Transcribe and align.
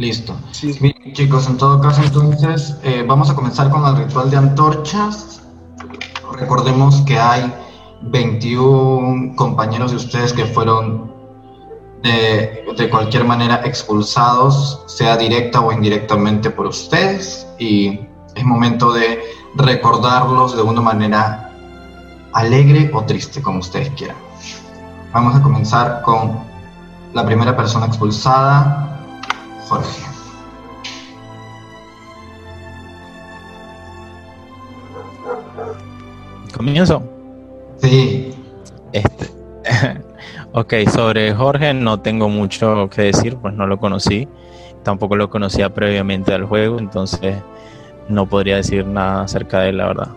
Listo. 0.00 0.34
Bien, 0.80 0.94
chicos, 1.12 1.46
en 1.46 1.58
todo 1.58 1.78
caso, 1.78 2.02
entonces, 2.02 2.74
eh, 2.82 3.04
vamos 3.06 3.28
a 3.28 3.34
comenzar 3.34 3.68
con 3.68 3.84
el 3.84 3.96
ritual 4.02 4.30
de 4.30 4.38
antorchas. 4.38 5.42
Recordemos 6.38 7.02
que 7.02 7.18
hay 7.18 7.52
21 8.00 9.36
compañeros 9.36 9.90
de 9.90 9.98
ustedes 9.98 10.32
que 10.32 10.46
fueron 10.46 11.12
de, 12.02 12.64
de, 12.78 12.88
cualquier 12.88 13.24
manera 13.24 13.60
expulsados, 13.62 14.84
sea 14.86 15.18
directa 15.18 15.60
o 15.60 15.70
indirectamente 15.70 16.48
por 16.48 16.68
ustedes, 16.68 17.46
y 17.58 18.00
es 18.34 18.42
momento 18.42 18.94
de 18.94 19.22
recordarlos 19.54 20.56
de 20.56 20.62
una 20.62 20.80
manera 20.80 21.52
alegre 22.32 22.90
o 22.94 23.02
triste, 23.04 23.42
como 23.42 23.58
ustedes 23.58 23.90
quieran. 23.90 24.16
Vamos 25.12 25.36
a 25.36 25.42
comenzar 25.42 26.00
con 26.00 26.38
la 27.12 27.26
primera 27.26 27.54
persona 27.54 27.84
expulsada, 27.84 28.89
Jorge. 29.70 30.02
¿Comienzo? 36.56 37.02
Sí. 37.78 38.34
Este, 38.92 39.30
ok, 40.52 40.74
sobre 40.92 41.32
Jorge 41.34 41.72
no 41.72 42.00
tengo 42.00 42.28
mucho 42.28 42.90
que 42.90 43.02
decir, 43.02 43.36
pues 43.36 43.54
no 43.54 43.68
lo 43.68 43.78
conocí. 43.78 44.26
Tampoco 44.82 45.14
lo 45.14 45.30
conocía 45.30 45.72
previamente 45.72 46.34
al 46.34 46.46
juego, 46.46 46.80
entonces 46.80 47.36
no 48.08 48.26
podría 48.26 48.56
decir 48.56 48.84
nada 48.84 49.22
acerca 49.22 49.60
de 49.60 49.68
él, 49.68 49.76
la 49.76 49.86
verdad. 49.86 50.08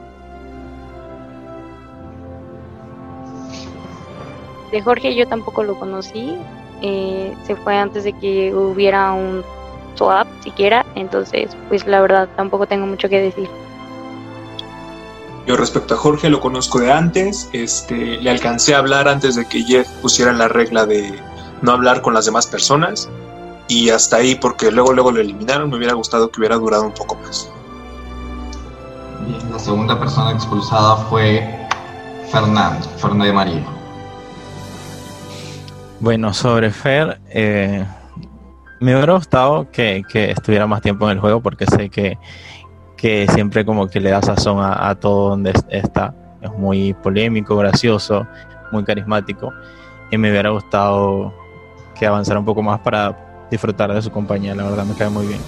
De 4.72 4.82
Jorge 4.82 5.16
yo 5.16 5.28
tampoco 5.28 5.64
lo 5.64 5.80
conocí. 5.80 6.40
Eh, 6.82 7.34
se 7.46 7.56
fue 7.56 7.78
antes 7.78 8.04
de 8.04 8.14
que 8.14 8.54
hubiera 8.54 9.14
un 9.14 9.44
swap 9.96 10.28
siquiera, 10.44 10.86
entonces 10.96 11.56
pues 11.70 11.86
la 11.86 12.02
verdad 12.02 12.28
tampoco 12.36 12.66
tengo 12.66 12.86
mucho 12.86 13.08
que 13.10 13.22
decir. 13.22 13.50
Yo 15.46 15.58
respecto 15.58 15.94
a 15.94 15.98
Jorge 15.98 16.30
lo 16.30 16.40
conozco 16.40 16.80
de 16.80 16.92
antes, 16.92 17.50
este, 17.52 17.96
le 17.96 18.30
alcancé 18.30 18.76
a 18.76 18.78
hablar 18.78 19.08
antes 19.08 19.36
de 19.36 19.46
que 19.46 19.62
Jeff 19.64 19.88
pusiera 20.02 20.32
la 20.32 20.48
regla 20.48 20.86
de 20.86 21.20
no 21.62 21.72
hablar 21.74 22.02
con 22.02 22.14
las 22.14 22.26
demás 22.26 22.48
personas 22.48 23.10
y 23.68 23.90
hasta 23.90 24.18
ahí 24.18 24.36
porque 24.36 24.72
luego 24.72 24.94
luego 24.94 25.12
lo 25.12 25.20
eliminaron, 25.20 25.70
me 25.70 25.78
hubiera 25.78 25.94
gustado 25.94 26.30
que 26.30 26.40
hubiera 26.40 26.56
durado 26.56 26.84
un 26.84 26.94
poco 26.94 27.16
más. 27.16 27.50
Bien, 29.28 29.52
la 29.52 29.60
segunda 29.60 30.00
persona 30.00 30.32
expulsada 30.32 30.96
fue 31.10 31.68
Fernando, 32.32 32.88
Fernando 32.98 33.26
de 33.26 33.34
María. 33.34 33.83
Bueno, 36.04 36.34
sobre 36.34 36.70
Fer, 36.70 37.22
eh, 37.30 37.82
me 38.82 38.94
hubiera 38.94 39.14
gustado 39.14 39.72
que, 39.72 40.04
estuviera 40.14 40.68
más 40.68 40.82
tiempo 40.82 41.06
en 41.06 41.12
el 41.12 41.20
juego 41.22 41.40
porque 41.40 41.66
sé 41.66 41.90
que 41.90 42.18
que 42.98 43.26
siempre 43.30 43.64
como 43.64 43.88
que 43.88 44.02
le 44.02 44.10
da 44.10 44.22
sazón 44.22 44.58
a, 44.60 44.94
todo 44.96 45.30
donde 45.30 45.54
está. 45.70 46.14
Es 46.42 46.52
muy 46.52 46.94
polémico, 46.94 47.56
gracioso, 47.56 48.28
muy 48.74 48.84
carismático. 48.84 49.54
Y 50.12 50.18
me 50.18 50.30
hubiera 50.30 50.50
gustado 50.50 51.34
que 51.98 52.06
avanzara 52.06 52.38
un 52.38 52.46
poco 52.46 52.62
más 52.62 52.82
para 52.82 53.48
disfrutar 53.50 53.94
de 53.94 54.02
su 54.02 54.12
compañía. 54.12 54.54
La 54.56 54.64
verdad 54.64 54.84
me 54.84 54.96
cae 54.96 55.10
muy 55.10 55.26
bien. 55.26 55.40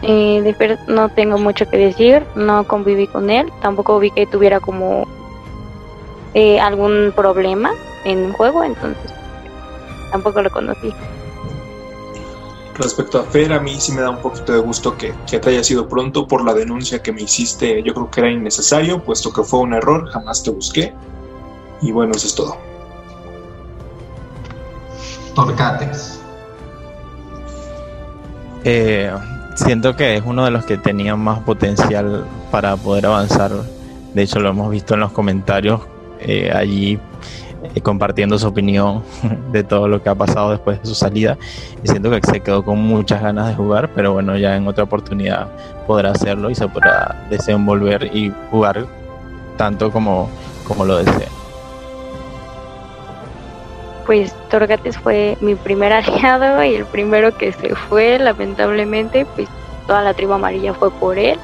Eh, 0.00 0.40
de 0.40 0.78
no 0.88 1.10
tengo 1.10 1.36
mucho 1.36 1.68
que 1.68 1.76
decir, 1.76 2.24
no 2.34 2.66
conviví 2.66 3.06
con 3.06 3.28
él, 3.28 3.52
tampoco 3.60 3.98
vi 3.98 4.10
que 4.10 4.24
tuviera 4.24 4.60
como 4.60 5.06
eh, 6.32 6.58
algún 6.58 7.12
problema 7.14 7.72
en 8.04 8.32
juego, 8.32 8.64
entonces 8.64 9.12
tampoco 10.10 10.42
lo 10.42 10.50
conocí. 10.50 10.92
Respecto 12.74 13.20
a 13.20 13.24
Fer, 13.24 13.52
a 13.52 13.60
mí 13.60 13.78
sí 13.78 13.92
me 13.92 14.00
da 14.00 14.10
un 14.10 14.22
poquito 14.22 14.52
de 14.52 14.58
gusto 14.60 14.96
que, 14.96 15.12
que, 15.30 15.38
te 15.38 15.50
haya 15.50 15.62
sido 15.62 15.86
pronto 15.86 16.26
por 16.26 16.42
la 16.44 16.54
denuncia 16.54 17.02
que 17.02 17.12
me 17.12 17.22
hiciste. 17.22 17.82
Yo 17.82 17.92
creo 17.92 18.10
que 18.10 18.20
era 18.20 18.30
innecesario, 18.30 19.02
puesto 19.02 19.32
que 19.32 19.42
fue 19.42 19.60
un 19.60 19.74
error, 19.74 20.08
jamás 20.08 20.42
te 20.42 20.50
busqué. 20.50 20.94
Y 21.82 21.92
bueno, 21.92 22.12
eso 22.14 22.26
es 22.26 22.34
todo. 22.34 22.56
Torcates. 25.34 26.20
Eh, 28.64 29.12
siento 29.56 29.96
que 29.96 30.16
es 30.16 30.22
uno 30.24 30.44
de 30.44 30.50
los 30.50 30.64
que 30.64 30.78
tenía 30.78 31.16
más 31.16 31.40
potencial 31.40 32.24
para 32.50 32.76
poder 32.76 33.06
avanzar. 33.06 33.52
De 34.14 34.22
hecho, 34.22 34.40
lo 34.40 34.50
hemos 34.50 34.70
visto 34.70 34.94
en 34.94 35.00
los 35.00 35.12
comentarios 35.12 35.82
eh, 36.20 36.50
allí 36.54 36.98
compartiendo 37.82 38.38
su 38.38 38.48
opinión 38.48 39.02
de 39.52 39.62
todo 39.64 39.88
lo 39.88 40.02
que 40.02 40.08
ha 40.08 40.14
pasado 40.14 40.50
después 40.50 40.80
de 40.80 40.86
su 40.86 40.94
salida. 40.94 41.38
Y 41.82 41.88
siento 41.88 42.10
que 42.10 42.20
se 42.26 42.40
quedó 42.40 42.64
con 42.64 42.78
muchas 42.78 43.22
ganas 43.22 43.48
de 43.48 43.54
jugar, 43.54 43.90
pero 43.94 44.12
bueno, 44.12 44.36
ya 44.36 44.56
en 44.56 44.66
otra 44.66 44.84
oportunidad 44.84 45.48
podrá 45.86 46.10
hacerlo 46.10 46.50
y 46.50 46.54
se 46.54 46.68
podrá 46.68 47.26
desenvolver 47.30 48.10
y 48.14 48.32
jugar 48.50 48.86
tanto 49.56 49.90
como, 49.90 50.28
como 50.64 50.84
lo 50.84 50.98
desee. 50.98 51.28
Pues 54.06 54.34
Torgates 54.50 54.98
fue 54.98 55.36
mi 55.40 55.54
primer 55.54 55.92
aliado 55.92 56.62
y 56.64 56.74
el 56.74 56.84
primero 56.86 57.36
que 57.36 57.52
se 57.52 57.74
fue, 57.74 58.18
lamentablemente, 58.18 59.26
pues 59.34 59.48
toda 59.86 60.02
la 60.02 60.14
tribu 60.14 60.32
amarilla 60.32 60.74
fue 60.74 60.90
por 60.90 61.18
él 61.18 61.38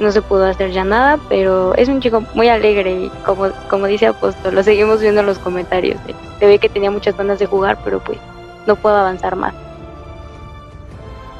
no 0.00 0.12
se 0.12 0.22
pudo 0.22 0.46
hacer 0.46 0.72
ya 0.72 0.84
nada, 0.84 1.18
pero 1.28 1.74
es 1.74 1.88
un 1.88 2.00
chico 2.00 2.22
muy 2.34 2.48
alegre 2.48 2.92
y 2.92 3.08
como, 3.24 3.48
como 3.70 3.86
dice 3.86 4.06
Apóstol, 4.06 4.54
lo 4.54 4.62
seguimos 4.62 5.00
viendo 5.00 5.20
en 5.20 5.26
los 5.26 5.38
comentarios. 5.38 5.98
Se 6.38 6.46
ve 6.46 6.58
que 6.58 6.68
tenía 6.68 6.90
muchas 6.90 7.16
ganas 7.16 7.38
de 7.38 7.46
jugar, 7.46 7.78
pero 7.84 8.00
pues 8.00 8.18
no 8.66 8.76
puedo 8.76 8.96
avanzar 8.96 9.36
más. 9.36 9.54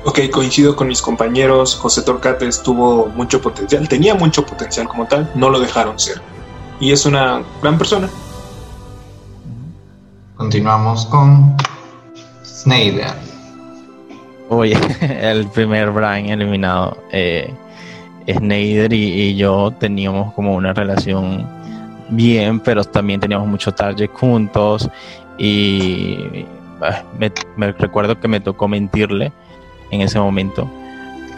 Ok, 0.04 0.20
coincido 0.32 0.76
con 0.76 0.86
mis 0.86 1.02
compañeros, 1.02 1.74
José 1.74 2.02
Torcates 2.02 2.62
tuvo 2.62 3.06
mucho 3.06 3.40
potencial, 3.42 3.88
tenía 3.88 4.14
mucho 4.14 4.46
potencial 4.46 4.86
como 4.86 5.06
tal, 5.06 5.30
no 5.34 5.50
lo 5.50 5.58
dejaron 5.58 5.98
ser. 5.98 6.22
Y 6.78 6.92
es 6.92 7.04
una 7.06 7.42
gran 7.60 7.76
persona. 7.76 8.08
Continuamos 10.36 11.06
con 11.06 11.56
Snyder. 12.44 13.12
Oye, 14.48 14.78
el 15.00 15.48
primer 15.48 15.90
Brian 15.90 16.28
eliminado. 16.28 16.96
Eh, 17.10 17.52
Snyder 18.28 18.92
y, 18.92 19.36
yo 19.36 19.72
teníamos 19.78 20.32
como 20.34 20.54
una 20.54 20.72
relación 20.72 21.46
bien, 22.08 22.60
pero 22.60 22.84
también 22.84 23.20
teníamos 23.20 23.48
mucho 23.48 23.72
target 23.72 24.10
juntos 24.12 24.88
y 25.38 26.44
me, 27.56 27.72
recuerdo 27.72 28.18
que 28.20 28.28
me 28.28 28.40
tocó 28.40 28.68
mentirle 28.68 29.32
en 29.90 30.00
ese 30.00 30.18
momento, 30.18 30.70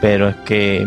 pero 0.01 0.29
es 0.29 0.37
que 0.37 0.87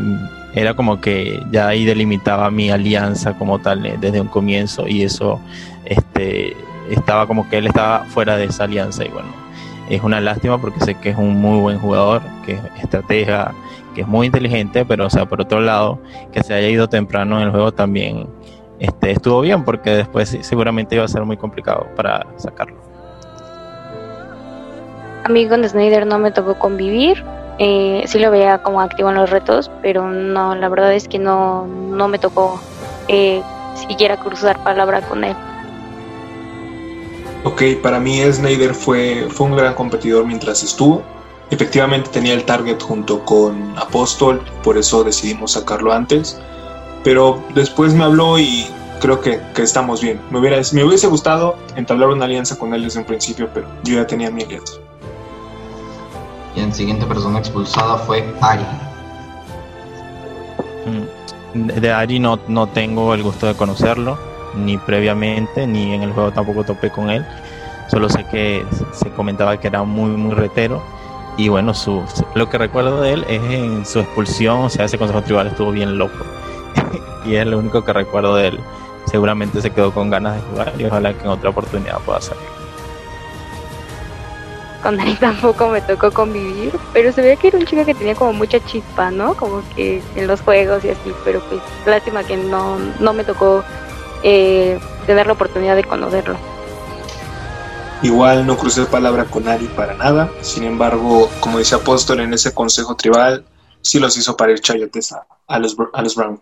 era 0.54 0.74
como 0.74 1.00
que 1.00 1.42
ya 1.52 1.68
ahí 1.68 1.86
delimitaba 1.86 2.52
mi 2.52 2.70
alianza 2.72 3.34
como 3.34 3.60
tal 3.60 3.86
eh, 3.86 3.98
desde 4.00 4.20
un 4.20 4.28
comienzo 4.28 4.88
y 4.88 5.04
eso 5.04 5.40
este 5.86 6.56
estaba 6.90 7.26
como 7.26 7.50
que 7.50 7.60
él 7.60 7.68
estaba 7.68 8.04
fuera 8.06 8.36
de 8.36 8.46
esa 8.46 8.66
alianza 8.66 9.06
y 9.06 9.10
bueno 9.10 9.30
es 9.90 10.04
una 10.04 10.20
lástima 10.20 10.60
porque 10.60 10.82
sé 10.82 10.96
que 10.96 11.10
es 11.12 11.18
un 11.18 11.40
muy 11.40 11.60
buen 11.60 11.80
jugador 11.80 12.22
que 12.46 12.54
es 12.54 12.62
estratega 12.82 13.54
que 13.94 14.02
es 14.02 14.08
muy 14.08 14.28
inteligente, 14.28 14.86
pero 14.86 15.06
o 15.06 15.10
sea, 15.10 15.26
por 15.26 15.42
otro 15.42 15.62
lado, 15.62 16.00
que 16.32 16.44
se 16.44 16.54
haya 16.54 16.68
ido 16.70 16.88
temprano 16.88 17.38
en 17.38 17.48
el 17.48 17.52
juego 17.52 17.72
también 17.72 18.28
este, 18.80 19.12
estuvo 19.12 19.42
bien, 19.42 19.64
porque 19.64 19.92
después 19.92 20.38
seguramente 20.42 20.96
iba 20.96 21.06
a 21.06 21.08
ser 21.08 21.24
muy 21.24 21.38
complicado 21.38 21.88
para 21.96 22.26
sacarlo. 22.38 22.78
A 25.24 25.30
mí 25.30 25.48
con 25.48 25.68
Snyder 25.68 26.08
no 26.08 26.18
me 26.18 26.32
tocó 26.32 26.58
convivir, 26.58 27.24
eh, 27.60 28.04
sí 28.08 28.18
lo 28.18 28.32
veía 28.32 28.64
como 28.64 28.82
activo 28.82 29.10
en 29.10 29.16
los 29.16 29.30
retos, 29.30 29.70
pero 29.84 30.10
no, 30.10 30.56
la 30.56 30.68
verdad 30.68 30.94
es 30.94 31.08
que 31.08 31.20
no, 31.20 31.68
no 31.68 32.08
me 32.08 32.18
tocó 32.18 32.60
eh, 33.08 33.44
siquiera 33.76 34.18
cruzar 34.18 34.58
palabra 34.64 35.02
con 35.02 35.24
él. 35.24 35.36
Ok, 37.44 37.62
para 37.84 38.00
mí 38.00 38.20
Snyder 38.32 38.74
fue, 38.74 39.28
fue 39.30 39.48
un 39.48 39.56
gran 39.56 39.76
competidor 39.76 40.26
mientras 40.26 40.64
estuvo 40.64 41.04
Efectivamente 41.52 42.10
tenía 42.12 42.34
el 42.34 42.46
target 42.46 42.82
junto 42.82 43.26
con 43.26 43.78
Apóstol, 43.78 44.42
por 44.64 44.78
eso 44.78 45.04
decidimos 45.04 45.52
sacarlo 45.52 45.92
antes. 45.92 46.40
Pero 47.04 47.44
después 47.54 47.94
me 47.94 48.06
habló 48.06 48.40
y 48.40 48.68
creo 49.02 49.20
que, 49.20 49.42
estamos 49.58 50.02
bien. 50.02 50.22
Me, 50.30 50.40
hubiera, 50.40 50.62
me 50.72 50.86
hubiese 50.86 51.08
gustado 51.08 51.58
entablar 51.76 52.08
una 52.08 52.24
alianza 52.24 52.58
con 52.58 52.74
él 52.74 52.84
desde 52.84 53.00
un 53.00 53.06
principio, 53.06 53.50
pero 53.54 53.68
yo 53.84 53.96
ya 53.96 54.08
tenía 54.08 54.32
mi 54.32 54.44
alianza. 54.44 54.76
Y 56.56 56.62
la 56.62 56.74
siguiente 56.74 57.06
persona 57.06 57.40
expulsada 57.40 57.98
fue 57.98 58.24
Ari. 58.40 58.66
Mm, 60.86 61.68
de 61.82 61.92
Ari 61.92 62.20
no, 62.20 62.40
no 62.48 62.68
tengo 62.68 63.14
el 63.14 63.24
gusto 63.24 63.48
de 63.48 63.56
conocerlo, 63.56 64.18
ni 64.56 64.78
previamente, 64.78 65.68
ni 65.68 65.96
en 65.96 66.04
el 66.04 66.14
juego 66.14 66.32
tampoco 66.32 66.64
topé 66.64 66.92
con 66.92 67.10
él. 67.10 67.26
Solo 67.90 68.08
sé 68.08 68.24
que 68.32 68.66
se 68.94 69.10
comentaba 69.10 69.60
que 69.60 69.68
era 69.68 69.84
muy, 69.84 70.12
muy 70.12 70.34
retero 70.34 70.82
y 71.38 71.50
bueno, 71.50 71.74
su, 71.74 72.04
lo 72.36 72.50
que 72.50 72.58
recuerdo 72.58 73.02
de 73.02 73.14
él 73.14 73.26
es 73.28 73.42
en 73.44 73.86
su 73.86 74.00
expulsión, 74.00 74.62
o 74.62 74.70
sea, 74.70 74.86
ese 74.86 74.98
consejo 74.98 75.22
tribal 75.22 75.48
estuvo 75.48 75.72
bien 75.72 75.98
loco. 75.98 76.26
y 77.26 77.36
es 77.36 77.46
lo 77.46 77.60
único 77.60 77.84
que 77.84 77.94
recuerdo 77.94 78.36
de 78.36 78.50
él. 78.50 78.60
Seguramente 79.06 79.62
se 79.62 79.72
quedó 79.72 79.92
con 79.92 80.10
ganas 80.10 80.36
de 80.36 80.42
jugar 80.50 80.74
y 80.78 80.86
ojalá 80.86 81.14
que 81.14 81.22
en 81.24 81.30
otra 81.30 81.50
oportunidad 81.50 82.00
pueda 82.00 82.20
hacerlo. 82.20 82.44
con 84.84 85.00
Ari 85.00 85.16
tampoco 85.16 85.70
me 85.70 85.82
tocó 85.82 86.12
convivir, 86.12 86.74
pero 86.94 87.12
se 87.12 87.22
veía 87.22 87.36
que 87.36 87.48
era 87.48 87.58
un 87.58 87.66
chico 87.66 87.86
que 87.86 87.94
tenía 87.94 88.16
como 88.16 88.34
mucha 88.34 88.60
chispa, 88.66 89.12
¿no? 89.12 89.36
Como 89.36 89.64
que 89.76 90.02
en 90.16 90.28
los 90.28 90.42
juegos 90.42 90.84
y 90.86 90.90
así, 90.90 91.14
pero 91.24 91.40
pues 91.42 91.62
lástima 91.86 92.24
que 92.24 92.38
no, 92.38 92.78
no 93.00 93.14
me 93.14 93.24
tocó 93.24 93.64
eh, 94.24 94.80
tener 95.08 95.28
la 95.28 95.34
oportunidad 95.34 95.76
de 95.76 95.84
conocerlo. 95.84 96.36
Igual 98.04 98.48
no 98.48 98.58
crucé 98.58 98.86
palabra 98.86 99.26
con 99.26 99.48
Ari 99.48 99.68
para 99.68 99.94
nada, 99.94 100.32
sin 100.42 100.64
embargo, 100.64 101.30
como 101.40 101.60
dice 101.60 101.76
Apóstol 101.76 102.22
en 102.22 102.34
ese 102.34 102.52
consejo 102.52 102.96
tribal, 102.96 103.46
sí 103.82 104.00
los 104.00 104.18
hizo 104.18 104.36
para 104.36 104.54
ir 104.54 104.60
chayotes 104.60 105.14
a, 105.48 105.60
los, 105.60 105.78
a 105.94 106.02
los 106.02 106.16
Brown. 106.16 106.42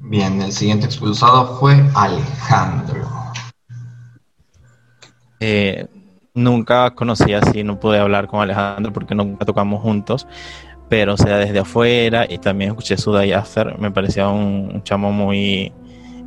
Bien, 0.00 0.40
el 0.40 0.52
siguiente 0.52 0.86
expulsado 0.86 1.58
fue 1.58 1.74
Alejandro. 1.94 3.06
Eh, 5.40 5.86
nunca 6.32 6.94
conocí 6.94 7.34
así, 7.34 7.62
no 7.62 7.78
pude 7.78 7.98
hablar 7.98 8.28
con 8.28 8.40
Alejandro 8.40 8.94
porque 8.94 9.14
nunca 9.14 9.44
tocamos 9.44 9.82
juntos, 9.82 10.26
pero 10.88 11.14
o 11.14 11.16
sea, 11.18 11.36
desde 11.36 11.58
afuera 11.58 12.24
y 12.26 12.38
también 12.38 12.70
escuché 12.70 12.96
su 12.96 13.12
Day 13.12 13.32
After, 13.32 13.78
me 13.78 13.90
parecía 13.90 14.28
un 14.28 14.82
chamo 14.84 15.12
muy, 15.12 15.70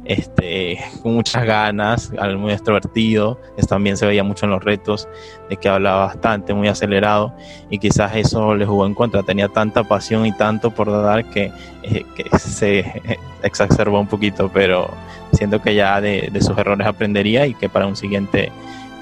este, 0.10 0.80
con 1.04 1.14
muchas 1.14 1.46
ganas, 1.46 2.12
muy 2.36 2.52
extrovertido, 2.52 3.40
también 3.68 3.96
se 3.96 4.08
veía 4.08 4.24
mucho 4.24 4.46
en 4.46 4.52
los 4.52 4.64
retos, 4.64 5.08
de 5.52 5.56
que 5.56 5.70
hablaba 5.70 6.08
bastante, 6.08 6.52
muy 6.52 6.68
acelerado, 6.68 7.32
y 7.70 7.78
quizás 7.78 8.16
eso 8.16 8.56
le 8.56 8.66
jugó 8.66 8.88
en 8.88 8.96
contra, 8.96 9.22
tenía 9.22 9.50
tanta 9.50 9.84
pasión 9.84 10.26
y 10.26 10.32
tanto 10.32 10.72
por 10.72 10.92
dar 10.92 11.26
que, 11.26 11.52
eh, 11.84 12.06
se 12.40 13.20
exacerbó 13.44 14.00
un 14.00 14.08
poquito, 14.08 14.50
pero 14.52 14.90
siento 15.34 15.62
que 15.62 15.76
ya 15.76 16.02
de, 16.02 16.32
sus 16.42 16.58
errores 16.58 16.88
aprendería 16.88 17.46
y 17.46 17.54
que 17.54 17.70
para 17.70 17.86
un 17.86 17.96
siguiente 17.96 18.52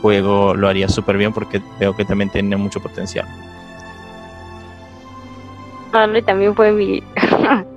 juego 0.01 0.55
lo 0.55 0.67
haría 0.67 0.89
súper 0.89 1.15
bien 1.15 1.31
porque 1.31 1.61
veo 1.79 1.95
que 1.95 2.03
también 2.03 2.29
tiene 2.29 2.57
mucho 2.57 2.81
potencial. 2.81 3.25
también 6.25 6.53
fue 6.53 6.73
mi 6.73 7.01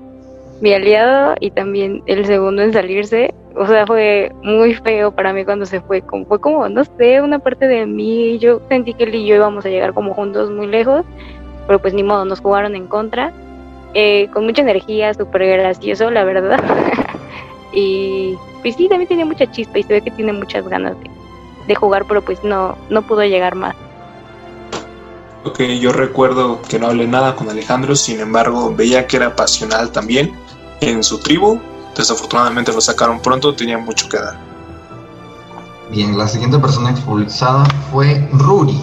mi 0.61 0.75
aliado 0.75 1.35
y 1.41 1.51
también 1.51 2.03
el 2.07 2.27
segundo 2.27 2.63
en 2.63 2.73
salirse. 2.73 3.35
O 3.57 3.67
sea, 3.67 3.87
fue 3.87 4.33
muy 4.43 4.75
feo 4.75 5.11
para 5.11 5.33
mí 5.33 5.45
cuando 5.45 5.67
se 5.67 5.81
fue. 5.81 6.03
Fue 6.29 6.41
como, 6.41 6.69
no 6.69 6.85
sé, 6.85 7.21
una 7.21 7.39
parte 7.39 7.67
de 7.67 7.87
mí. 7.87 8.39
Yo 8.39 8.61
sentí 8.69 8.95
que 8.95 9.05
él 9.05 9.15
y 9.15 9.27
yo 9.27 9.37
íbamos 9.37 9.65
a 9.65 9.71
llegar 9.71 9.95
como 9.95 10.15
juntos 10.15 10.51
muy 10.51 10.67
lejos, 10.67 11.05
pero 11.67 11.79
pues 11.79 11.95
ni 11.95 12.03
modo, 12.03 12.25
nos 12.25 12.41
jugaron 12.41 12.77
en 12.77 12.87
contra. 12.87 13.33
Eh, 13.95 14.29
con 14.33 14.45
mucha 14.45 14.63
energía, 14.63 15.15
súper 15.15 15.47
gracioso, 15.47 16.11
la 16.11 16.25
verdad. 16.25 16.61
y 17.73 18.37
pues 18.63 18.77
sí, 18.77 18.89
también 18.89 19.09
tiene 19.09 19.25
mucha 19.25 19.51
chispa 19.51 19.79
y 19.79 19.83
se 19.83 19.95
ve 19.95 20.03
que 20.03 20.11
tiene 20.13 20.33
muchas 20.33 20.69
ganas 20.69 20.97
de, 21.01 21.11
de 21.67 21.75
jugar, 21.75 22.05
pero 22.07 22.23
pues 22.23 22.45
no, 22.45 22.77
no 22.89 23.03
pudo 23.03 23.25
llegar 23.25 23.55
más. 23.57 23.75
Ok, 25.43 25.63
yo 25.81 25.93
recuerdo 25.93 26.61
que 26.69 26.79
no 26.79 26.89
hablé 26.89 27.07
nada 27.07 27.35
con 27.35 27.49
Alejandro, 27.49 27.97
sin 27.97 28.21
embargo 28.21 28.75
veía 28.77 29.07
que 29.07 29.17
era 29.17 29.35
pasional 29.35 29.91
también 29.91 30.35
en 30.81 31.03
su 31.03 31.19
tribu. 31.19 31.61
Desafortunadamente 31.97 32.73
lo 32.73 32.81
sacaron 32.81 33.21
pronto, 33.21 33.55
tenía 33.55 33.79
mucho 33.79 34.09
que 34.09 34.19
dar. 34.19 34.39
Bien, 35.91 36.17
la 36.17 36.29
siguiente 36.29 36.59
persona 36.59 36.91
expulsada 36.91 37.65
fue 37.91 38.29
Ruri. 38.33 38.81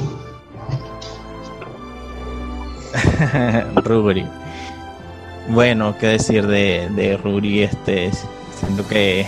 Ruri. 3.75 4.27
Bueno, 5.49 5.95
qué 5.97 6.07
decir 6.07 6.45
de, 6.45 6.89
de 6.91 7.15
Ruri, 7.17 7.63
este, 7.63 8.11
siento 8.59 8.85
que 8.87 9.25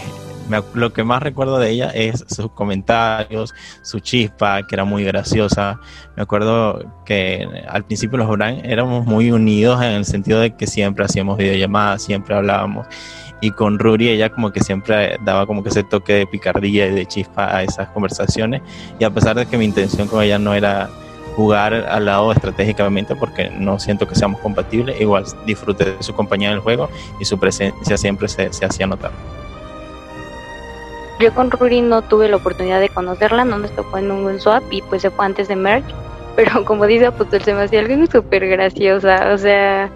lo 0.74 0.94
que 0.94 1.04
más 1.04 1.22
recuerdo 1.22 1.60
de 1.60 1.70
ella 1.70 1.90
es 1.94 2.26
sus 2.28 2.52
comentarios, 2.52 3.54
su 3.82 4.00
chispa, 4.00 4.66
que 4.66 4.76
era 4.76 4.86
muy 4.86 5.04
graciosa. 5.04 5.80
Me 6.16 6.24
acuerdo 6.24 6.84
que 7.06 7.48
al 7.68 7.86
principio 7.86 8.18
los 8.18 8.30
Brand 8.30 8.66
éramos 8.66 9.06
muy 9.06 9.32
unidos 9.32 9.82
en 9.82 9.92
el 9.92 10.06
sentido 10.06 10.40
de 10.40 10.56
que 10.56 10.68
siempre 10.68 11.06
hacíamos 11.06 11.38
videollamadas, 11.38 12.04
siempre 12.04 12.36
hablábamos. 12.36 12.88
Y 13.42 13.52
con 13.52 13.80
Ruri 13.80 14.10
ella 14.10 14.30
como 14.30 14.52
que 14.52 14.60
siempre 14.62 15.18
daba 15.24 15.46
como 15.46 15.64
que 15.64 15.70
ese 15.70 15.84
toque 15.84 16.14
de 16.14 16.28
picardía 16.28 16.88
y 16.88 16.92
de 16.92 17.06
chispa 17.06 17.56
a 17.56 17.64
esas 17.64 17.88
conversaciones. 17.90 18.62
Y 19.00 19.04
a 19.04 19.10
pesar 19.10 19.36
de 19.36 19.46
que 19.46 19.58
mi 19.58 19.66
intención 19.66 20.08
con 20.08 20.22
ella 20.22 20.40
no 20.40 20.54
era 20.54 20.90
jugar 21.36 21.74
al 21.74 22.06
lado 22.06 22.34
estratégicamente 22.34 23.16
porque 23.16 23.50
no 23.50 23.80
siento 23.80 24.06
que 24.08 24.16
seamos 24.16 24.42
compatibles, 24.42 25.00
igual 25.00 25.24
disfruté 25.46 25.86
de 25.86 26.04
su 26.04 26.14
compañía 26.14 26.50
en 26.50 26.56
el 26.56 26.60
juego 26.60 26.90
y 27.22 27.26
su 27.26 27.40
presencia 27.40 27.98
siempre 27.98 28.28
se 28.28 28.66
hacía 28.66 28.88
notar. 28.88 29.12
Yo 31.20 31.34
con 31.34 31.52
Ruri 31.52 31.82
no 31.82 32.02
tuve 32.02 32.30
la 32.30 32.38
oportunidad 32.38 32.80
de 32.80 32.88
conocerla, 32.88 33.44
no 33.44 33.58
nos 33.58 33.72
tocó 33.72 33.98
en 33.98 34.10
un 34.10 34.40
swap 34.40 34.64
y 34.72 34.82
pues 34.82 35.02
se 35.02 35.12
fue 35.12 35.26
antes 35.26 35.50
de 35.50 35.58
Merch. 35.58 35.86
Pero 36.36 36.64
como 36.64 36.88
dice 36.88 37.12
pues 37.12 37.30
se 37.44 37.54
me 37.54 37.64
hacía 37.64 37.82
alguien 37.82 38.10
súper 38.10 38.48
graciosa. 38.48 39.34
O 39.34 39.38
sea, 39.38 39.92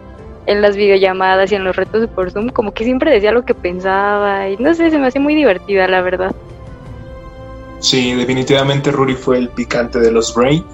en 0.45 0.61
las 0.61 0.75
videollamadas 0.75 1.51
y 1.51 1.55
en 1.55 1.63
los 1.63 1.75
retos 1.77 2.09
por 2.09 2.31
Zoom, 2.31 2.49
como 2.49 2.73
que 2.73 2.83
siempre 2.83 3.11
decía 3.11 3.31
lo 3.31 3.45
que 3.45 3.53
pensaba. 3.53 4.49
Y 4.49 4.57
no 4.57 4.73
sé, 4.73 4.91
se 4.91 4.99
me 4.99 5.07
hacía 5.07 5.21
muy 5.21 5.35
divertida, 5.35 5.87
la 5.87 6.01
verdad. 6.01 6.35
Sí, 7.79 8.13
definitivamente 8.13 8.91
Ruri 8.91 9.15
fue 9.15 9.37
el 9.37 9.47
picante 9.47 9.99
de 9.99 10.11
los 10.11 10.35
Brain. 10.35 10.65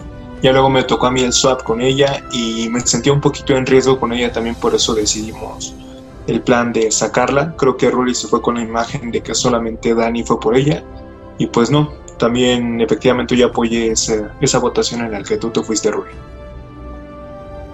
Ya 0.42 0.52
luego 0.52 0.69
me 0.69 0.84
tocó 0.84 1.07
a 1.07 1.12
mí 1.12 1.22
el 1.22 1.34
swap 1.34 1.62
con 1.62 1.81
ella 1.81 2.24
y 2.31 2.69
me 2.69 2.80
sentía 2.80 3.13
un 3.13 3.22
poquito 3.22 3.56
en 3.56 3.66
riesgo 3.66 4.00
con 4.00 4.13
ella 4.13 4.31
también, 4.31 4.56
por 4.56 4.74
eso 4.74 4.95
decidimos 4.95 5.75
el 6.30 6.42
plan 6.42 6.72
de 6.72 6.92
sacarla. 6.92 7.56
Creo 7.58 7.76
que 7.76 7.90
Rory 7.90 8.14
se 8.14 8.28
fue 8.28 8.42
con 8.42 8.56
la 8.56 8.62
imagen 8.62 9.12
de 9.12 9.22
que 9.22 9.34
solamente 9.34 9.94
Dani 9.96 10.24
fue 10.24 10.40
por 10.40 10.56
ella. 10.56 10.84
Y 11.38 11.48
pues 11.48 11.72
no, 11.72 11.92
también 12.18 12.81
efectivamente 12.81 13.36
yo 13.36 13.48
apoyé 13.48 13.92
esa 13.92 14.60
votación 14.60 15.02
en 15.02 15.12
la 15.12 15.24
que 15.24 15.38
tú 15.38 15.50
te 15.50 15.64
fuiste, 15.64 15.90
Rory. 15.92 16.12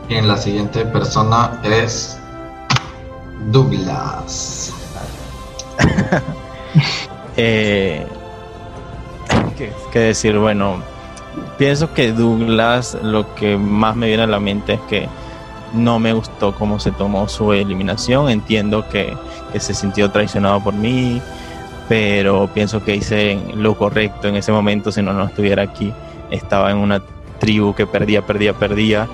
Bien, 0.07 0.28
la 0.28 0.38
siguiente 0.38 0.86
persona 0.86 1.60
es 1.63 2.18
Douglas. 3.52 4.72
eh, 7.38 8.06
¿qué, 9.57 9.74
¿Qué 9.92 10.00
decir? 10.00 10.38
Bueno, 10.38 10.81
pienso 11.57 11.94
que 11.94 12.12
Douglas 12.12 12.98
lo 13.02 13.34
que 13.36 13.57
más 13.57 13.96
me 13.96 14.07
viene 14.07 14.24
a 14.24 14.28
la 14.28 14.40
mente 14.40 14.74
es 14.74 14.81
que 14.81 15.10
no 15.75 16.00
me 16.00 16.13
gustó 16.13 16.54
cómo 16.56 16.80
se 16.80 16.92
tomó 16.92 17.27
su 17.27 17.54
eliminación. 17.54 18.30
Entiendo 18.30 18.88
que, 18.89 19.16
se 19.60 19.74
sintió 19.74 20.12
traicionado 20.12 20.62
por 20.62 20.74
mí, 20.74 21.22
pero 21.88 22.50
pienso 22.54 22.83
que 22.83 22.95
hice 22.95 23.39
lo 23.56 23.77
correcto 23.77 24.27
en 24.27 24.36
ese 24.36 24.51
momento. 24.51 24.92
Si 24.92 25.01
no, 25.01 25.13
no 25.13 25.25
estuviera 25.25 25.63
aquí, 25.63 25.94
estaba 26.30 26.72
en 26.72 26.77
una 26.77 27.01
tribu 27.39 27.74
que 27.74 27.88
perdía, 27.88 28.22
perdía, 28.22 28.54
perdía 28.54 29.07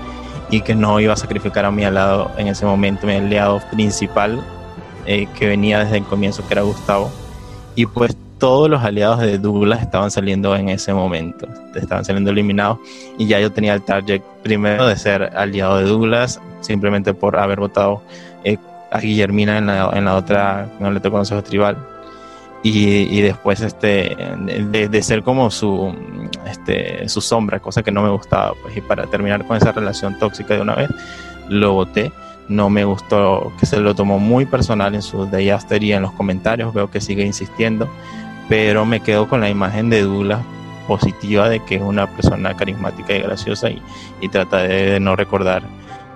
y 0.50 0.62
que 0.62 0.74
no 0.74 1.00
iba 1.00 1.14
a 1.14 1.18
sacrificar 1.18 1.66
a 1.66 1.72
mi 1.72 1.84
aliado 1.84 2.32
en 2.38 2.48
ese 2.48 2.66
momento, 2.66 3.06
mi 3.06 3.14
aliado 3.14 3.62
principal 3.72 4.44
eh, 5.06 5.28
que 5.38 5.48
venía 5.48 5.80
desde 5.80 5.98
el 5.98 6.04
comienzo, 6.04 6.46
que 6.48 6.54
era 6.54 6.62
Gustavo. 6.62 7.10
Y 7.76 7.86
pues 7.86 8.16
todos 8.42 8.70
los 8.70 8.84
aliados 8.84 9.20
de 9.20 9.38
Douglas 9.38 9.82
estaban 9.82 10.10
saliendo 10.10 10.56
en 10.56 10.70
ese 10.70 10.94
momento, 10.94 11.48
estaban 11.76 12.04
saliendo 12.04 12.32
eliminados 12.32 12.80
y 13.20 13.28
ya 13.28 13.40
yo 13.40 13.52
tenía 13.52 13.76
el 13.76 13.84
target 13.84 14.24
primero 14.42 14.88
de 14.88 14.98
ser 14.98 15.32
aliado 15.38 15.78
de 15.78 15.84
Douglas, 15.84 16.42
simplemente 16.62 17.14
por 17.14 17.38
haber 17.38 17.60
votado 17.60 18.02
eh, 18.44 18.58
a 18.92 19.00
Guillermina 19.00 19.58
en 19.58 19.68
la, 19.68 19.90
en 19.94 20.06
la 20.06 20.16
otra, 20.16 20.68
en 20.80 20.86
el 20.86 20.98
otro 20.98 21.12
consejo 21.12 21.44
tribal. 21.44 21.78
Y, 22.64 23.18
y 23.18 23.22
después 23.22 23.60
este, 23.62 24.16
de, 24.70 24.88
de, 24.88 25.04
ser 25.04 25.24
como 25.24 25.50
su, 25.50 25.96
este, 26.46 27.10
su 27.10 27.20
sombra, 27.20 27.60
cosa 27.60 27.82
que 27.82 27.92
no 27.92 28.04
me 28.04 28.10
gustaba. 28.10 28.54
Pues, 28.62 28.78
y 28.78 28.82
para 28.82 29.08
terminar 29.08 29.46
con 29.48 29.58
esa 29.58 29.72
relación 29.72 30.20
tóxica 30.20 30.54
de 30.54 30.62
una 30.62 30.76
vez, 30.76 30.90
lo 31.50 31.74
voté. 31.74 32.12
No 32.48 32.70
me 32.70 32.84
gustó 32.84 33.52
que 33.60 33.66
se 33.66 33.80
lo 33.80 33.96
tomó 33.96 34.20
muy 34.20 34.46
personal 34.46 34.94
en 34.94 35.02
su 35.02 35.26
day 35.26 35.50
after 35.50 35.84
en 35.84 36.04
los 36.04 36.12
comentarios. 36.12 36.72
Veo 36.74 36.92
que 36.92 37.02
sigue 37.02 37.26
insistiendo, 37.26 37.90
pero 38.48 38.86
me 38.86 39.00
quedo 39.00 39.28
con 39.28 39.42
la 39.42 39.50
imagen 39.50 39.90
de 39.90 40.04
Douglas 40.04 40.42
positiva 40.88 41.48
de 41.48 41.64
que 41.64 41.76
es 41.76 41.82
una 41.82 42.08
persona 42.08 42.56
carismática 42.56 43.16
y 43.16 43.22
graciosa 43.22 43.70
y, 43.70 43.82
y 44.20 44.28
trata 44.30 44.64
de 44.64 45.00
no 45.00 45.16
recordar 45.16 45.64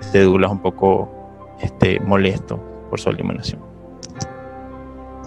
este 0.05 0.24
Douglas 0.24 0.51
un 0.51 0.59
poco 0.59 1.09
este, 1.62 2.00
molesto 2.00 2.59
por 2.89 3.00
su 3.00 3.09
eliminación. 3.09 3.62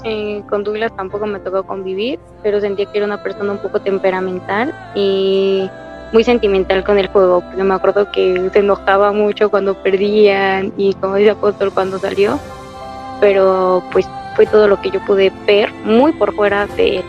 Eh, 0.04 0.42
con 0.49 0.62
Douglas 0.62 0.94
tampoco 0.97 1.26
me 1.26 1.40
tocó 1.40 1.64
convivir, 1.64 2.20
pero 2.42 2.61
sentía 2.61 2.87
que 2.87 2.99
era 2.99 3.06
una 3.06 3.23
persona 3.23 3.52
un 3.52 3.58
poco 3.58 3.80
temperamental 3.80 4.73
y 4.94 5.68
muy 6.12 6.25
sentimental 6.25 6.85
con 6.85 6.99
el 6.99 7.08
juego, 7.08 7.40
porque 7.40 7.64
me 7.64 7.75
acuerdo 7.75 8.11
que 8.12 8.49
se 8.52 8.61
enojaba 8.61 9.12
mucho 9.12 9.50
cuando 9.50 9.75
perdían 9.82 10.73
y 10.76 10.94
como 10.94 11.16
dice 11.16 11.30
Apóstol 11.30 11.73
cuando 11.75 11.99
salió, 11.99 12.38
pero 13.20 13.82
pues 13.92 14.08
fue 14.37 14.47
todo 14.47 14.68
lo 14.68 14.80
que 14.80 14.90
yo 14.90 15.04
pude 15.04 15.32
ver 15.47 15.73
muy 15.85 16.12
por 16.12 16.32
fuera 16.35 16.66
de 16.66 16.99
él. 16.99 17.04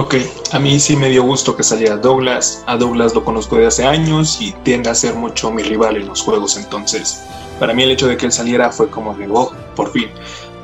Ok, 0.00 0.14
a 0.52 0.60
mí 0.60 0.78
sí 0.78 0.94
me 0.94 1.08
dio 1.08 1.24
gusto 1.24 1.56
que 1.56 1.64
saliera 1.64 1.96
Douglas. 1.96 2.62
A 2.66 2.76
Douglas 2.76 3.16
lo 3.16 3.24
conozco 3.24 3.56
de 3.56 3.66
hace 3.66 3.84
años 3.84 4.38
y 4.40 4.52
tiende 4.62 4.90
a 4.90 4.94
ser 4.94 5.14
mucho 5.14 5.50
mi 5.50 5.64
rival 5.64 5.96
en 5.96 6.06
los 6.06 6.22
juegos, 6.22 6.56
entonces 6.56 7.24
para 7.58 7.74
mí 7.74 7.82
el 7.82 7.90
hecho 7.90 8.06
de 8.06 8.16
que 8.16 8.26
él 8.26 8.30
saliera 8.30 8.70
fue 8.70 8.88
como 8.88 9.12
de, 9.14 9.26
oh, 9.28 9.52
por 9.74 9.90
fin. 9.90 10.08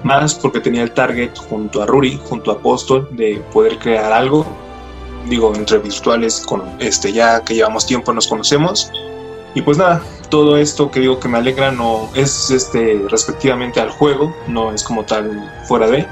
Más 0.04 0.36
porque 0.36 0.60
tenía 0.60 0.84
el 0.84 0.92
target 0.92 1.36
junto 1.36 1.82
a 1.82 1.86
Ruri, 1.86 2.20
junto 2.28 2.52
a 2.52 2.54
Apostol, 2.54 3.08
de 3.10 3.42
poder 3.52 3.80
crear 3.80 4.12
algo. 4.12 4.46
digo, 5.28 5.52
entre 5.56 5.78
virtuales, 5.78 6.38
con, 6.46 6.62
este, 6.78 7.12
ya 7.12 7.42
que 7.42 7.54
llevamos 7.54 7.86
tiempo 7.86 8.12
nos 8.12 8.28
conocemos. 8.28 8.92
Y 9.56 9.62
pues 9.62 9.78
nada, 9.78 10.00
todo 10.28 10.58
esto 10.58 10.92
que 10.92 11.00
digo 11.00 11.18
que 11.18 11.26
me 11.26 11.38
alegra 11.38 11.72
no 11.72 12.08
es 12.14 12.50
este 12.52 13.04
respectivamente 13.10 13.80
al 13.80 13.90
juego, 13.90 14.32
no 14.46 14.72
es 14.72 14.84
como 14.84 15.04
tal 15.04 15.52
fuera 15.66 15.88
de. 15.88 16.06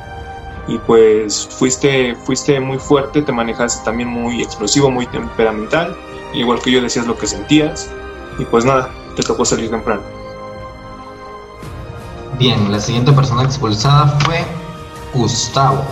Y 0.69 0.78
pues 0.78 1.49
fuiste, 1.59 2.14
fuiste 2.25 2.61
muy 2.61 2.78
fuerte, 2.78 3.23
te 3.23 3.33
manejaste 3.33 3.85
también 3.85 4.09
muy 4.09 4.42
explosivo, 4.42 4.90
muy 4.90 5.07
temperamental, 5.07 5.97
igual 6.33 6.61
que 6.61 6.71
yo 6.71 6.81
decías 6.81 7.07
lo 7.07 7.16
que 7.16 7.26
sentías. 7.26 7.90
Y 8.38 8.45
pues 8.45 8.64
nada, 8.64 8.90
te 9.16 9.23
tocó 9.23 9.45
salir 9.45 9.71
temprano. 9.71 10.02
Bien, 12.38 12.71
la 12.71 12.81
siguiente 12.81 13.12
persona 13.12 13.42
expulsada 13.42 14.09
fue 14.21 14.45
Gustavo. 15.12 15.85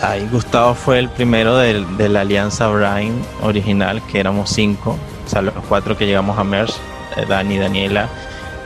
Ahí 0.00 0.28
Gustavo 0.32 0.74
fue 0.74 0.98
el 0.98 1.08
primero 1.08 1.56
de, 1.56 1.84
de 1.96 2.08
la 2.08 2.22
alianza 2.22 2.66
Brian 2.68 3.14
original, 3.42 4.02
que 4.10 4.18
éramos 4.18 4.50
cinco, 4.50 4.96
o 5.24 5.28
sea, 5.28 5.42
los 5.42 5.54
cuatro 5.68 5.96
que 5.96 6.06
llegamos 6.06 6.36
a 6.38 6.44
Merge, 6.44 6.74
eh, 7.16 7.24
Dani, 7.28 7.58
Daniela, 7.58 8.08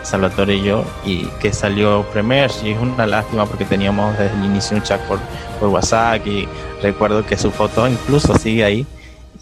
Salvatore 0.07 0.55
y 0.55 0.63
yo, 0.63 0.85
y 1.05 1.27
que 1.41 1.53
salió 1.53 2.05
pre-Merge. 2.13 2.69
Y 2.69 2.73
es 2.73 2.81
una 2.81 3.07
lástima 3.07 3.45
porque 3.47 3.65
teníamos 3.65 4.17
desde 4.19 4.37
el 4.37 4.45
inicio 4.45 4.77
un 4.77 4.83
chat 4.83 5.01
por, 5.03 5.19
por 5.59 5.69
WhatsApp 5.69 6.27
y 6.27 6.49
recuerdo 6.83 7.27
que 7.27 7.37
su 7.37 7.51
foto 7.51 7.87
incluso 7.89 8.35
sigue 8.37 8.65
ahí. 8.65 8.87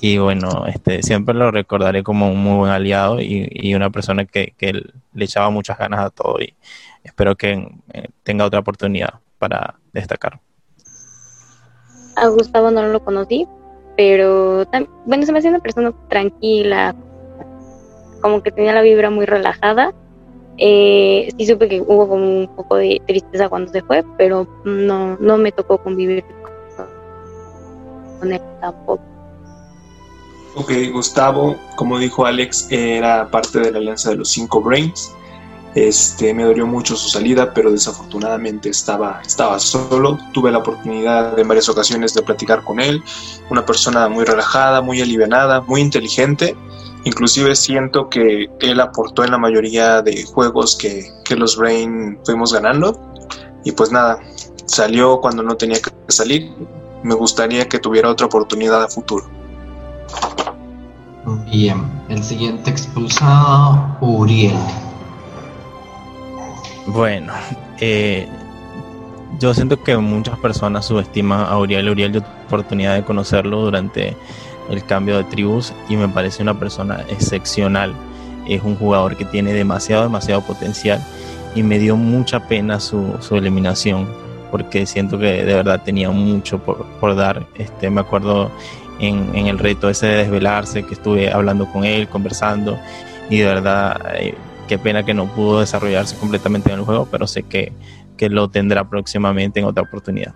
Y 0.01 0.19
bueno, 0.19 0.67
este, 0.67 1.03
siempre 1.03 1.35
lo 1.35 1.51
recordaré 1.51 2.03
como 2.03 2.31
un 2.31 2.39
muy 2.39 2.57
buen 2.59 2.73
aliado 2.73 3.21
y, 3.21 3.49
y 3.53 3.75
una 3.75 3.91
persona 3.91 4.25
que, 4.25 4.55
que, 4.57 4.73
le 4.73 5.25
echaba 5.25 5.49
muchas 5.51 5.79
ganas 5.79 6.01
a 6.01 6.11
todo 6.11 6.41
y 6.41 6.55
espero 7.05 7.37
que 7.37 7.53
eh, 7.93 8.09
tenga 8.25 8.45
otra 8.45 8.61
oportunidad 8.61 9.15
para 9.39 9.77
destacar. 9.93 10.41
A 12.17 12.27
Gustavo 12.29 12.71
no 12.71 12.83
lo 12.83 13.05
conocí, 13.05 13.47
pero 13.97 14.67
bueno, 15.07 15.25
se 15.25 15.33
me 15.33 15.39
hacía 15.39 15.51
una 15.51 15.61
persona 15.61 15.93
tranquila, 16.09 16.95
como 18.21 18.43
que 18.43 18.51
tenía 18.51 18.75
la 18.75 18.83
vibra 18.83 19.11
muy 19.11 19.27
relajada. 19.27 19.95
Eh, 20.59 21.33
sí 21.37 21.47
supe 21.47 21.69
que 21.69 21.81
hubo 21.81 22.09
como 22.09 22.25
un 22.25 22.49
poco 22.55 22.77
de 22.77 23.03
tristeza 23.07 23.49
cuando 23.49 23.73
se 23.73 23.83
fue, 23.83 24.05
pero 24.17 24.47
no, 24.65 25.17
no 25.19 25.37
me 25.37 25.51
tocó 25.53 25.79
convivir 25.79 26.25
con 28.21 28.33
él 28.33 28.41
tampoco. 28.61 29.03
Ok, 30.57 30.71
Gustavo, 30.93 31.57
como 31.77 31.99
dijo 31.99 32.25
Alex, 32.27 32.69
era 32.71 33.29
parte 33.29 33.59
de 33.59 33.73
la 33.73 33.79
alianza 33.79 34.11
de 34.11 34.17
los 34.17 34.29
cinco 34.29 34.61
Brains. 34.61 35.13
Este, 35.75 36.33
me 36.33 36.45
dolió 36.45 36.69
mucho 36.69 36.95
su 36.95 37.09
salida, 37.09 37.53
pero 37.53 37.73
desafortunadamente 37.73 38.69
estaba, 38.69 39.21
estaba 39.27 39.59
solo. 39.59 40.17
Tuve 40.33 40.53
la 40.53 40.59
oportunidad 40.59 41.37
en 41.37 41.49
varias 41.49 41.69
ocasiones 41.69 42.15
de 42.15 42.23
platicar 42.23 42.63
con 42.63 42.79
él. 42.79 43.03
Una 43.51 43.67
persona 43.67 44.09
muy 44.09 44.25
relajada, 44.25 44.81
muy 44.81 45.01
alivianada, 45.01 45.61
muy 45.63 45.81
inteligente. 45.81 46.57
Inclusive 47.05 47.55
siento 47.55 48.09
que 48.09 48.51
él 48.61 48.81
aportó 48.81 49.25
en 49.25 49.31
la 49.31 49.39
mayoría 49.39 50.03
de 50.03 50.25
juegos 50.25 50.77
que, 50.77 51.07
que 51.25 51.37
los 51.37 51.57
Brain 51.57 52.19
fuimos 52.25 52.53
ganando. 52.53 52.99
Y 53.65 53.73
pues 53.73 53.93
nada, 53.93 54.21
salió 54.67 55.21
cuando 55.21 55.43
no 55.43 55.57
tenía 55.57 55.79
que 55.81 55.91
salir. 56.09 56.51
Me 57.03 57.15
gustaría 57.15 57.69
que 57.69 57.79
tuviera 57.79 58.11
otra 58.11 58.27
oportunidad 58.27 58.83
a 58.83 58.89
futuro. 58.89 59.27
Bien, 61.51 61.85
el 62.09 62.23
siguiente 62.23 62.71
expulsado, 62.71 63.97
Uriel. 64.01 64.57
Bueno, 66.87 67.33
eh, 67.81 68.29
yo 69.39 69.55
siento 69.55 69.83
que 69.83 69.97
muchas 69.97 70.39
personas 70.39 70.85
subestiman 70.85 71.41
a 71.41 71.59
Uriel. 71.59 71.89
Uriel, 71.89 72.13
yo 72.13 72.21
tuve 72.23 72.45
oportunidad 72.47 72.95
de 72.95 73.05
conocerlo 73.05 73.63
durante 73.63 74.17
el 74.71 74.85
cambio 74.85 75.17
de 75.17 75.25
tribus 75.25 75.73
y 75.89 75.97
me 75.97 76.09
parece 76.09 76.43
una 76.43 76.59
persona 76.59 77.05
excepcional. 77.09 77.95
Es 78.49 78.63
un 78.63 78.77
jugador 78.77 79.17
que 79.17 79.25
tiene 79.25 79.53
demasiado, 79.53 80.03
demasiado 80.03 80.43
potencial 80.43 81.03
y 81.55 81.63
me 81.63 81.79
dio 81.79 81.97
mucha 81.97 82.41
pena 82.47 82.81
su, 82.81 83.17
su 83.21 83.37
eliminación 83.37 84.09
porque 84.51 84.87
siento 84.87 85.19
que 85.19 85.45
de 85.45 85.55
verdad 85.55 85.83
tenía 85.85 86.11
mucho 86.11 86.59
por, 86.59 86.85
por 87.01 87.17
dar. 87.17 87.47
Este, 87.57 87.91
me 87.91 88.01
acuerdo 88.01 88.51
en, 89.01 89.35
en, 89.35 89.47
el 89.49 89.59
reto 89.59 89.91
ese 89.91 90.07
de 90.07 90.17
desvelarse, 90.19 90.85
que 90.85 90.95
estuve 90.95 91.33
hablando 91.33 91.67
con 91.73 91.85
él, 91.85 92.09
conversando 92.09 92.79
y 93.31 93.39
de 93.39 93.47
verdad... 93.47 94.01
Eh, 94.15 94.35
qué 94.67 94.79
pena 94.79 95.05
que 95.05 95.15
no 95.15 95.27
pudo 95.27 95.61
desarrollarse 95.61 96.17
completamente 96.17 96.73
en 96.73 96.79
el 96.79 96.85
juego, 96.85 97.09
pero 97.11 97.27
sé 97.27 97.43
que, 97.45 97.73
que 98.17 98.29
lo 98.29 98.49
tendrá 98.49 98.89
próximamente 98.89 99.61
en 99.61 99.67
otra 99.67 99.83
oportunidad. 99.83 100.35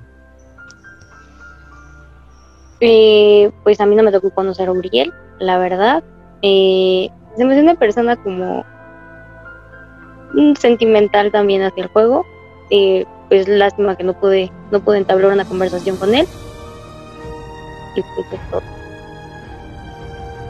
Eh, 2.80 3.50
pues 3.64 3.80
a 3.80 3.86
mí 3.86 3.96
no 3.96 4.02
me 4.02 4.12
tocó 4.12 4.30
conocer 4.30 4.68
a 4.68 4.72
Uriel, 4.72 5.12
la 5.38 5.58
verdad. 5.58 6.02
Eh, 6.42 7.10
se 7.36 7.44
me 7.44 7.54
hace 7.54 7.62
una 7.62 7.74
persona 7.74 8.16
como 8.16 8.64
sentimental 10.58 11.32
también 11.32 11.62
hacia 11.62 11.84
el 11.84 11.88
juego. 11.88 12.24
Eh, 12.70 13.04
pues 13.28 13.48
lástima 13.48 13.96
que 13.96 14.04
no 14.04 14.18
pude, 14.18 14.52
no 14.70 14.80
pude 14.80 14.98
entablar 14.98 15.32
una 15.32 15.44
conversación 15.44 15.96
con 15.96 16.14
él. 16.14 16.26
Y 17.96 18.02
pues 18.02 18.32
es 18.32 18.50
todo. 18.50 18.62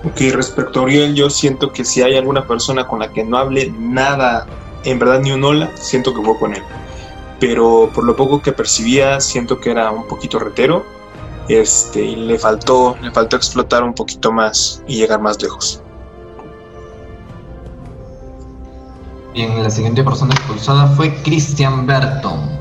Ok, 0.04 0.32
respecto 0.32 0.80
a 0.80 0.82
Uriel, 0.85 1.14
yo 1.14 1.28
siento 1.28 1.73
que 1.73 1.85
si 1.85 2.02
hay 2.02 2.16
alguna 2.16 2.47
persona 2.47 2.87
con 2.87 3.00
la 3.00 3.12
que 3.12 3.25
no 3.25 3.37
hable 3.37 3.73
nada, 3.78 4.47
en 4.85 4.99
verdad 4.99 5.20
ni 5.20 5.32
un 5.32 5.42
hola, 5.42 5.70
siento 5.75 6.14
que 6.14 6.23
fue 6.23 6.38
con 6.38 6.54
él. 6.54 6.62
Pero 7.40 7.90
por 7.92 8.04
lo 8.04 8.14
poco 8.14 8.40
que 8.40 8.52
percibía, 8.52 9.20
siento 9.20 9.61
que 9.61 9.70
era 9.70 9.90
un 9.90 10.06
poquito 10.06 10.38
retero. 10.38 10.85
Este, 11.48 12.04
y 12.04 12.16
le 12.16 12.38
faltó, 12.38 12.96
le 13.00 13.10
faltó 13.10 13.36
explotar 13.36 13.82
un 13.82 13.94
poquito 13.94 14.30
más 14.30 14.82
y 14.86 14.96
llegar 14.96 15.20
más 15.20 15.42
lejos. 15.42 15.82
Bien, 19.32 19.62
la 19.62 19.70
siguiente 19.70 20.02
persona 20.02 20.34
expulsada 20.34 20.86
fue 20.88 21.14
Christian 21.22 21.86
Berton. 21.86 22.58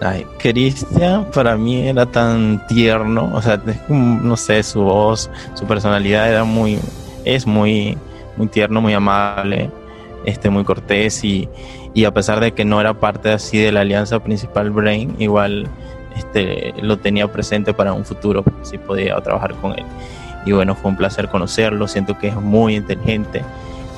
Ay, 0.00 0.26
Cristian 0.38 1.30
para 1.30 1.56
mí 1.56 1.88
era 1.88 2.06
tan 2.06 2.64
tierno, 2.66 3.30
o 3.34 3.40
sea, 3.40 3.60
no 3.88 4.36
sé, 4.36 4.62
su 4.62 4.82
voz, 4.82 5.30
su 5.54 5.64
personalidad 5.64 6.28
era 6.28 6.44
muy, 6.44 6.78
es 7.24 7.46
muy, 7.46 7.96
muy 8.36 8.46
tierno, 8.48 8.80
muy 8.80 8.92
amable, 8.92 9.70
este, 10.24 10.50
muy 10.50 10.64
cortés 10.64 11.24
y, 11.24 11.48
y 11.94 12.04
a 12.04 12.12
pesar 12.12 12.40
de 12.40 12.52
que 12.52 12.64
no 12.64 12.80
era 12.80 12.94
parte 13.00 13.32
así 13.32 13.58
de 13.58 13.72
la 13.72 13.80
alianza 13.80 14.22
principal 14.22 14.70
Brain, 14.70 15.16
igual 15.18 15.66
este, 16.16 16.74
lo 16.80 16.98
tenía 16.98 17.30
presente 17.30 17.74
para 17.74 17.92
un 17.92 18.04
futuro, 18.04 18.44
si 18.62 18.78
podía 18.78 19.16
trabajar 19.20 19.54
con 19.54 19.72
él. 19.72 19.84
Y 20.44 20.52
bueno, 20.52 20.74
fue 20.74 20.90
un 20.90 20.96
placer 20.96 21.28
conocerlo, 21.28 21.88
siento 21.88 22.18
que 22.18 22.28
es 22.28 22.36
muy 22.36 22.76
inteligente 22.76 23.44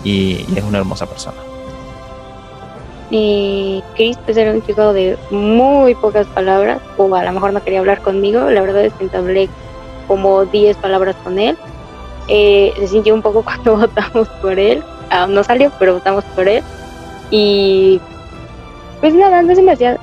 y, 0.03 0.45
y 0.49 0.55
es 0.57 0.65
una 0.65 0.79
hermosa 0.79 1.07
persona. 1.07 1.37
Y 3.11 3.83
Chris 3.95 4.19
pues 4.25 4.37
era 4.37 4.53
un 4.53 4.63
chico 4.63 4.93
de 4.93 5.17
muy 5.31 5.95
pocas 5.95 6.27
palabras, 6.29 6.81
o 6.97 7.15
a 7.15 7.25
lo 7.25 7.33
mejor 7.33 7.53
no 7.53 7.63
quería 7.63 7.81
hablar 7.81 8.03
conmigo, 8.03 8.51
la 8.51 8.61
verdad 8.61 8.85
es 8.85 8.93
que 8.95 9.05
entablé 9.05 9.49
como 10.07 10.45
10 10.45 10.77
palabras 10.79 11.17
con 11.25 11.39
él. 11.39 11.57
Eh, 12.29 12.73
se 12.77 12.89
sintió 12.89 13.15
un 13.15 13.23
poco 13.23 13.43
cuando 13.45 13.77
votamos 13.77 14.29
por 14.43 14.59
él, 14.59 14.83
ah, 15.11 15.27
no 15.27 15.43
salió, 15.43 15.73
pero 15.79 15.95
votamos 15.95 16.25
por 16.35 16.49
él. 16.49 16.63
Y 17.31 18.01
pues 19.01 19.15
nada, 19.15 19.43
no 19.43 19.55
se 19.55 19.63
me 19.63 19.73
hacía 19.73 19.99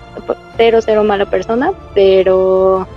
cero, 0.58 0.80
cero 0.84 1.04
mala 1.04 1.30
persona, 1.30 1.72
pero 1.94 2.88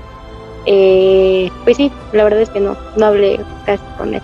eh, 0.66 1.50
pues 1.64 1.76
sí, 1.76 1.90
la 2.12 2.24
verdad 2.24 2.42
es 2.42 2.50
que 2.50 2.60
no, 2.60 2.76
no 2.96 3.06
hablé 3.06 3.40
casi 3.64 3.82
con 3.96 4.14
él. 4.14 4.22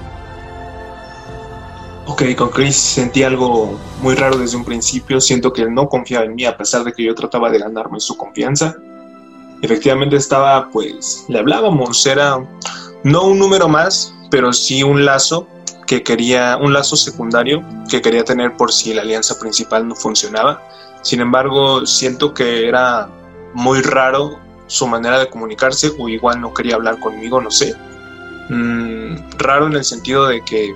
Ok, 2.06 2.22
con 2.36 2.50
Chris 2.50 2.76
sentí 2.76 3.22
algo 3.22 3.78
muy 4.02 4.14
raro 4.14 4.36
desde 4.36 4.56
un 4.56 4.64
principio. 4.64 5.20
Siento 5.20 5.52
que 5.52 5.62
él 5.62 5.72
no 5.72 5.88
confiaba 5.88 6.26
en 6.26 6.34
mí 6.34 6.44
a 6.44 6.56
pesar 6.56 6.84
de 6.84 6.92
que 6.92 7.02
yo 7.02 7.14
trataba 7.14 7.50
de 7.50 7.58
ganarme 7.58 7.98
su 7.98 8.16
confianza. 8.16 8.76
Efectivamente 9.62 10.16
estaba, 10.16 10.68
pues, 10.70 11.24
le 11.28 11.38
hablábamos. 11.38 12.04
Era 12.04 12.44
no 13.04 13.24
un 13.24 13.38
número 13.38 13.68
más, 13.68 14.14
pero 14.30 14.52
sí 14.52 14.82
un 14.82 15.06
lazo 15.06 15.48
que 15.86 16.02
quería, 16.02 16.58
un 16.60 16.74
lazo 16.74 16.94
secundario 16.96 17.64
que 17.88 18.02
quería 18.02 18.24
tener 18.24 18.54
por 18.56 18.70
si 18.70 18.92
la 18.92 19.00
alianza 19.02 19.38
principal 19.38 19.88
no 19.88 19.94
funcionaba. 19.94 20.62
Sin 21.04 21.20
embargo, 21.20 21.86
siento 21.86 22.32
que 22.32 22.66
era 22.66 23.08
muy 23.52 23.82
raro 23.82 24.40
su 24.66 24.86
manera 24.86 25.18
de 25.18 25.28
comunicarse 25.28 25.92
o 25.98 26.08
igual 26.08 26.40
no 26.40 26.54
quería 26.54 26.76
hablar 26.76 26.98
conmigo, 26.98 27.40
no 27.40 27.50
sé. 27.50 27.74
Mm, 28.48 29.36
raro 29.36 29.66
en 29.66 29.74
el 29.74 29.84
sentido 29.84 30.26
de 30.26 30.42
que 30.42 30.74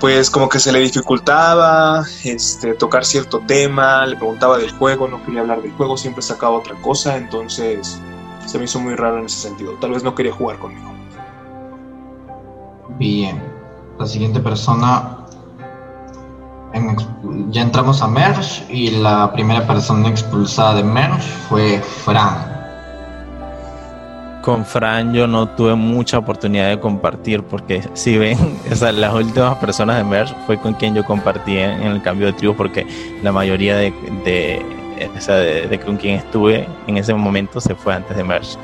pues 0.00 0.30
como 0.30 0.48
que 0.48 0.58
se 0.58 0.72
le 0.72 0.80
dificultaba 0.80 2.02
este, 2.24 2.74
tocar 2.74 3.04
cierto 3.04 3.40
tema, 3.46 4.04
le 4.06 4.16
preguntaba 4.16 4.58
del 4.58 4.72
juego, 4.72 5.06
no 5.06 5.22
quería 5.24 5.42
hablar 5.42 5.62
del 5.62 5.72
juego, 5.72 5.96
siempre 5.96 6.22
sacaba 6.22 6.56
otra 6.56 6.74
cosa, 6.76 7.16
entonces 7.16 8.00
se 8.46 8.58
me 8.58 8.64
hizo 8.64 8.80
muy 8.80 8.96
raro 8.96 9.18
en 9.18 9.26
ese 9.26 9.38
sentido. 9.38 9.74
Tal 9.74 9.92
vez 9.92 10.02
no 10.02 10.14
quería 10.16 10.32
jugar 10.32 10.58
conmigo. 10.58 10.90
Bien, 12.98 13.40
la 14.00 14.06
siguiente 14.06 14.40
persona, 14.40 15.19
ya 17.50 17.62
entramos 17.62 18.02
a 18.02 18.08
Merge 18.08 18.64
y 18.72 18.90
la 18.90 19.32
primera 19.32 19.66
persona 19.66 20.08
expulsada 20.08 20.74
de 20.74 20.84
Merge 20.84 21.28
fue 21.48 21.80
Fran. 21.80 22.60
Con 24.42 24.64
Fran 24.64 25.12
yo 25.12 25.26
no 25.26 25.48
tuve 25.48 25.74
mucha 25.74 26.18
oportunidad 26.18 26.68
de 26.68 26.80
compartir 26.80 27.42
porque 27.42 27.82
si 27.94 28.16
ven, 28.16 28.38
o 28.70 28.92
las 28.92 29.14
últimas 29.14 29.56
personas 29.56 29.98
de 29.98 30.04
Merge 30.04 30.34
fue 30.46 30.58
con 30.58 30.74
quien 30.74 30.94
yo 30.94 31.04
compartí 31.04 31.58
en, 31.58 31.82
el 31.82 32.02
cambio 32.02 32.26
de 32.26 32.32
tribu 32.32 32.54
porque 32.54 32.86
la 33.22 33.32
mayoría 33.32 33.76
de, 33.76 33.92
de, 34.24 35.68
de, 35.68 35.80
con 35.80 35.96
quien 35.96 36.16
estuve 36.16 36.66
en 36.86 36.96
ese 36.96 37.12
momento 37.14 37.60
se 37.60 37.74
fue 37.74 37.94
antes 37.94 38.16
de 38.16 38.24
Merge. 38.24 38.56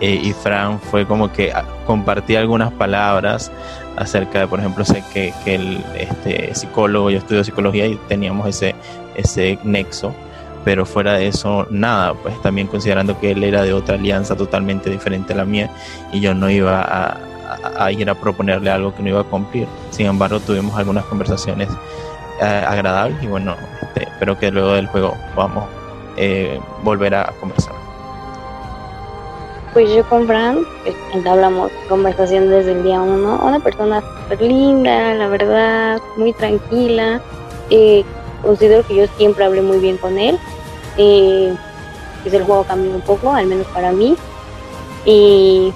Eh, 0.00 0.18
y 0.22 0.32
Fran 0.32 0.80
fue 0.80 1.06
como 1.06 1.30
que 1.30 1.52
ah, 1.52 1.62
compartí 1.86 2.34
algunas 2.34 2.72
palabras 2.72 3.52
acerca 3.96 4.40
de, 4.40 4.46
por 4.46 4.60
ejemplo, 4.60 4.84
sé 4.84 5.02
que, 5.12 5.32
que 5.44 5.54
el 5.56 5.84
este, 5.96 6.54
psicólogo, 6.54 7.10
yo 7.10 7.18
estudio 7.18 7.44
psicología 7.44 7.86
y 7.86 7.96
teníamos 8.08 8.48
ese, 8.48 8.74
ese 9.16 9.58
nexo 9.64 10.14
pero 10.64 10.84
fuera 10.84 11.14
de 11.14 11.28
eso, 11.28 11.66
nada, 11.70 12.14
pues 12.14 12.40
también 12.42 12.66
considerando 12.66 13.18
que 13.18 13.30
él 13.30 13.42
era 13.44 13.62
de 13.62 13.72
otra 13.72 13.94
alianza 13.94 14.36
totalmente 14.36 14.90
diferente 14.90 15.32
a 15.32 15.36
la 15.36 15.44
mía 15.44 15.70
y 16.12 16.20
yo 16.20 16.34
no 16.34 16.50
iba 16.50 17.16
a, 17.78 17.92
ir 17.92 18.08
a 18.08 18.14
proponerle 18.14 18.70
algo 18.70 18.94
que 18.94 19.02
no 19.02 19.08
iba 19.08 19.20
a 19.20 19.24
cumplir. 19.24 19.66
Sin 19.90 20.06
embargo, 20.06 20.38
tuvimos 20.40 20.76
algunas 20.76 21.04
conversaciones 21.06 21.68
eh, 22.40 22.44
agradables 22.44 23.22
y 23.22 23.26
bueno, 23.26 23.56
este, 23.82 24.04
espero 24.04 24.38
que 24.38 24.50
luego 24.50 24.74
del 24.74 24.86
juego 24.86 25.16
podamos 25.34 25.68
eh, 26.16 26.60
volver 26.82 27.14
a 27.14 27.32
conversar. 27.40 27.79
Pues 29.72 29.88
yo 29.94 30.04
con 30.08 30.26
Fran 30.26 30.66
pues, 30.82 30.96
entablamos 31.14 31.70
conversación 31.88 32.50
desde 32.50 32.72
el 32.72 32.82
día 32.82 33.00
uno. 33.00 33.40
Una 33.42 33.60
persona 33.60 34.00
súper 34.00 34.42
linda, 34.42 35.14
la 35.14 35.28
verdad, 35.28 36.00
muy 36.16 36.32
tranquila. 36.32 37.20
Eh, 37.70 38.04
considero 38.42 38.84
que 38.86 38.96
yo 38.96 39.06
siempre 39.16 39.44
hablé 39.44 39.62
muy 39.62 39.78
bien 39.78 39.96
con 39.96 40.18
él. 40.18 40.38
Eh, 40.96 41.54
pues 42.22 42.34
el 42.34 42.42
juego 42.42 42.64
cambió 42.64 42.90
un 42.90 43.00
poco, 43.02 43.32
al 43.32 43.46
menos 43.46 43.66
para 43.68 43.92
mí. 43.92 44.16
Y 45.04 45.72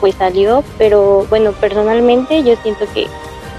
pues 0.00 0.14
salió, 0.16 0.62
pero 0.76 1.26
bueno, 1.30 1.52
personalmente 1.52 2.42
yo 2.42 2.54
siento 2.62 2.84
que 2.92 3.06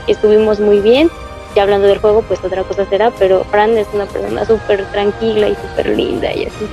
estuvimos 0.06 0.60
muy 0.60 0.80
bien. 0.80 1.10
Ya 1.56 1.64
hablando 1.64 1.88
del 1.88 2.00
juego, 2.00 2.22
pues 2.22 2.40
otra 2.44 2.64
cosa 2.64 2.86
será, 2.86 3.12
pero 3.18 3.44
Fran 3.46 3.78
es 3.78 3.88
una 3.94 4.06
persona 4.06 4.46
súper 4.46 4.86
tranquila 4.92 5.50
y 5.50 5.56
súper 5.56 5.90
linda 5.90 6.32
y 6.34 6.46
así. 6.46 6.68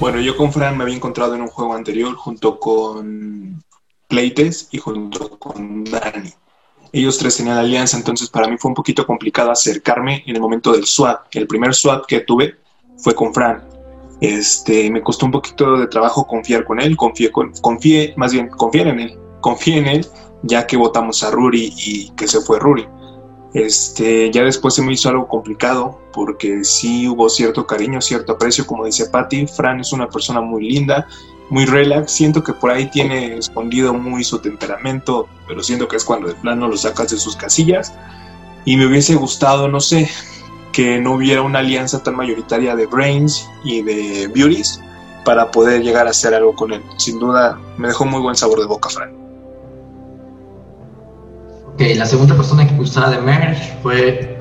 Bueno, 0.00 0.20
yo 0.20 0.36
con 0.36 0.52
Fran 0.52 0.76
me 0.76 0.82
había 0.82 0.96
encontrado 0.96 1.34
en 1.34 1.42
un 1.42 1.48
juego 1.48 1.74
anterior 1.74 2.14
junto 2.16 2.58
con 2.58 3.62
Pleites 4.08 4.68
y 4.72 4.78
junto 4.78 5.38
con 5.38 5.84
Dani 5.84 6.32
ellos 6.92 7.18
tres 7.18 7.36
tenían 7.36 7.58
alianza, 7.58 7.96
entonces 7.96 8.28
para 8.28 8.48
mí 8.48 8.56
fue 8.58 8.70
un 8.70 8.74
poquito 8.74 9.06
complicado 9.06 9.50
acercarme 9.50 10.24
en 10.26 10.34
el 10.34 10.42
momento 10.42 10.72
del 10.72 10.86
swap. 10.86 11.26
El 11.32 11.46
primer 11.46 11.74
swap 11.74 12.06
que 12.06 12.20
tuve 12.20 12.56
fue 12.98 13.14
con 13.14 13.32
Fran. 13.32 13.62
Este, 14.20 14.90
me 14.90 15.02
costó 15.02 15.26
un 15.26 15.32
poquito 15.32 15.78
de 15.78 15.86
trabajo 15.86 16.26
confiar 16.26 16.64
con 16.64 16.80
él, 16.80 16.96
confié, 16.96 17.30
con, 17.30 17.52
confié 17.60 18.12
más 18.16 18.32
bien, 18.32 18.48
confiar 18.48 18.88
en 18.88 19.00
él, 19.00 19.18
confié 19.40 19.78
en 19.78 19.86
él, 19.86 20.06
ya 20.42 20.66
que 20.66 20.76
votamos 20.76 21.22
a 21.22 21.30
Ruri 21.30 21.72
y 21.76 22.10
que 22.10 22.26
se 22.26 22.40
fue 22.40 22.58
Ruri. 22.58 22.86
Este, 23.52 24.30
ya 24.30 24.44
después 24.44 24.74
se 24.74 24.82
me 24.82 24.92
hizo 24.92 25.08
algo 25.08 25.26
complicado 25.26 25.98
porque 26.12 26.62
sí 26.62 27.08
hubo 27.08 27.28
cierto 27.28 27.66
cariño, 27.66 28.00
cierto 28.00 28.32
aprecio, 28.32 28.66
como 28.66 28.84
dice 28.84 29.06
Patty. 29.06 29.46
Fran 29.46 29.80
es 29.80 29.92
una 29.92 30.08
persona 30.08 30.40
muy 30.40 30.68
linda, 30.68 31.06
muy 31.48 31.66
relax. 31.66 32.12
Siento 32.12 32.44
que 32.44 32.52
por 32.52 32.70
ahí 32.70 32.90
tiene 32.90 33.36
escondido 33.36 33.92
muy 33.92 34.22
su 34.24 34.38
temperamento, 34.38 35.28
pero 35.48 35.62
siento 35.62 35.88
que 35.88 35.96
es 35.96 36.04
cuando 36.04 36.28
de 36.28 36.34
plano 36.34 36.68
lo 36.68 36.76
sacas 36.76 37.10
de 37.10 37.18
sus 37.18 37.36
casillas. 37.36 37.92
Y 38.64 38.76
me 38.76 38.86
hubiese 38.86 39.16
gustado, 39.16 39.68
no 39.68 39.80
sé, 39.80 40.08
que 40.72 41.00
no 41.00 41.14
hubiera 41.14 41.42
una 41.42 41.60
alianza 41.60 42.02
tan 42.02 42.14
mayoritaria 42.16 42.76
de 42.76 42.86
Brains 42.86 43.48
y 43.64 43.82
de 43.82 44.28
Beauties 44.28 44.80
para 45.24 45.50
poder 45.50 45.82
llegar 45.82 46.06
a 46.06 46.10
hacer 46.10 46.34
algo 46.34 46.54
con 46.54 46.72
él. 46.72 46.82
Sin 46.98 47.18
duda, 47.18 47.58
me 47.76 47.88
dejó 47.88 48.04
muy 48.04 48.20
buen 48.20 48.36
sabor 48.36 48.60
de 48.60 48.66
boca, 48.66 48.88
Fran. 48.88 49.19
La 51.80 52.04
segunda 52.04 52.36
persona 52.36 52.64
que 52.64 52.68
expulsara 52.74 53.08
de 53.08 53.18
Merge 53.22 53.74
fue 53.82 54.38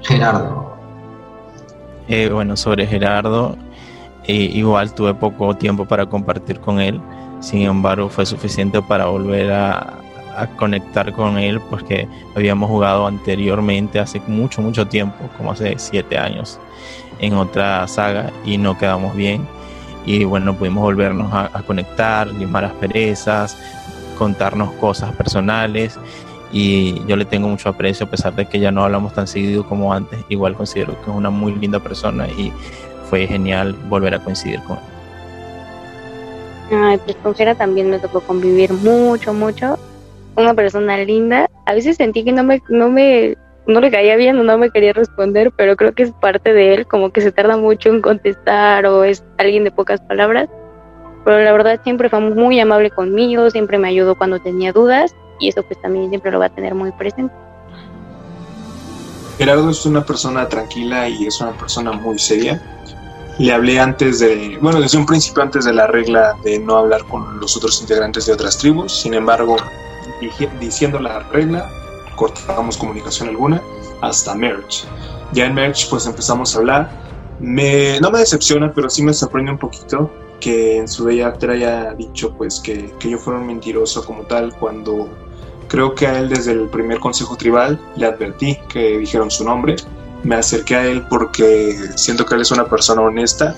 Gerardo. 0.00 0.74
Eh, 2.08 2.30
bueno, 2.32 2.56
sobre 2.56 2.86
Gerardo, 2.86 3.58
eh, 4.24 4.32
igual 4.54 4.94
tuve 4.94 5.12
poco 5.12 5.54
tiempo 5.54 5.84
para 5.84 6.06
compartir 6.06 6.60
con 6.60 6.80
él, 6.80 6.98
sin 7.40 7.60
embargo 7.60 8.08
fue 8.08 8.24
suficiente 8.24 8.80
para 8.80 9.04
volver 9.04 9.52
a, 9.52 9.98
conectar 10.56 11.12
con 11.12 11.36
él 11.36 11.60
porque 11.68 12.08
habíamos 12.34 12.70
jugado 12.70 13.06
anteriormente 13.06 13.98
hace 13.98 14.22
mucho, 14.28 14.62
mucho 14.62 14.86
tiempo, 14.86 15.16
como 15.36 15.52
hace 15.52 15.74
siete 15.78 16.16
años, 16.16 16.58
en 17.18 17.34
otra 17.34 17.86
saga 17.86 18.32
y 18.46 18.56
no 18.56 18.78
quedamos 18.78 19.14
bien. 19.14 19.46
Y 20.08 20.24
bueno, 20.24 20.54
pudimos 20.54 20.82
volvernos 20.82 21.30
a, 21.34 21.50
a 21.52 21.62
conectar, 21.62 22.28
limar 22.28 22.62
las 22.62 22.72
perezas, 22.72 23.58
contarnos 24.16 24.72
cosas 24.72 25.12
personales 25.12 25.98
y 26.50 27.04
yo 27.06 27.16
le 27.16 27.26
tengo 27.26 27.46
mucho 27.46 27.68
aprecio 27.68 28.06
a 28.06 28.10
pesar 28.10 28.34
de 28.34 28.46
que 28.46 28.58
ya 28.58 28.72
no 28.72 28.82
hablamos 28.84 29.12
tan 29.12 29.26
seguido 29.26 29.66
como 29.66 29.92
antes. 29.92 30.18
Igual 30.30 30.54
considero 30.54 30.94
que 31.02 31.10
es 31.10 31.16
una 31.16 31.28
muy 31.28 31.54
linda 31.54 31.78
persona 31.78 32.26
y 32.26 32.50
fue 33.10 33.26
genial 33.26 33.74
volver 33.88 34.14
a 34.14 34.18
coincidir 34.18 34.60
con 34.62 34.78
él. 34.78 34.82
Ay, 36.70 36.98
pues 37.04 37.16
con 37.16 37.34
Jera 37.34 37.54
también 37.54 37.90
me 37.90 37.98
tocó 37.98 38.20
convivir 38.20 38.72
mucho, 38.72 39.34
mucho. 39.34 39.78
Una 40.36 40.54
persona 40.54 40.96
linda. 40.98 41.50
A 41.66 41.74
veces 41.74 41.96
sentí 41.96 42.24
que 42.24 42.32
no 42.32 42.44
me, 42.44 42.62
no 42.70 42.88
me, 42.88 43.36
no 43.68 43.80
le 43.80 43.90
caía 43.90 44.16
bien 44.16 44.38
o 44.38 44.42
no 44.42 44.56
me 44.56 44.70
quería 44.70 44.94
responder, 44.94 45.52
pero 45.54 45.76
creo 45.76 45.92
que 45.92 46.02
es 46.02 46.12
parte 46.12 46.54
de 46.54 46.74
él, 46.74 46.86
como 46.86 47.10
que 47.10 47.20
se 47.20 47.30
tarda 47.30 47.58
mucho 47.58 47.90
en 47.90 48.00
contestar 48.00 48.86
o 48.86 49.04
es 49.04 49.22
alguien 49.36 49.62
de 49.62 49.70
pocas 49.70 50.00
palabras. 50.00 50.48
Pero 51.24 51.44
la 51.44 51.52
verdad 51.52 51.78
siempre 51.84 52.08
fue 52.08 52.20
muy 52.20 52.58
amable 52.58 52.90
conmigo, 52.90 53.50
siempre 53.50 53.78
me 53.78 53.88
ayudó 53.88 54.16
cuando 54.16 54.40
tenía 54.40 54.72
dudas 54.72 55.14
y 55.38 55.50
eso 55.50 55.62
pues 55.62 55.80
también 55.82 56.08
siempre 56.08 56.32
lo 56.32 56.38
va 56.38 56.46
a 56.46 56.54
tener 56.54 56.74
muy 56.74 56.90
presente. 56.92 57.34
Gerardo 59.36 59.70
es 59.70 59.84
una 59.84 60.04
persona 60.04 60.48
tranquila 60.48 61.06
y 61.06 61.26
es 61.26 61.38
una 61.42 61.52
persona 61.52 61.92
muy 61.92 62.18
seria. 62.18 62.60
Le 63.38 63.52
hablé 63.52 63.78
antes 63.78 64.18
de, 64.18 64.58
bueno, 64.62 64.80
desde 64.80 64.96
un 64.96 65.04
principio 65.04 65.42
antes 65.42 65.66
de 65.66 65.74
la 65.74 65.86
regla 65.86 66.34
de 66.42 66.58
no 66.58 66.78
hablar 66.78 67.04
con 67.04 67.38
los 67.38 67.54
otros 67.56 67.80
integrantes 67.82 68.24
de 68.26 68.32
otras 68.32 68.58
tribus. 68.58 69.00
Sin 69.00 69.12
embargo, 69.12 69.56
diciendo 70.58 70.98
la 70.98 71.20
regla, 71.20 71.70
cortamos 72.18 72.76
comunicación 72.76 73.28
alguna 73.28 73.62
hasta 74.02 74.34
Merge. 74.34 74.86
Ya 75.32 75.46
en 75.46 75.54
Merge 75.54 75.86
pues 75.88 76.06
empezamos 76.06 76.54
a 76.54 76.58
hablar. 76.58 76.90
Me, 77.40 78.00
no 78.00 78.10
me 78.10 78.18
decepciona, 78.18 78.72
pero 78.74 78.90
sí 78.90 79.02
me 79.02 79.14
sorprende 79.14 79.52
un 79.52 79.58
poquito 79.58 80.10
que 80.40 80.78
en 80.78 80.88
su 80.88 81.04
Day 81.04 81.20
After 81.20 81.50
haya 81.50 81.94
dicho 81.94 82.34
pues 82.36 82.60
que, 82.60 82.92
que 82.98 83.10
yo 83.10 83.18
fuera 83.18 83.40
un 83.40 83.46
mentiroso 83.46 84.04
como 84.04 84.22
tal 84.22 84.54
cuando 84.54 85.08
Creo 85.68 85.94
que 85.94 86.06
a 86.06 86.18
él 86.18 86.30
desde 86.30 86.52
el 86.52 86.68
primer 86.68 86.98
consejo 86.98 87.36
tribal 87.36 87.78
le 87.94 88.06
advertí 88.06 88.58
que 88.68 88.98
dijeron 88.98 89.30
su 89.30 89.44
nombre. 89.44 89.76
Me 90.24 90.34
acerqué 90.34 90.76
a 90.76 90.86
él 90.86 91.04
porque 91.08 91.76
siento 91.94 92.24
que 92.24 92.34
él 92.34 92.40
es 92.40 92.50
una 92.50 92.64
persona 92.64 93.02
honesta 93.02 93.54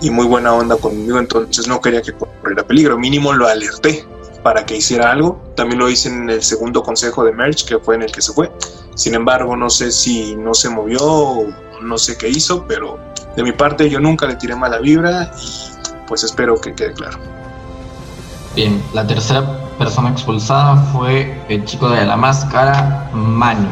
y 0.00 0.10
muy 0.10 0.26
buena 0.26 0.54
onda 0.54 0.76
conmigo, 0.76 1.18
entonces 1.18 1.66
no 1.66 1.80
quería 1.80 2.00
que 2.00 2.12
corriera 2.12 2.64
peligro. 2.64 2.96
Mínimo 2.96 3.32
lo 3.32 3.48
alerté 3.48 4.06
para 4.48 4.64
que 4.64 4.78
hiciera 4.78 5.10
algo. 5.10 5.38
También 5.56 5.78
lo 5.78 5.90
hice 5.90 6.08
en 6.08 6.30
el 6.30 6.42
segundo 6.42 6.82
consejo 6.82 7.22
de 7.22 7.32
Merch, 7.32 7.66
que 7.66 7.78
fue 7.78 7.96
en 7.96 8.02
el 8.04 8.10
que 8.10 8.22
se 8.22 8.32
fue. 8.32 8.50
Sin 8.94 9.12
embargo, 9.12 9.54
no 9.54 9.68
sé 9.68 9.92
si 9.92 10.34
no 10.36 10.54
se 10.54 10.70
movió 10.70 11.00
o 11.02 11.46
no 11.82 11.98
sé 11.98 12.16
qué 12.16 12.30
hizo, 12.30 12.64
pero 12.66 12.98
de 13.36 13.42
mi 13.42 13.52
parte 13.52 13.90
yo 13.90 14.00
nunca 14.00 14.24
le 14.24 14.36
tiré 14.36 14.56
mala 14.56 14.78
vibra 14.78 15.30
y 15.38 16.06
pues 16.06 16.24
espero 16.24 16.58
que 16.58 16.74
quede 16.74 16.94
claro. 16.94 17.18
Bien, 18.56 18.82
la 18.94 19.06
tercera 19.06 19.44
persona 19.76 20.12
expulsada 20.12 20.76
fue 20.94 21.38
el 21.50 21.66
chico 21.66 21.90
de 21.90 22.06
la 22.06 22.16
máscara, 22.16 23.10
Manu. 23.12 23.68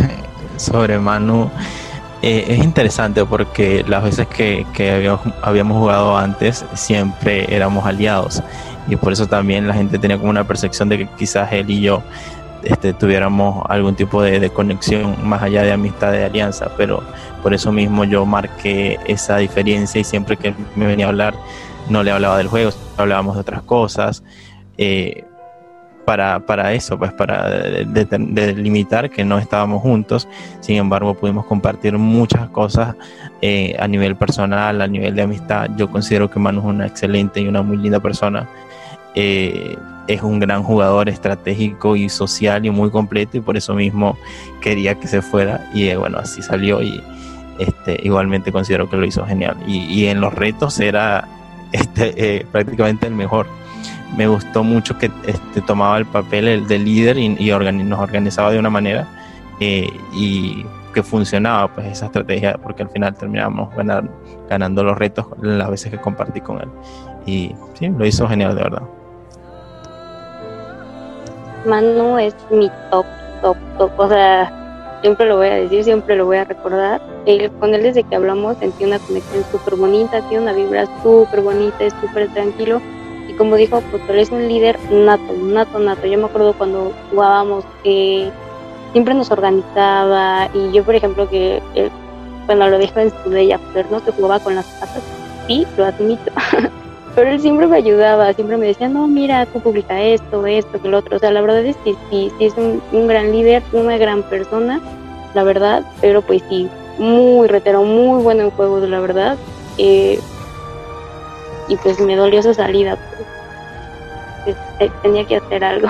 Sobre 0.56 0.98
Manu, 0.98 1.48
eh, 2.22 2.46
es 2.48 2.64
interesante 2.64 3.24
porque 3.24 3.84
las 3.86 4.02
veces 4.02 4.26
que, 4.26 4.66
habíamos, 5.42 5.76
jugado 5.76 6.16
antes 6.16 6.64
siempre 6.74 7.54
éramos 7.54 7.84
aliados 7.84 8.42
y 8.88 8.96
por 8.96 9.12
eso 9.12 9.26
también 9.26 9.68
la 9.68 9.74
gente 9.74 9.98
tenía 9.98 10.16
como 10.16 10.30
una 10.30 10.46
percepción 10.46 10.88
de 10.88 10.98
que 10.98 11.08
quizás 11.18 11.52
él 11.52 11.70
y 11.70 11.82
yo 11.82 12.02
este, 12.62 12.92
tuviéramos 12.92 13.64
algún 13.68 13.94
tipo 13.94 14.22
de, 14.22 14.40
de, 14.40 14.50
conexión 14.50 15.28
más 15.28 15.42
allá 15.42 15.62
de 15.62 15.72
amistad 15.72 16.10
de 16.12 16.24
alianza, 16.24 16.70
pero 16.76 17.02
por 17.42 17.52
eso 17.52 17.70
mismo 17.70 18.04
yo 18.04 18.24
marqué 18.24 18.98
esa 19.06 19.36
diferencia 19.36 20.00
y 20.00 20.04
siempre 20.04 20.36
que 20.36 20.54
me 20.74 20.86
venía 20.86 21.06
a 21.06 21.10
hablar 21.10 21.34
no 21.88 22.02
le 22.02 22.10
hablaba 22.10 22.38
del 22.38 22.48
juego, 22.48 22.70
hablábamos 22.96 23.34
de 23.34 23.42
otras 23.42 23.62
cosas. 23.62 24.22
Eh, 24.78 25.24
para, 26.06 26.40
para, 26.40 26.72
eso, 26.72 26.98
pues 26.98 27.12
para 27.12 27.50
delimitar 27.50 29.10
que 29.10 29.24
no 29.24 29.38
estábamos 29.38 29.82
juntos, 29.82 30.26
sin 30.60 30.76
embargo 30.76 31.14
pudimos 31.14 31.44
compartir 31.44 31.98
muchas 31.98 32.48
cosas 32.48 32.94
eh, 33.42 33.76
a 33.78 33.86
nivel 33.86 34.16
personal, 34.16 34.80
a 34.80 34.86
nivel 34.86 35.14
de 35.14 35.22
amistad. 35.22 35.68
Yo 35.76 35.90
considero 35.90 36.30
que 36.30 36.38
Manu 36.38 36.60
es 36.60 36.66
una 36.66 36.86
excelente 36.86 37.40
y 37.40 37.48
una 37.48 37.62
muy 37.62 37.76
linda 37.76 38.00
persona. 38.00 38.48
Eh, 39.14 39.76
es 40.08 40.22
un 40.22 40.38
gran 40.38 40.62
jugador 40.62 41.08
estratégico 41.08 41.96
y 41.96 42.08
social 42.08 42.64
y 42.64 42.70
muy 42.70 42.90
completo 42.90 43.36
y 43.36 43.40
por 43.40 43.56
eso 43.56 43.74
mismo 43.74 44.16
quería 44.60 44.94
que 44.94 45.08
se 45.08 45.22
fuera 45.22 45.68
y 45.74 45.88
eh, 45.88 45.96
bueno, 45.96 46.18
así 46.18 46.42
salió 46.42 46.82
y 46.82 47.02
este, 47.58 47.98
igualmente 48.02 48.52
considero 48.52 48.88
que 48.88 48.96
lo 48.96 49.06
hizo 49.06 49.24
genial. 49.26 49.56
Y, 49.66 50.06
en 50.06 50.20
los 50.20 50.32
retos 50.34 50.78
era 50.80 51.26
este, 51.72 52.36
eh, 52.38 52.46
prácticamente 52.50 53.06
el 53.06 53.14
mejor. 53.14 53.46
Me 54.16 54.26
gustó 54.26 54.62
mucho 54.62 54.96
que 54.98 55.10
este, 55.26 55.60
tomaba 55.62 55.98
el 55.98 56.06
papel 56.06 56.48
el 56.48 56.66
de 56.66 56.78
líder 56.78 57.18
y, 57.18 57.28
nos 57.28 57.98
organizaba 57.98 58.50
de 58.52 58.58
una 58.58 58.70
manera 58.70 59.08
eh, 59.60 59.88
y 60.14 60.64
que 60.94 61.02
funcionaba 61.02 61.68
pues 61.68 61.88
esa 61.88 62.06
estrategia 62.06 62.56
porque 62.56 62.82
al 62.82 62.88
final 62.88 63.14
terminamos 63.14 63.68
ganando 64.48 64.82
los 64.82 64.96
retos 64.96 65.26
las 65.42 65.68
veces 65.68 65.90
que 65.90 65.98
compartí 65.98 66.40
con 66.40 66.60
él. 66.60 66.68
Y 67.26 67.54
sí, 67.74 67.88
lo 67.88 68.06
hizo 68.06 68.26
genial 68.28 68.54
de 68.54 68.62
verdad. 68.62 68.82
Manu 71.66 72.18
es 72.18 72.34
mi 72.50 72.70
top, 72.90 73.04
top, 73.42 73.56
top. 73.76 73.90
O 73.98 74.08
sea, 74.08 74.98
siempre 75.02 75.26
lo 75.26 75.36
voy 75.36 75.48
a 75.48 75.54
decir, 75.56 75.84
siempre 75.84 76.16
lo 76.16 76.26
voy 76.26 76.38
a 76.38 76.44
recordar. 76.44 77.00
con 77.60 77.74
él 77.74 77.82
desde 77.82 78.02
que 78.04 78.16
hablamos 78.16 78.56
sentí 78.58 78.84
una 78.84 78.98
conexión 78.98 79.44
súper 79.50 79.76
bonita, 79.76 80.20
tiene 80.28 80.44
una 80.44 80.52
vibra 80.52 80.86
súper 81.02 81.42
bonita, 81.42 81.84
es 81.84 81.94
súper 82.00 82.28
tranquilo. 82.32 82.80
Como 83.36 83.56
dijo, 83.56 83.82
pues 83.90 84.02
él 84.08 84.18
es 84.18 84.30
un 84.30 84.48
líder 84.48 84.78
nato, 84.90 85.32
nato, 85.32 85.78
nato. 85.78 86.06
Yo 86.06 86.18
me 86.18 86.24
acuerdo 86.24 86.54
cuando 86.54 86.92
jugábamos 87.10 87.64
que 87.82 88.30
siempre 88.92 89.14
nos 89.14 89.30
organizaba 89.30 90.48
y 90.54 90.72
yo, 90.72 90.82
por 90.84 90.94
ejemplo, 90.94 91.28
que 91.28 91.62
cuando 92.46 92.68
lo 92.68 92.78
dijo 92.78 92.98
en 92.98 93.12
su 93.22 93.30
de 93.30 93.52
After, 93.52 93.90
¿no? 93.90 94.02
Que 94.02 94.12
jugaba 94.12 94.38
con 94.40 94.54
las 94.54 94.64
patas, 94.64 95.02
sí, 95.46 95.66
lo 95.76 95.84
admito. 95.84 96.32
Pero 97.14 97.30
él 97.30 97.40
siempre 97.40 97.66
me 97.66 97.78
ayudaba, 97.78 98.32
siempre 98.34 98.58
me 98.58 98.66
decía, 98.66 98.88
no, 98.88 99.08
mira, 99.08 99.46
tú 99.46 99.60
publica 99.60 100.00
esto, 100.02 100.46
esto, 100.46 100.80
que 100.80 100.88
lo 100.88 100.98
otro. 100.98 101.16
O 101.16 101.18
sea, 101.18 101.30
la 101.30 101.40
verdad 101.40 101.64
es 101.64 101.76
que 101.78 101.94
sí, 102.10 102.30
sí 102.38 102.44
es 102.44 102.54
un, 102.56 103.06
gran 103.06 103.32
líder, 103.32 103.62
una 103.72 103.96
gran 103.96 104.22
persona, 104.22 104.80
la 105.34 105.42
verdad, 105.42 105.82
pero 106.02 106.20
pues 106.20 106.42
sí, 106.50 106.68
muy 106.98 107.48
retero, 107.48 107.82
muy 107.84 108.22
bueno 108.22 108.42
en 108.42 108.50
juegos, 108.50 108.86
la 108.88 109.00
verdad. 109.00 109.38
Eh, 109.78 110.20
y 111.68 111.76
pues 111.76 111.98
me 112.00 112.16
dolió 112.16 112.42
su 112.42 112.52
salida, 112.52 112.98
tenía 115.02 115.26
que 115.26 115.36
hacer 115.36 115.64
algo. 115.64 115.88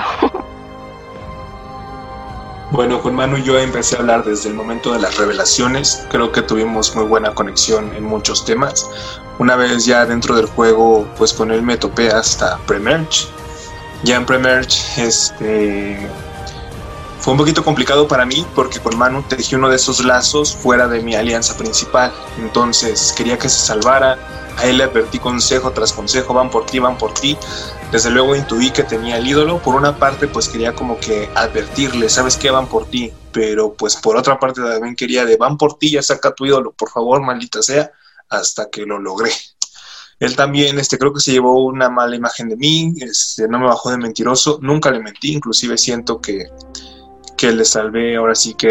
Bueno, 2.69 3.01
con 3.01 3.15
Manu 3.15 3.37
yo 3.37 3.57
empecé 3.57 3.95
a 3.95 3.99
hablar 3.99 4.25
desde 4.25 4.49
el 4.49 4.55
momento 4.55 4.91
de 4.91 4.99
las 4.99 5.15
revelaciones. 5.17 6.05
Creo 6.09 6.33
que 6.33 6.41
tuvimos 6.41 6.93
muy 6.95 7.05
buena 7.05 7.33
conexión 7.33 7.93
en 7.95 8.03
muchos 8.03 8.43
temas. 8.43 8.89
Una 9.39 9.55
vez 9.55 9.85
ya 9.85 10.05
dentro 10.05 10.35
del 10.35 10.47
juego, 10.47 11.07
pues 11.17 11.31
con 11.31 11.51
él 11.51 11.61
me 11.61 11.77
topé 11.77 12.09
hasta 12.09 12.57
Premerge. 12.67 13.27
Ya 14.03 14.17
en 14.17 14.25
Premerge, 14.25 15.01
este. 15.01 16.09
Fue 17.19 17.31
un 17.31 17.37
poquito 17.37 17.63
complicado 17.63 18.05
para 18.07 18.25
mí 18.25 18.45
porque 18.53 18.79
con 18.79 18.97
Manu 18.97 19.21
tejí 19.23 19.55
uno 19.55 19.69
de 19.69 19.77
esos 19.77 20.03
lazos 20.03 20.53
fuera 20.55 20.87
de 20.87 21.01
mi 21.01 21.15
alianza 21.15 21.57
principal. 21.57 22.11
Entonces 22.37 23.13
quería 23.15 23.37
que 23.37 23.47
se 23.47 23.65
salvara. 23.65 24.17
A 24.57 24.65
él 24.65 24.77
le 24.77 24.83
advertí 24.85 25.19
consejo 25.19 25.71
tras 25.71 25.93
consejo, 25.93 26.33
van 26.33 26.49
por 26.49 26.65
ti, 26.65 26.79
van 26.79 26.97
por 26.97 27.13
ti 27.13 27.37
desde 27.91 28.09
luego 28.09 28.35
intuí 28.35 28.71
que 28.71 28.83
tenía 28.83 29.17
el 29.17 29.27
ídolo. 29.27 29.61
Por 29.61 29.75
una 29.75 29.97
parte, 29.97 30.27
pues 30.27 30.49
quería 30.49 30.73
como 30.73 30.99
que 30.99 31.29
advertirle, 31.35 32.09
¿sabes 32.09 32.35
qué? 32.37 32.51
Van 32.51 32.67
por 32.67 32.85
ti. 32.89 33.11
Pero 33.31 33.73
pues 33.73 33.95
por 33.95 34.17
otra 34.17 34.39
parte 34.39 34.61
también 34.61 34.95
quería 34.95 35.25
de, 35.25 35.37
van 35.37 35.57
por 35.57 35.77
ti, 35.77 35.91
ya 35.91 36.01
saca 36.01 36.33
tu 36.33 36.45
ídolo, 36.45 36.71
por 36.71 36.89
favor, 36.89 37.21
maldita 37.21 37.61
sea, 37.61 37.91
hasta 38.29 38.69
que 38.69 38.85
lo 38.85 38.99
logré. 38.99 39.31
Él 40.19 40.35
también, 40.35 40.79
este, 40.79 40.97
creo 40.97 41.13
que 41.13 41.19
se 41.19 41.31
llevó 41.31 41.63
una 41.63 41.89
mala 41.89 42.15
imagen 42.15 42.49
de 42.49 42.57
mí, 42.57 42.93
este, 42.99 43.47
no 43.47 43.59
me 43.59 43.67
bajó 43.67 43.91
de 43.91 43.99
mentiroso, 43.99 44.57
nunca 44.63 44.89
le 44.89 44.99
mentí, 44.99 45.31
inclusive 45.31 45.77
siento 45.77 46.19
que, 46.19 46.47
que 47.37 47.51
le 47.51 47.63
salvé 47.63 48.17
ahora 48.17 48.35
sí 48.35 48.55
que 48.55 48.67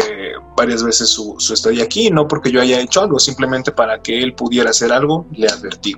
varias 0.55 0.83
veces 0.83 1.09
su, 1.09 1.35
su 1.39 1.53
estadía 1.53 1.85
aquí, 1.85 2.09
no 2.11 2.27
porque 2.27 2.51
yo 2.51 2.61
haya 2.61 2.79
hecho 2.81 3.01
algo, 3.01 3.17
simplemente 3.17 3.71
para 3.71 4.01
que 4.01 4.21
él 4.21 4.35
pudiera 4.35 4.71
hacer 4.71 4.91
algo, 4.91 5.25
le 5.31 5.47
advertí. 5.47 5.95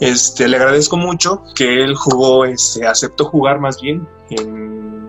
Este, 0.00 0.48
le 0.48 0.56
agradezco 0.56 0.96
mucho 0.96 1.42
que 1.54 1.82
él 1.82 1.94
jugó, 1.94 2.44
este, 2.44 2.86
aceptó 2.86 3.26
jugar 3.26 3.60
más 3.60 3.80
bien 3.80 4.08
en 4.30 5.08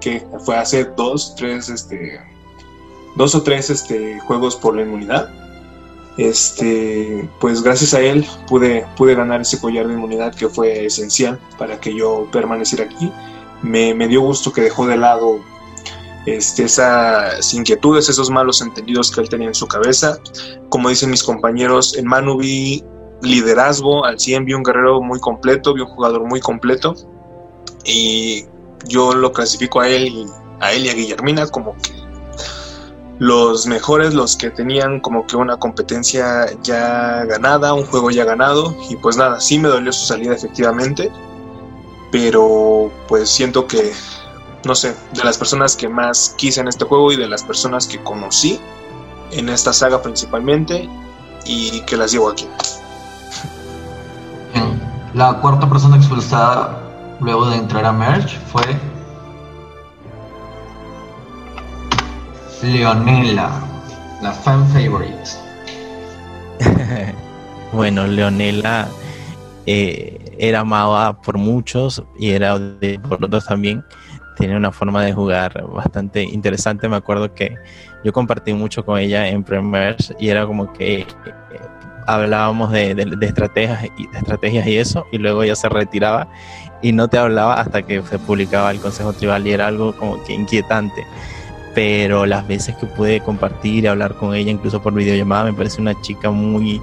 que 0.00 0.24
fue 0.44 0.56
hace 0.56 0.84
dos, 0.96 1.34
tres, 1.36 1.68
este, 1.68 2.20
dos 3.16 3.34
o 3.34 3.42
tres 3.42 3.70
este, 3.70 4.18
juegos 4.20 4.56
por 4.56 4.76
la 4.76 4.82
inmunidad. 4.82 5.28
Este, 6.18 7.28
pues 7.40 7.62
gracias 7.62 7.94
a 7.94 8.00
él 8.00 8.26
pude, 8.46 8.86
pude 8.96 9.14
ganar 9.14 9.40
ese 9.40 9.58
collar 9.60 9.86
de 9.86 9.94
inmunidad 9.94 10.34
que 10.34 10.48
fue 10.48 10.86
esencial 10.86 11.38
para 11.56 11.80
que 11.80 11.96
yo 11.96 12.28
permaneciera 12.32 12.84
aquí. 12.84 13.12
Me, 13.62 13.94
me 13.94 14.08
dio 14.08 14.20
gusto 14.20 14.52
que 14.52 14.60
dejó 14.60 14.86
de 14.86 14.96
lado 14.96 15.40
este, 16.26 16.64
esas 16.64 17.52
inquietudes, 17.52 18.08
esos 18.08 18.30
malos 18.30 18.60
entendidos 18.60 19.10
que 19.10 19.20
él 19.20 19.28
tenía 19.28 19.48
en 19.48 19.54
su 19.54 19.66
cabeza. 19.66 20.18
Como 20.68 20.88
dicen 20.88 21.10
mis 21.10 21.22
compañeros, 21.22 21.96
en 21.96 22.06
Manubi 22.06 22.84
liderazgo 23.22 24.04
al 24.04 24.18
100, 24.18 24.44
vi 24.44 24.54
un 24.54 24.62
guerrero 24.62 25.00
muy 25.00 25.20
completo, 25.20 25.74
vi 25.74 25.80
un 25.82 25.88
jugador 25.88 26.24
muy 26.24 26.40
completo. 26.40 26.94
Y 27.84 28.44
yo 28.86 29.14
lo 29.14 29.32
clasifico 29.32 29.80
a 29.80 29.88
él 29.88 30.08
y 30.08 30.26
a 30.60 30.72
él 30.72 30.86
y 30.86 30.88
a 30.88 30.94
Guillermina 30.94 31.46
como 31.48 31.76
que 31.82 32.02
los 33.18 33.66
mejores, 33.66 34.14
los 34.14 34.36
que 34.36 34.50
tenían 34.50 35.00
como 35.00 35.26
que 35.26 35.36
una 35.36 35.56
competencia 35.56 36.46
ya 36.62 37.24
ganada, 37.24 37.74
un 37.74 37.84
juego 37.84 38.10
ya 38.10 38.24
ganado. 38.24 38.76
Y 38.90 38.96
pues 38.96 39.16
nada, 39.16 39.40
sí 39.40 39.58
me 39.58 39.68
dolió 39.68 39.92
su 39.92 40.06
salida 40.06 40.34
efectivamente, 40.34 41.10
pero 42.10 42.90
pues 43.08 43.28
siento 43.28 43.66
que 43.66 43.92
no 44.64 44.74
sé, 44.74 44.94
de 45.12 45.24
las 45.24 45.38
personas 45.38 45.76
que 45.76 45.88
más 45.88 46.34
quise 46.36 46.60
en 46.60 46.68
este 46.68 46.84
juego 46.84 47.12
y 47.12 47.16
de 47.16 47.28
las 47.28 47.42
personas 47.42 47.86
que 47.86 48.02
conocí 48.02 48.60
en 49.30 49.48
esta 49.48 49.72
saga 49.72 50.02
principalmente 50.02 50.88
y 51.44 51.80
que 51.82 51.96
las 51.96 52.12
llevo 52.12 52.30
aquí. 52.30 52.46
La 55.14 55.34
cuarta 55.40 55.68
persona 55.68 55.96
expulsada 55.96 56.78
luego 57.20 57.50
de 57.50 57.56
entrar 57.56 57.84
a 57.84 57.92
Merge 57.92 58.38
fue 58.50 58.62
Leonela, 62.62 63.50
la 64.22 64.32
fan 64.32 64.66
favorite. 64.68 65.16
bueno, 67.72 68.06
Leonela 68.06 68.88
eh, 69.66 70.34
era 70.38 70.60
amada 70.60 71.20
por 71.20 71.38
muchos 71.38 72.02
y 72.18 72.30
era 72.30 72.58
de, 72.58 72.98
por 72.98 73.24
otros 73.24 73.44
también. 73.44 73.84
Tiene 74.36 74.56
una 74.56 74.72
forma 74.72 75.04
de 75.04 75.12
jugar 75.12 75.64
bastante 75.68 76.22
interesante. 76.22 76.88
Me 76.88 76.96
acuerdo 76.96 77.34
que 77.34 77.56
yo 78.04 78.12
compartí 78.12 78.52
mucho 78.52 78.84
con 78.84 78.98
ella 78.98 79.28
en 79.28 79.44
Merge 79.70 80.14
y 80.18 80.28
era 80.28 80.46
como 80.46 80.72
que 80.72 81.06
hablábamos 82.06 82.72
de, 82.72 82.90
estrategias, 83.20 83.84
y, 83.96 84.16
estrategias 84.16 84.66
y 84.66 84.78
eso, 84.78 85.06
y 85.12 85.18
luego 85.18 85.42
ella 85.42 85.54
se 85.54 85.68
retiraba 85.68 86.28
y 86.80 86.92
no 86.92 87.08
te 87.08 87.18
hablaba 87.18 87.54
hasta 87.54 87.82
que 87.82 88.02
se 88.02 88.18
publicaba 88.18 88.70
el 88.70 88.80
Consejo 88.80 89.12
Tribal 89.12 89.46
y 89.46 89.52
era 89.52 89.68
algo 89.68 89.94
como 89.96 90.22
que 90.24 90.32
inquietante. 90.32 91.06
Pero 91.74 92.26
las 92.26 92.46
veces 92.46 92.76
que 92.76 92.86
pude 92.86 93.20
compartir 93.20 93.84
y 93.84 93.86
hablar 93.86 94.14
con 94.14 94.34
ella, 94.34 94.50
incluso 94.50 94.82
por 94.82 94.92
videollamada, 94.92 95.44
me 95.44 95.54
parece 95.54 95.80
una 95.80 95.98
chica 96.02 96.30
muy 96.30 96.82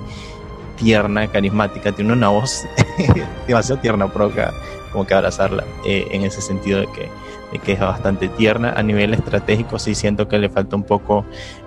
tierna, 0.77 1.27
carismática, 1.27 1.91
tiene 1.91 2.13
una 2.13 2.29
voz 2.29 2.65
demasiado 3.47 3.81
tierna, 3.81 4.11
proca, 4.11 4.53
como 4.91 5.05
que 5.05 5.13
abrazarla 5.13 5.63
eh, 5.85 6.07
en 6.11 6.23
ese 6.23 6.41
sentido 6.41 6.79
de 6.79 6.87
que, 6.87 7.09
que 7.57 7.73
es 7.73 7.79
bastante 7.79 8.27
tierna. 8.29 8.73
A 8.75 8.83
nivel 8.83 9.13
estratégico 9.13 9.79
sí 9.79 9.95
siento 9.95 10.27
que 10.27 10.37
le 10.37 10.49
falta 10.49 10.75
un 10.75 10.83
poco 10.83 11.25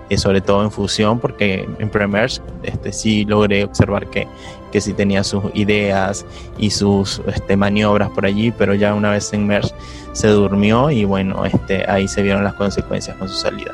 eh, 0.09 0.17
sobre 0.17 0.41
todo 0.41 0.63
en 0.63 0.71
fusión, 0.71 1.19
porque 1.19 1.67
en 1.79 1.89
Premiers 1.89 2.41
este, 2.63 2.91
sí 2.91 3.25
logré 3.25 3.63
observar 3.63 4.07
que, 4.07 4.27
que 4.71 4.81
sí 4.81 4.93
tenía 4.93 5.23
sus 5.23 5.43
ideas 5.53 6.25
y 6.57 6.69
sus 6.69 7.21
este, 7.25 7.55
maniobras 7.55 8.09
por 8.09 8.25
allí, 8.25 8.51
pero 8.51 8.75
ya 8.75 8.93
una 8.93 9.11
vez 9.11 9.31
en 9.33 9.47
Merge 9.47 9.73
se 10.11 10.27
durmió 10.27 10.91
y 10.91 11.05
bueno, 11.05 11.45
este, 11.45 11.89
ahí 11.89 12.07
se 12.07 12.21
vieron 12.21 12.43
las 12.43 12.53
consecuencias 12.55 13.15
con 13.17 13.29
su 13.29 13.35
salida. 13.35 13.71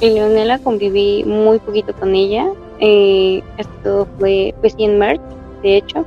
En 0.00 0.14
Leonela 0.14 0.58
conviví 0.58 1.24
muy 1.24 1.58
poquito 1.58 1.92
con 1.94 2.14
ella, 2.14 2.46
eh, 2.80 3.42
esto 3.56 4.08
fue 4.18 4.54
pues 4.60 4.74
en 4.78 4.98
Merge, 4.98 5.22
de 5.62 5.76
hecho, 5.76 6.04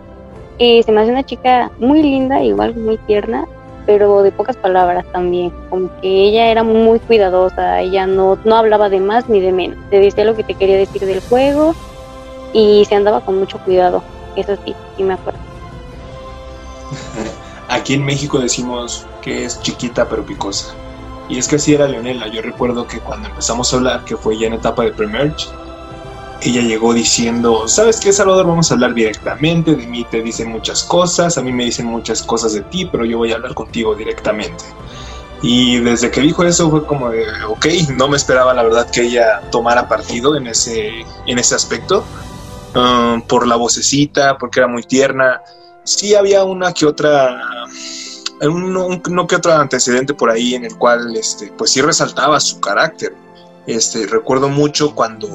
eh, 0.64 0.84
se 0.84 0.92
me 0.92 1.02
hace 1.02 1.10
una 1.10 1.24
chica 1.24 1.72
muy 1.80 2.04
linda, 2.04 2.44
igual 2.44 2.76
muy 2.76 3.00
tierna, 3.00 3.46
pero 3.88 4.22
de 4.22 4.32
pocas 4.32 4.56
palabras 4.56 5.04
también, 5.12 5.52
como 5.72 5.90
que 6.02 6.08
ella 6.08 6.52
era 6.52 6.62
muy 6.62 7.00
cuidadosa, 7.00 7.82
ella 7.82 8.06
no, 8.06 8.38
no 8.46 8.56
hablaba 8.56 8.88
de 8.88 9.00
más 9.00 9.28
ni 9.28 9.40
de 9.40 9.52
menos, 9.52 9.80
te 9.90 10.00
decía 10.00 10.24
lo 10.24 10.36
que 10.36 10.44
te 10.44 10.54
quería 10.54 10.78
decir 10.78 11.04
del 11.04 11.20
juego 11.22 11.74
y 12.54 12.86
se 12.86 12.94
andaba 12.94 13.22
con 13.22 13.40
mucho 13.40 13.58
cuidado, 13.58 14.04
eso 14.36 14.56
sí, 14.64 14.76
sí 14.96 15.02
me 15.02 15.16
acuerdo. 15.16 15.40
Aquí 17.68 17.96
en 17.96 18.06
México 18.06 18.38
decimos 18.38 19.08
que 19.24 19.46
es 19.46 19.60
chiquita 19.64 20.08
pero 20.10 20.24
picosa. 20.24 20.76
Y 21.28 21.40
es 21.40 21.48
que 21.48 21.56
así 21.56 21.74
era 21.74 21.88
Leonela. 21.88 22.28
Yo 22.28 22.42
recuerdo 22.42 22.86
que 22.86 23.00
cuando 23.00 23.30
empezamos 23.30 23.74
a 23.74 23.78
hablar, 23.78 24.04
que 24.04 24.18
fue 24.18 24.38
ya 24.38 24.48
en 24.48 24.54
etapa 24.54 24.84
de 24.84 24.92
Premerge, 24.92 25.48
ella 26.44 26.62
llegó 26.62 26.94
diciendo, 26.94 27.68
¿sabes 27.68 28.00
qué, 28.00 28.12
Salvador? 28.12 28.48
Vamos 28.48 28.72
a 28.72 28.74
hablar 28.74 28.94
directamente, 28.94 29.76
de 29.76 29.86
mí 29.86 30.06
te 30.10 30.22
dicen 30.24 30.50
muchas 30.50 30.84
cosas, 30.84 31.38
a 31.38 31.42
mí 31.42 31.52
me 31.52 31.66
dicen 31.66 31.86
muchas 31.86 32.24
cosas 32.24 32.54
de 32.54 32.62
ti, 32.62 32.86
pero 32.86 33.06
yo 33.06 33.20
voy 33.20 33.32
a 33.32 33.36
hablar 33.36 33.54
contigo 33.54 33.94
directamente. 33.94 34.64
Y 35.44 35.80
desde 35.80 36.10
que 36.10 36.22
dijo 36.22 36.44
eso 36.44 36.70
fue 36.70 36.86
como 36.86 37.10
de, 37.10 37.26
ok, 37.48 37.66
no 37.96 38.08
me 38.08 38.18
esperaba 38.18 38.54
la 38.54 38.64
verdad 38.64 38.90
que 38.90 39.02
ella 39.04 39.42
tomara 39.52 39.88
partido 39.88 40.36
en 40.36 40.48
ese, 40.48 41.06
en 41.28 41.40
ese 41.40 41.56
aspecto, 41.56 42.04
um, 42.76 43.22
por 43.22 43.46
la 43.48 43.56
vocecita, 43.56 44.38
porque 44.38 44.60
era 44.60 44.68
muy 44.68 44.84
tierna. 44.84 45.42
Sí 45.84 46.16
había 46.16 46.44
una 46.44 46.74
que 46.74 46.86
otra, 46.86 47.40
un, 48.42 48.74
no 48.74 49.28
que 49.28 49.36
otro 49.36 49.54
antecedente 49.54 50.14
por 50.14 50.30
ahí 50.30 50.56
en 50.56 50.66
el 50.66 50.76
cual, 50.78 51.16
este, 51.16 51.52
pues 51.58 51.72
sí 51.72 51.82
resaltaba 51.82 52.40
su 52.40 52.60
carácter. 52.60 53.16
Este, 53.68 54.08
recuerdo 54.08 54.50
mucho 54.50 54.94
cuando 54.96 55.28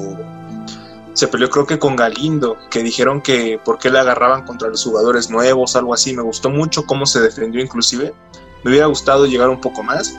se 1.17 1.27
peleó 1.27 1.49
creo 1.49 1.65
que 1.65 1.79
con 1.79 1.95
Galindo, 1.95 2.57
que 2.69 2.83
dijeron 2.83 3.21
que 3.21 3.59
por 3.65 3.79
qué 3.79 3.89
le 3.89 3.97
agarraban 3.97 4.45
contra 4.45 4.69
los 4.69 4.83
jugadores 4.83 5.31
nuevos, 5.31 5.75
algo 5.75 5.95
así. 5.95 6.15
Me 6.15 6.21
gustó 6.21 6.51
mucho 6.51 6.85
cómo 6.85 7.07
se 7.07 7.19
defendió 7.19 7.59
inclusive. 7.59 8.13
Me 8.63 8.69
hubiera 8.69 8.85
gustado 8.85 9.25
llegar 9.25 9.49
un 9.49 9.59
poco 9.59 9.81
más 9.81 10.15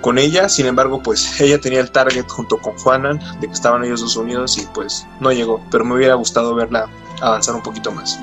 con 0.00 0.16
ella, 0.16 0.48
sin 0.48 0.64
embargo, 0.64 1.02
pues 1.02 1.38
ella 1.42 1.60
tenía 1.60 1.80
el 1.80 1.90
target 1.90 2.26
junto 2.26 2.56
con 2.56 2.78
Juanan, 2.78 3.20
de 3.40 3.46
que 3.46 3.52
estaban 3.52 3.84
ellos 3.84 4.00
dos 4.00 4.16
unidos 4.16 4.56
y 4.56 4.66
pues 4.72 5.06
no 5.20 5.32
llegó, 5.32 5.60
pero 5.70 5.84
me 5.84 5.96
hubiera 5.96 6.14
gustado 6.14 6.54
verla 6.54 6.86
avanzar 7.20 7.54
un 7.54 7.62
poquito 7.62 7.92
más. 7.92 8.18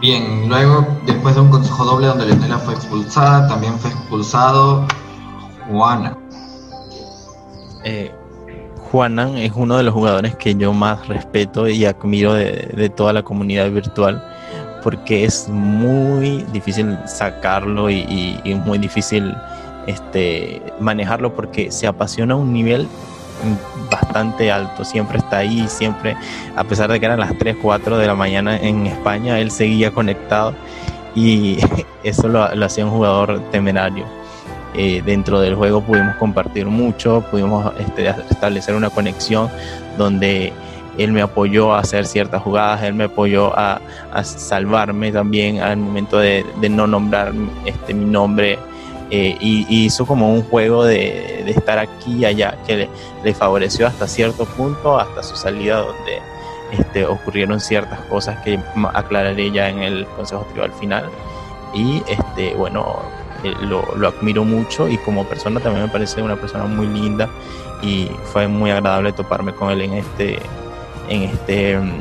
Bien, 0.00 0.48
luego, 0.48 0.84
después 1.06 1.36
de 1.36 1.42
un 1.42 1.50
consejo 1.50 1.84
doble 1.84 2.08
donde 2.08 2.26
Leonela 2.26 2.58
fue 2.58 2.74
expulsada, 2.74 3.46
también 3.46 3.78
fue 3.78 3.90
expulsado 3.90 4.84
Juana. 5.70 6.18
Eh, 7.84 8.12
Juanan 8.96 9.36
es 9.36 9.52
uno 9.54 9.76
de 9.76 9.82
los 9.82 9.92
jugadores 9.92 10.36
que 10.36 10.54
yo 10.54 10.72
más 10.72 11.06
respeto 11.06 11.68
y 11.68 11.84
admiro 11.84 12.32
de, 12.32 12.90
toda 12.96 13.12
la 13.12 13.22
comunidad 13.22 13.70
virtual 13.70 14.24
porque 14.82 15.26
es 15.26 15.50
muy 15.50 16.46
difícil 16.50 16.96
sacarlo 17.04 17.90
y, 17.90 18.40
es 18.42 18.56
muy 18.64 18.78
difícil 18.78 19.34
este, 19.86 20.62
manejarlo 20.80 21.34
porque 21.34 21.70
se 21.70 21.86
apasiona 21.86 22.32
a 22.32 22.36
un 22.38 22.54
nivel 22.54 22.88
bastante 23.90 24.50
alto, 24.50 24.82
siempre 24.82 25.18
está 25.18 25.38
ahí, 25.38 25.68
siempre, 25.68 26.16
a 26.56 26.64
pesar 26.64 26.90
de 26.90 26.98
que 26.98 27.04
eran 27.04 27.20
las 27.20 27.36
3, 27.36 27.54
4 27.60 27.98
de 27.98 28.06
la 28.06 28.14
mañana 28.14 28.56
en 28.56 28.86
España, 28.86 29.38
él 29.38 29.50
seguía 29.50 29.90
conectado 29.90 30.54
y 31.14 31.58
eso 32.02 32.28
lo 32.28 32.64
hacía 32.64 32.86
un 32.86 32.92
jugador 32.92 33.42
temerario. 33.50 34.06
Eh, 34.78 35.02
dentro 35.04 35.40
del 35.40 35.54
juego 35.54 35.80
pudimos 35.80 36.16
compartir 36.16 36.66
mucho, 36.66 37.24
pudimos 37.30 37.72
este, 37.78 38.08
establecer 38.08 38.74
una 38.74 38.90
conexión 38.90 39.48
donde 39.96 40.52
él 40.98 41.12
me 41.12 41.22
apoyó 41.22 41.72
a 41.72 41.80
hacer 41.80 42.04
ciertas 42.06 42.42
jugadas, 42.42 42.82
él 42.82 42.92
me 42.92 43.04
apoyó 43.04 43.56
a, 43.56 43.80
salvarme 44.22 45.12
también 45.12 45.60
al 45.60 45.78
momento 45.78 46.18
de, 46.18 46.44
no 46.68 46.86
nombrar 46.86 47.32
este, 47.64 47.94
mi 47.94 48.04
nombre 48.04 48.58
eh, 49.10 49.36
y, 49.40 49.64
hizo 49.68 50.04
como 50.04 50.32
un 50.32 50.42
juego 50.42 50.84
de, 50.84 51.50
estar 51.50 51.78
aquí 51.78 52.18
y 52.18 52.24
allá 52.26 52.58
que 52.66 52.88
le, 53.24 53.34
favoreció 53.34 53.86
hasta 53.86 54.06
cierto 54.06 54.44
punto, 54.44 54.98
hasta 54.98 55.22
su 55.22 55.36
salida 55.36 55.78
donde 55.78 56.20
este, 56.72 57.06
ocurrieron 57.06 57.60
ciertas 57.60 58.00
cosas 58.02 58.42
que 58.42 58.58
aclararé 58.92 59.50
ya 59.50 59.70
en 59.70 59.78
el 59.78 60.06
Consejo 60.16 60.46
Tribal 60.52 60.72
final. 60.72 61.08
Y 61.72 62.02
este, 62.08 62.54
bueno, 62.54 63.02
eh, 63.44 63.54
lo, 63.60 63.84
admiro 64.06 64.44
mucho 64.44 64.88
y 64.88 64.98
como 64.98 65.24
persona 65.24 65.60
también 65.60 65.84
me 65.84 65.90
parece 65.90 66.22
una 66.22 66.36
persona 66.36 66.64
muy 66.64 66.86
linda 66.86 67.28
y 67.82 68.10
fue 68.32 68.48
muy 68.48 68.70
agradable 68.70 69.12
toparme 69.12 69.54
con 69.54 69.70
él 69.70 69.82
en 69.82 69.94
este 69.94 70.38
en 71.08 71.22
este 71.22 71.78
mm, 71.78 72.00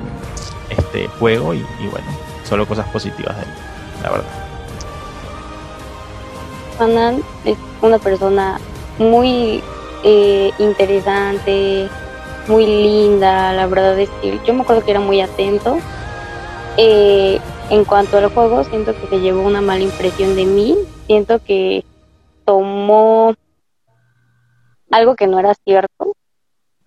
este 0.69 1.07
juego 1.19 1.53
y, 1.53 1.65
bueno 1.91 2.07
solo 2.43 2.67
cosas 2.67 2.87
positivas 2.89 3.35
de 3.37 3.43
él 3.43 3.49
la 4.03 4.09
verdad. 4.11 4.25
Hanan 6.79 7.23
es 7.43 7.57
una 7.81 7.97
persona 7.99 8.59
muy 8.97 9.63
eh, 10.03 10.51
interesante 10.59 11.89
muy 12.47 12.65
linda 12.65 13.53
la 13.53 13.65
verdad 13.67 13.99
es 13.99 14.09
que 14.21 14.39
yo 14.45 14.53
me 14.53 14.61
acuerdo 14.61 14.83
que 14.83 14.91
era 14.91 14.99
muy 14.99 15.21
atento 15.21 15.77
eh, 16.77 17.39
en 17.69 17.84
cuanto 17.84 18.17
al 18.17 18.28
juego, 18.28 18.63
siento 18.63 18.93
que 18.93 19.08
se 19.08 19.19
llevó 19.19 19.41
una 19.41 19.62
mala 19.62 19.84
impresión 19.84 20.36
de 20.36 20.45
mí. 20.45 20.75
Siento 21.08 21.39
que 21.39 21.84
tomó 22.45 23.34
algo 24.91 25.15
que 25.15 25.28
no 25.28 25.39
era 25.39 25.54
cierto 25.65 26.13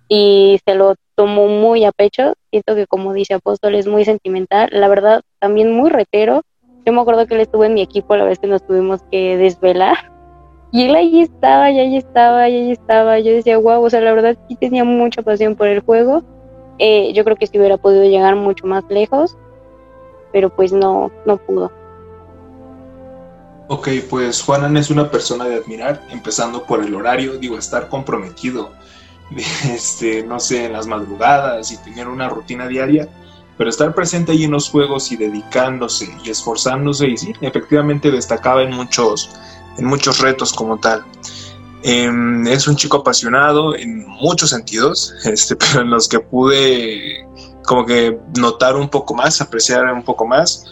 y 0.09 0.61
se 0.64 0.75
lo 0.75 0.95
tomó 1.17 1.49
muy 1.49 1.85
a 1.85 1.93
pecho. 1.93 2.35
Siento 2.51 2.75
que, 2.77 2.87
como 2.87 3.12
dice 3.12 3.35
Apóstol, 3.35 3.75
es 3.75 3.87
muy 3.87 4.05
sentimental. 4.05 4.69
La 4.73 4.88
verdad, 4.88 5.23
también 5.41 5.73
muy 5.73 5.91
retero. 5.91 6.43
Yo 6.87 6.93
me 6.93 7.01
acuerdo 7.01 7.27
que 7.27 7.35
él 7.35 7.41
estuvo 7.41 7.64
en 7.64 7.75
mi 7.75 7.83
equipo 7.83 8.17
la 8.17 8.25
vez 8.25 8.38
que 8.38 8.47
nos 8.47 8.64
tuvimos 8.67 9.03
que 9.11 9.37
desvelar. 9.37 9.97
Y 10.71 10.85
él 10.85 10.95
ahí 10.97 11.23
estaba, 11.23 11.71
y 11.71 11.81
ahí 11.81 11.97
estaba, 11.97 12.47
y 12.47 12.55
ahí 12.55 12.71
estaba. 12.73 13.19
Yo 13.21 13.33
decía, 13.33 13.57
wow, 13.57 13.83
o 13.83 13.88
sea, 13.88 14.03
la 14.03 14.12
verdad 14.12 14.37
sí 14.49 14.55
tenía 14.55 14.85
mucha 14.85 15.23
pasión 15.23 15.57
por 15.57 15.67
el 15.67 15.81
juego. 15.81 16.23
Eh, 16.79 17.11
yo 17.14 17.25
creo 17.25 17.37
que 17.37 17.47
si 17.47 17.59
hubiera 17.59 17.79
podido 17.79 18.05
llegar 18.05 18.37
mucho 18.37 18.67
más 18.67 18.85
lejos 18.91 19.38
pero 20.33 20.51
pues 20.51 20.73
no, 20.73 21.11
no 21.27 21.37
pudo. 21.37 21.73
Ok, 23.69 23.88
pues 24.09 24.41
Juanan 24.41 24.77
es 24.79 24.88
una 24.88 25.11
persona 25.11 25.45
de 25.45 25.57
admirar, 25.57 26.03
empezando 26.11 26.64
por 26.64 26.83
el 26.83 26.95
horario, 26.95 27.37
digo, 27.37 27.59
estar 27.59 27.88
comprometido, 27.88 28.73
este, 29.64 30.23
no 30.23 30.41
sé, 30.41 30.67
en 30.67 30.73
las 30.73 30.87
madrugadas 30.87 31.71
y 31.71 31.77
tener 31.79 32.09
una 32.09 32.31
rutina 32.31 32.67
diaria, 32.67 33.09
pero 33.59 33.69
estar 33.69 33.95
presente 33.95 34.33
ahí 34.33 34.45
en 34.45 34.53
los 34.53 34.71
juegos 34.71 35.12
y 35.12 35.17
dedicándose 35.17 36.09
y 36.25 36.31
esforzándose, 36.31 37.09
y 37.09 37.17
sí, 37.19 37.33
efectivamente 37.43 38.11
destacaba 38.11 38.62
en 38.62 38.73
muchos, 38.73 39.31
en 39.77 39.85
muchos 39.85 40.21
retos 40.21 40.53
como 40.53 40.79
tal. 40.79 41.05
Em, 41.83 42.47
es 42.47 42.67
un 42.67 42.77
chico 42.77 42.99
apasionado 42.99 43.77
en 43.77 44.07
muchos 44.07 44.51
sentidos, 44.51 45.14
este, 45.25 45.57
pero 45.57 45.83
en 45.83 45.91
los 45.91 46.09
que 46.09 46.21
pude 46.21 47.27
como 47.68 47.85
que 47.85 48.18
notar 48.38 48.76
un 48.76 48.88
poco 48.88 49.12
más, 49.12 49.42
apreciar 49.42 49.85
un 49.92 50.02
poco 50.02 50.26
más, 50.26 50.64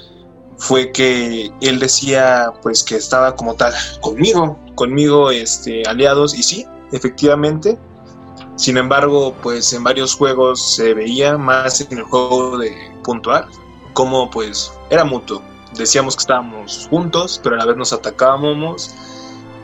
fue 0.57 0.93
que 0.93 1.53
él 1.61 1.79
decía 1.79 2.55
pues 2.63 2.83
que 2.83 2.97
estaba 2.97 3.37
como 3.37 3.55
tal 3.55 3.75
conmigo, 4.01 4.59
conmigo 4.75 5.31
este, 5.31 5.83
aliados 5.87 6.35
y 6.35 6.43
sí, 6.43 6.67
efectivamente. 6.93 7.79
Sin 8.57 8.79
embargo, 8.79 9.35
pues 9.43 9.75
en 9.75 9.85
varios 9.85 10.15
juegos 10.15 10.75
se 10.75 10.95
veía 10.95 11.37
más 11.37 11.83
en 11.83 11.99
el 11.99 12.05
juego 12.05 12.57
de 12.57 12.73
puntual, 13.05 13.47
como 13.93 14.31
pues 14.31 14.73
era 14.89 15.05
mutuo. 15.05 15.43
Decíamos 15.77 16.17
que 16.17 16.21
estábamos 16.21 16.87
juntos, 16.89 17.39
pero 17.43 17.57
a 17.57 17.59
la 17.59 17.67
vez 17.67 17.77
nos 17.77 17.93
atacábamos. 17.93 18.95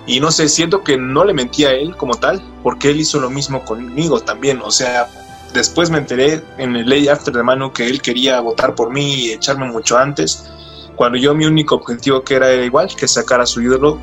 Y 0.05 0.21
no 0.21 0.31
sé, 0.31 0.51
siento 0.51 0.85
que 0.85 0.99
no 0.99 1.25
le 1.25 1.33
mentía 1.33 1.69
a 1.71 1.73
él 1.73 1.97
como 1.97 2.17
tal, 2.17 2.43
porque 2.63 2.91
él 2.91 3.01
hizo 3.01 3.19
lo 3.21 3.31
mismo 3.31 3.65
conmigo 3.65 4.21
también. 4.21 4.61
O 4.63 4.71
sea, 4.71 5.09
Después 5.53 5.91
me 5.91 5.99
enteré 5.99 6.43
en 6.57 6.77
el 6.77 6.89
ley 6.89 7.09
after 7.09 7.35
de 7.35 7.43
mano 7.43 7.73
que 7.73 7.87
él 7.87 8.01
quería 8.01 8.41
votar 8.41 8.75
por 8.75 8.91
mí 8.91 9.15
y 9.15 9.33
echarme 9.33 9.67
mucho 9.67 9.99
antes, 9.99 10.51
cuando 10.97 11.19
yo 11.19 11.35
mi 11.35 11.45
único 11.45 11.75
objetivo 11.75 12.23
que 12.23 12.37
era, 12.37 12.53
igual, 12.55 12.95
que 12.95 13.07
sacar 13.07 13.41
a 13.41 13.47
su 13.47 13.61
ídolo 13.61 13.99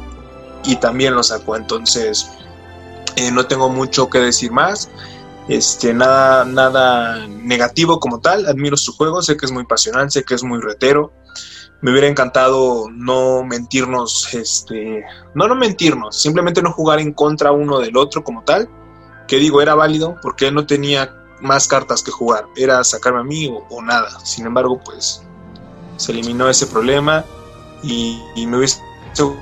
y 0.64 0.76
también 0.76 1.16
lo 1.16 1.24
sacó. 1.24 1.56
Entonces, 1.56 2.30
eh, 3.16 3.32
no 3.32 3.46
tengo 3.46 3.70
mucho 3.70 4.10
que 4.10 4.20
decir 4.20 4.52
más. 4.52 4.90
Este, 5.48 5.94
nada, 5.94 6.46
nada 6.46 7.28
negativo 7.28 8.00
como 8.00 8.20
tal. 8.20 8.46
Admiro 8.46 8.78
su 8.78 8.94
juego, 8.96 9.22
sé 9.22 9.36
que 9.36 9.46
es 9.46 9.52
muy 9.52 9.66
pasional, 9.66 10.12
sé 10.12 10.24
que 10.24 10.36
es 10.36 10.44
muy 10.44 10.60
retero. 10.60 11.12
Me 11.82 11.92
hubiera 11.92 12.08
encantado 12.08 12.90
no 12.92 13.44
mentirnos, 13.44 14.34
este, 14.34 15.04
no 15.34 15.48
no 15.48 15.56
mentirnos, 15.56 16.22
simplemente 16.22 16.62
no 16.62 16.74
jugar 16.74 17.00
en 17.00 17.14
contra 17.14 17.54
uno 17.54 17.80
del 17.80 17.96
otro 17.96 18.24
como 18.24 18.44
tal. 18.44 18.70
Que 19.28 19.38
digo, 19.38 19.62
era 19.62 19.76
válido 19.76 20.18
porque 20.22 20.48
él 20.48 20.56
no 20.56 20.66
tenía 20.66 21.19
más 21.42 21.68
cartas 21.68 22.04
que 22.04 22.12
jugar, 22.12 22.48
era 22.56 22.84
sacarme 22.84 23.22
a 23.22 23.24
mí 23.24 23.54
o, 23.70 23.82
nada. 23.82 24.10
Sin 24.26 24.46
embargo, 24.46 24.80
pues 24.84 25.24
se 25.98 26.12
eliminó 26.12 26.50
ese 26.50 26.68
problema 26.68 27.26
y, 27.84 28.22
me 28.36 28.58
hubiese 28.58 28.82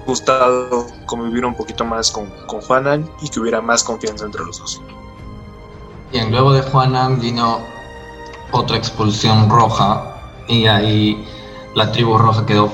gustado 0.05 0.87
convivir 1.05 1.45
un 1.45 1.55
poquito 1.55 1.85
más 1.85 2.11
con, 2.11 2.29
con 2.47 2.61
Juanan 2.61 3.09
y 3.21 3.29
que 3.29 3.39
hubiera 3.39 3.61
más 3.61 3.83
confianza 3.83 4.25
entre 4.25 4.43
los 4.43 4.59
dos. 4.59 4.81
Bien, 6.11 6.31
luego 6.31 6.53
de 6.53 6.61
Juanan 6.61 7.19
vino 7.19 7.59
otra 8.51 8.77
expulsión 8.77 9.49
roja 9.49 10.15
y 10.47 10.67
ahí 10.67 11.27
la 11.75 11.91
tribu 11.91 12.17
roja 12.17 12.45
quedó 12.45 12.71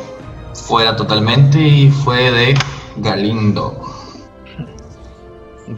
fuera 0.54 0.96
totalmente 0.96 1.60
y 1.60 1.92
fue 1.92 2.32
de 2.32 2.58
Galindo. 2.98 4.03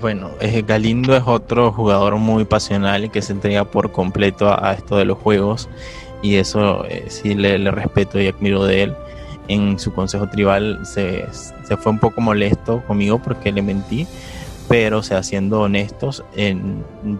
Bueno, 0.01 0.31
Galindo 0.67 1.15
es 1.15 1.23
otro 1.25 1.71
jugador 1.71 2.17
muy 2.17 2.43
pasional 2.43 3.09
que 3.11 3.21
se 3.21 3.33
entrega 3.33 3.65
por 3.65 3.91
completo 3.91 4.49
a, 4.51 4.73
esto 4.73 4.97
de 4.97 5.05
los 5.05 5.17
juegos 5.17 5.69
y 6.21 6.35
eso 6.35 6.85
eh, 6.85 7.05
sí 7.07 7.33
le, 7.33 7.57
respeto 7.71 8.19
y 8.19 8.27
admiro 8.27 8.65
de 8.65 8.83
él. 8.83 8.95
En 9.47 9.77
su 9.79 9.93
consejo 9.93 10.27
tribal 10.27 10.85
se, 10.85 11.27
fue 11.77 11.91
un 11.91 11.99
poco 11.99 12.19
molesto 12.19 12.81
conmigo 12.87 13.19
porque 13.19 13.51
le 13.51 13.61
mentí, 13.61 14.07
pero 14.67 15.03
sea, 15.03 15.21
siendo 15.23 15.61
honestos, 15.61 16.23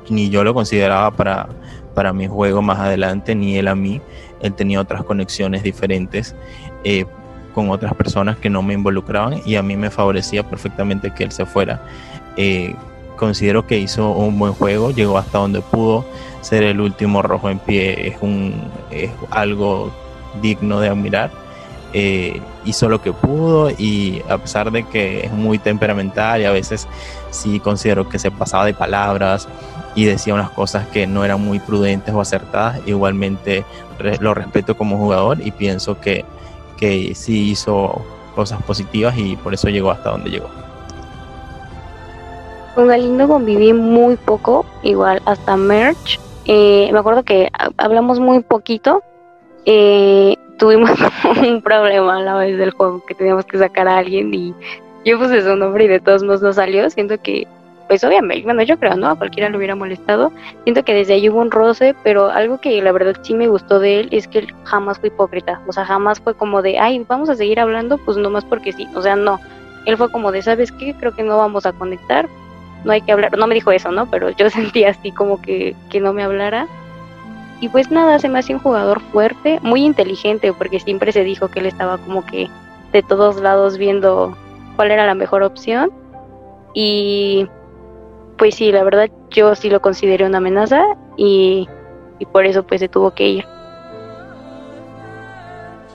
ni 0.10 0.30
yo 0.30 0.44
lo 0.44 0.54
consideraba 0.54 1.12
para, 1.12 1.48
para 1.94 2.14
mi 2.14 2.28
juego 2.28 2.62
más 2.62 2.80
adelante, 2.80 3.36
ni 3.36 3.58
él 3.58 3.68
a 3.68 3.76
mí. 3.76 4.02
Él 4.42 4.54
tenía 4.54 4.82
otras 4.82 5.04
conexiones 5.04 5.64
diferentes 5.64 6.36
eh, 6.84 7.06
con 7.54 7.70
otras 7.70 7.94
personas 7.94 8.38
que 8.38 8.50
no 8.50 8.62
me 8.62 8.74
involucraban 8.74 9.42
y 9.46 9.56
a 9.56 9.64
mí 9.64 9.78
me 9.78 9.90
favorecía 9.90 10.44
perfectamente 10.44 11.12
que 11.12 11.24
él 11.24 11.32
se 11.32 11.46
fuera. 11.46 11.82
Eh, 12.38 12.76
considero 13.15 13.65
que 13.65 13.78
hizo 13.78 14.12
un 14.12 14.38
buen 14.38 14.54
juego, 14.54 14.91
llegó 14.91 15.17
hasta 15.17 15.38
donde 15.38 15.62
pudo, 15.62 16.06
ser 16.41 16.63
el 16.63 16.80
último 16.80 17.21
rojo 17.21 17.50
en 17.50 17.60
pie 17.60 18.08
es, 18.08 18.17
un, 18.21 18.69
es 18.91 19.10
algo 19.32 19.91
digno 20.41 20.80
de 20.80 20.89
admirar. 20.89 21.32
Eh, 21.93 22.41
hizo 22.65 22.89
lo 22.89 23.02
que 23.02 23.13
pudo 23.13 23.69
y 23.69 24.21
a 24.28 24.38
pesar 24.38 24.69
de 24.69 24.84
que 24.84 25.26
es 25.26 25.32
muy 25.32 25.60
temperamental 25.60 26.41
y 26.41 26.45
a 26.45 26.52
veces 26.52 26.89
sí 27.30 27.62
considero 27.62 28.10
que 28.10 28.19
se 28.19 28.32
pasaba 28.32 28.65
de 28.65 28.74
palabras 28.74 29.48
y 29.95 30.04
decía 30.04 30.34
unas 30.34 30.50
cosas 30.50 30.88
que 30.88 31.08
no 31.08 31.24
eran 31.24 31.39
muy 31.39 31.60
prudentes 31.60 32.13
o 32.13 32.19
acertadas, 32.19 32.82
igualmente 32.86 33.63
lo 34.19 34.34
respeto 34.34 34.76
como 34.76 34.98
jugador 34.98 35.38
y 35.41 35.52
pienso 35.52 36.00
que, 36.02 36.26
que 36.76 37.15
sí 37.15 37.52
hizo 37.52 38.06
cosas 38.36 38.62
positivas 38.63 39.17
y 39.17 39.38
por 39.38 39.54
eso 39.54 39.69
llegó 39.69 39.89
hasta 39.89 40.10
donde 40.10 40.32
llegó. 40.32 40.64
Con 42.76 42.90
Galindo 42.90 43.26
conviví 43.30 43.72
muy 43.72 44.18
poco, 44.18 44.66
igual 44.84 45.22
hasta 45.26 45.56
Merch. 45.56 46.20
Eh, 46.46 46.90
me 46.92 47.00
acuerdo 47.00 47.24
que 47.24 47.50
hablamos 47.78 48.20
muy 48.20 48.44
poquito. 48.44 49.02
Eh, 49.66 50.36
tuvimos 50.60 50.92
un 51.42 51.62
problema 51.62 52.18
a 52.18 52.22
la 52.22 52.36
vez 52.36 52.58
del 52.58 52.72
juego 52.72 53.02
que 53.06 53.16
teníamos 53.16 53.46
que 53.46 53.58
sacar 53.58 53.88
a 53.88 54.00
alguien 54.00 54.34
y 54.34 54.54
yo 55.06 55.18
puse 55.18 55.42
su 55.42 55.56
nombre 55.56 55.86
y 55.86 55.88
de 55.88 56.02
todos 56.02 56.24
modos 56.24 56.42
no 56.42 56.52
salió. 56.52 56.90
Siento 56.90 57.18
que, 57.22 57.48
pues 57.88 58.04
obviamente, 58.04 58.44
bueno, 58.44 58.62
yo 58.64 58.78
creo, 58.78 58.98
¿no? 58.98 59.08
A 59.08 59.16
cualquiera 59.16 59.50
le 59.50 59.56
hubiera 59.56 59.76
molestado. 59.76 60.34
Siento 60.64 60.84
que 60.84 60.94
desde 60.94 61.14
ahí 61.14 61.30
hubo 61.30 61.40
un 61.40 61.52
roce, 61.52 61.96
pero 62.04 62.30
algo 62.30 62.60
que 62.60 62.82
la 62.82 62.92
verdad 62.92 63.16
sí 63.22 63.36
me 63.36 63.48
gustó 63.48 63.80
de 63.80 64.02
él 64.02 64.10
es 64.12 64.28
que 64.28 64.40
él 64.40 64.54
jamás 64.66 65.00
fue 65.00 65.08
hipócrita. 65.08 65.62
O 65.66 65.72
sea, 65.72 65.86
jamás 65.86 66.20
fue 66.20 66.34
como 66.34 66.62
de, 66.62 66.78
ay, 66.78 67.06
vamos 67.08 67.30
a 67.30 67.36
seguir 67.36 67.58
hablando, 67.62 67.98
pues 68.00 68.18
nomás 68.18 68.44
porque 68.44 68.74
sí. 68.74 68.86
O 68.96 69.02
sea, 69.02 69.16
no. 69.16 69.40
Él 69.86 69.96
fue 69.96 70.12
como 70.12 70.34
de, 70.34 70.42
¿sabes 70.42 70.74
qué? 70.74 70.94
Creo 71.00 71.16
que 71.16 71.24
no 71.24 71.38
vamos 71.38 71.66
a 71.66 71.72
conectar 71.72 72.28
no 72.86 72.91
hay 72.91 73.02
que 73.02 73.12
hablar, 73.12 73.38
no 73.38 73.48
me 73.48 73.56
dijo 73.56 73.71
eso, 73.71 73.91
¿no? 73.91 74.10
Pero 74.10 74.30
yo 74.30 74.50
sentía 74.52 74.91
así 74.91 75.12
como 75.12 75.41
que, 75.41 75.76
que 75.89 76.00
no 76.00 76.13
me 76.13 76.24
hablara. 76.24 76.67
Y 77.60 77.69
pues 77.69 77.89
nada, 77.89 78.19
se 78.19 78.30
me 78.30 78.39
hacía 78.39 78.56
un 78.56 78.62
jugador 78.62 79.02
fuerte, 79.12 79.60
muy 79.62 79.84
inteligente, 79.84 80.54
porque 80.54 80.80
siempre 80.80 81.12
se 81.12 81.24
dijo 81.24 81.48
que 81.50 81.60
él 81.60 81.65
estaba 81.65 81.98
como 81.98 82.26
que 82.26 82.50
de 82.93 83.02
todos 83.02 83.41
lados 83.41 83.78
viendo 83.78 84.38
cuál 84.76 84.91
era 84.91 85.06
la 85.06 85.15
mejor 85.15 85.41
opción. 85.41 85.91
Y 86.74 87.48
pues 88.38 88.56
sí, 88.56 88.71
la 88.71 88.84
verdad 88.84 89.10
yo 89.30 89.56
sí 89.56 89.69
lo 89.69 89.82
consideré 89.82 90.26
una 90.26 90.38
amenaza 90.38 90.84
y, 91.17 91.67
y 92.19 92.26
por 92.26 92.45
eso 92.45 92.63
pues 92.63 92.82
se 92.82 92.89
tuvo 92.89 93.12
que 93.12 93.28
ir. 93.28 93.45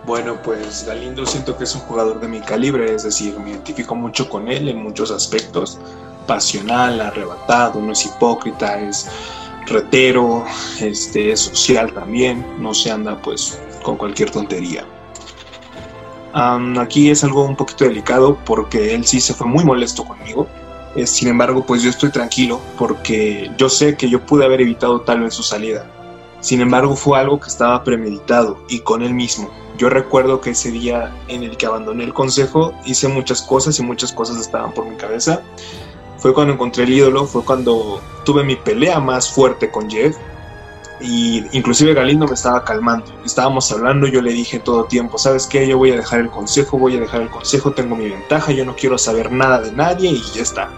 Bueno, 0.06 0.38
pues 0.42 0.86
Galindo 0.86 1.26
siento 1.26 1.56
que 1.58 1.64
es 1.64 1.74
un 1.74 1.82
jugador 1.82 2.20
de 2.20 2.26
mi 2.26 2.40
calibre, 2.40 2.94
es 2.94 3.04
decir, 3.04 3.38
me 3.38 3.50
identifico 3.50 3.94
mucho 3.94 4.30
con 4.30 4.48
él 4.48 4.68
en 4.68 4.82
muchos 4.82 5.10
aspectos 5.10 5.78
pasional, 6.26 7.00
arrebatado, 7.00 7.80
no 7.80 7.92
es 7.92 8.06
hipócrita, 8.06 8.80
es 8.80 9.08
retero, 9.66 10.44
este, 10.80 11.32
es 11.32 11.40
social 11.40 11.92
también, 11.92 12.44
no 12.58 12.74
se 12.74 12.90
anda 12.90 13.20
pues 13.22 13.60
con 13.82 13.96
cualquier 13.96 14.30
tontería. 14.30 14.84
aquí 16.32 17.10
es 17.10 17.24
algo 17.24 17.44
un 17.44 17.56
poquito 17.56 17.84
delicado 17.84 18.38
porque 18.44 18.94
él 18.94 19.06
sí 19.06 19.20
se 19.20 19.34
fue 19.34 19.46
muy 19.46 19.64
molesto 19.64 20.04
conmigo. 20.04 20.46
Eh, 20.96 21.06
sin 21.06 21.28
embargo, 21.28 21.64
pues 21.64 21.82
yo 21.82 21.90
estoy 21.90 22.10
tranquilo 22.10 22.60
porque 22.76 23.50
yo 23.56 23.68
sé 23.68 23.96
que 23.96 24.10
yo 24.10 24.26
pude 24.26 24.44
haber 24.44 24.60
evitado 24.60 25.02
tal 25.02 25.20
vez 25.20 25.34
su 25.34 25.42
salida. 25.42 25.86
Sin 26.40 26.60
embargo, 26.60 26.96
fue 26.96 27.18
algo 27.18 27.38
que 27.38 27.48
estaba 27.48 27.84
premeditado 27.84 28.58
y 28.68 28.80
con 28.80 29.02
él 29.02 29.14
mismo. 29.14 29.50
Yo 29.78 29.88
recuerdo 29.88 30.40
que 30.40 30.50
ese 30.50 30.70
día 30.70 31.14
en 31.28 31.42
el 31.42 31.56
que 31.56 31.66
abandoné 31.66 32.04
el 32.04 32.12
consejo 32.12 32.74
hice 32.84 33.08
muchas 33.08 33.40
cosas 33.40 33.78
y 33.78 33.82
muchas 33.82 34.12
cosas 34.12 34.38
estaban 34.38 34.72
por 34.72 34.84
mi 34.84 34.96
cabeza 34.96 35.42
fue 36.20 36.34
cuando 36.34 36.54
encontré 36.54 36.84
el 36.84 36.92
ídolo, 36.92 37.26
fue 37.26 37.44
cuando 37.44 38.00
tuve 38.24 38.44
mi 38.44 38.56
pelea 38.56 39.00
más 39.00 39.30
fuerte 39.30 39.70
con 39.70 39.90
Jeff. 39.90 40.16
Y 41.00 41.44
inclusive 41.56 41.94
Galindo 41.94 42.26
me 42.26 42.34
estaba 42.34 42.62
calmando. 42.62 43.06
Estábamos 43.24 43.72
hablando, 43.72 44.06
yo 44.06 44.20
le 44.20 44.32
dije 44.32 44.58
todo 44.58 44.84
tiempo, 44.84 45.16
¿sabes 45.16 45.46
qué? 45.46 45.66
Yo 45.66 45.78
voy 45.78 45.92
a 45.92 45.96
dejar 45.96 46.20
el 46.20 46.30
consejo, 46.30 46.78
voy 46.78 46.96
a 46.96 47.00
dejar 47.00 47.22
el 47.22 47.30
consejo, 47.30 47.72
tengo 47.72 47.96
mi 47.96 48.08
ventaja, 48.08 48.52
yo 48.52 48.66
no 48.66 48.76
quiero 48.76 48.98
saber 48.98 49.32
nada 49.32 49.62
de 49.62 49.72
nadie 49.72 50.10
y 50.10 50.22
ya 50.34 50.42
está. 50.42 50.70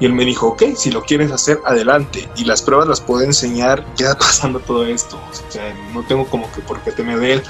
Y 0.00 0.06
él 0.06 0.14
me 0.14 0.24
dijo, 0.24 0.48
ok, 0.48 0.62
si 0.76 0.90
lo 0.90 1.02
quieres 1.02 1.30
hacer, 1.30 1.60
adelante. 1.66 2.26
Y 2.34 2.44
las 2.44 2.62
pruebas 2.62 2.88
las 2.88 3.00
puedo 3.02 3.22
enseñar 3.22 3.84
ya 3.96 4.14
pasando 4.18 4.58
todo 4.58 4.86
esto. 4.86 5.16
O 5.18 5.52
sea, 5.52 5.74
no 5.92 6.02
tengo 6.04 6.26
como 6.26 6.50
que 6.52 6.62
por 6.62 6.80
qué 6.80 6.90
temer 6.90 7.20
de 7.20 7.34
él. 7.34 7.42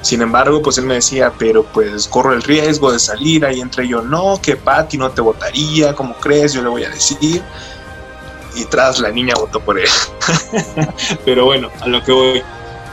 Sin 0.00 0.22
embargo, 0.22 0.62
pues 0.62 0.78
él 0.78 0.86
me 0.86 0.94
decía, 0.94 1.32
pero 1.36 1.64
pues 1.64 2.06
corro 2.06 2.32
el 2.32 2.42
riesgo 2.42 2.92
de 2.92 3.00
salir. 3.00 3.44
Ahí 3.44 3.60
entre 3.60 3.88
yo, 3.88 4.00
no, 4.00 4.40
que 4.40 4.54
Patty 4.54 4.96
no 4.96 5.10
te 5.10 5.20
votaría, 5.20 5.94
¿cómo 5.94 6.14
crees? 6.14 6.52
Yo 6.52 6.62
le 6.62 6.68
voy 6.68 6.84
a 6.84 6.90
decir. 6.90 7.42
Y 8.54 8.64
tras 8.66 9.00
la 9.00 9.10
niña 9.10 9.34
votó 9.36 9.58
por 9.60 9.78
él. 9.78 9.88
pero 11.24 11.46
bueno, 11.46 11.70
a 11.80 11.88
lo 11.88 12.02
que 12.02 12.12
voy. 12.12 12.42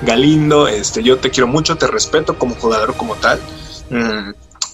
Galindo, 0.01 0.67
este, 0.67 1.01
yo 1.01 1.19
te 1.19 1.29
quiero 1.29 1.47
mucho, 1.47 1.77
te 1.77 1.87
respeto 1.87 2.37
como 2.37 2.55
jugador 2.55 2.97
como 2.97 3.15
tal. 3.15 3.39
Mm, 3.89 4.31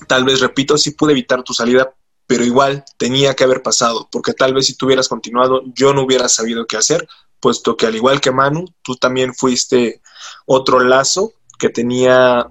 tal 0.07 0.23
vez, 0.23 0.39
repito, 0.39 0.77
sí 0.77 0.91
pude 0.91 1.11
evitar 1.11 1.43
tu 1.43 1.53
salida, 1.53 1.93
pero 2.31 2.45
igual 2.45 2.85
tenía 2.95 3.33
que 3.33 3.43
haber 3.43 3.61
pasado, 3.61 4.07
porque 4.09 4.31
tal 4.31 4.53
vez 4.53 4.65
si 4.67 4.75
tú 4.77 4.85
hubieras 4.85 5.09
continuado 5.09 5.63
yo 5.75 5.93
no 5.93 6.03
hubiera 6.03 6.29
sabido 6.29 6.65
qué 6.65 6.77
hacer, 6.77 7.05
puesto 7.41 7.75
que 7.75 7.87
al 7.87 7.95
igual 7.97 8.21
que 8.21 8.31
Manu, 8.31 8.63
tú 8.83 8.95
también 8.95 9.33
fuiste 9.33 10.01
otro 10.45 10.79
lazo 10.79 11.33
que 11.59 11.67
tenía 11.67 12.49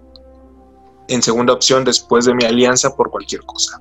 en 1.09 1.23
segunda 1.23 1.55
opción 1.55 1.83
después 1.83 2.27
de 2.27 2.35
mi 2.35 2.45
alianza 2.45 2.95
por 2.95 3.11
cualquier 3.11 3.41
cosa. 3.47 3.81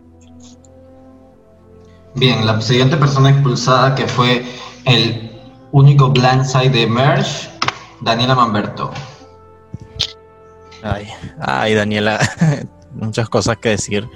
Bien, 2.15 2.45
la 2.45 2.61
siguiente 2.61 2.95
persona 2.95 3.31
expulsada 3.31 3.93
que 3.93 4.07
fue 4.07 4.45
el 4.85 5.37
único 5.73 6.11
blindside 6.11 6.69
de 6.69 6.87
Merge, 6.87 7.49
Daniela 7.99 8.35
Manberto. 8.35 8.89
Ay, 10.81 11.09
ay, 11.41 11.73
Daniela, 11.73 12.21
muchas 12.93 13.27
cosas 13.27 13.57
que 13.57 13.67
decir. 13.67 14.07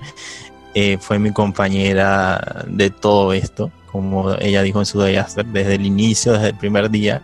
Eh, 0.76 0.98
fue 1.00 1.20
mi 1.20 1.32
compañera 1.32 2.66
de 2.68 2.90
todo 2.90 3.34
esto, 3.34 3.72
como 3.92 4.34
ella 4.40 4.64
dijo 4.64 4.80
en 4.80 4.88
su 4.88 5.04
Diaster, 5.04 5.46
desde 5.46 5.76
el 5.76 5.86
inicio, 5.86 6.34
desde 6.34 6.50
el 6.50 6.58
primer 6.58 6.90
día. 6.90 7.22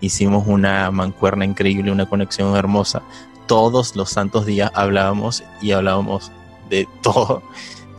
Hicimos 0.00 0.46
una 0.46 0.90
mancuerna 0.90 1.44
increíble, 1.44 1.90
una 1.90 2.06
conexión 2.06 2.54
hermosa. 2.56 3.02
Todos 3.46 3.96
los 3.96 4.10
santos 4.10 4.44
días 4.44 4.70
hablábamos 4.74 5.42
y 5.62 5.72
hablábamos 5.72 6.30
de 6.68 6.86
todo. 7.02 7.42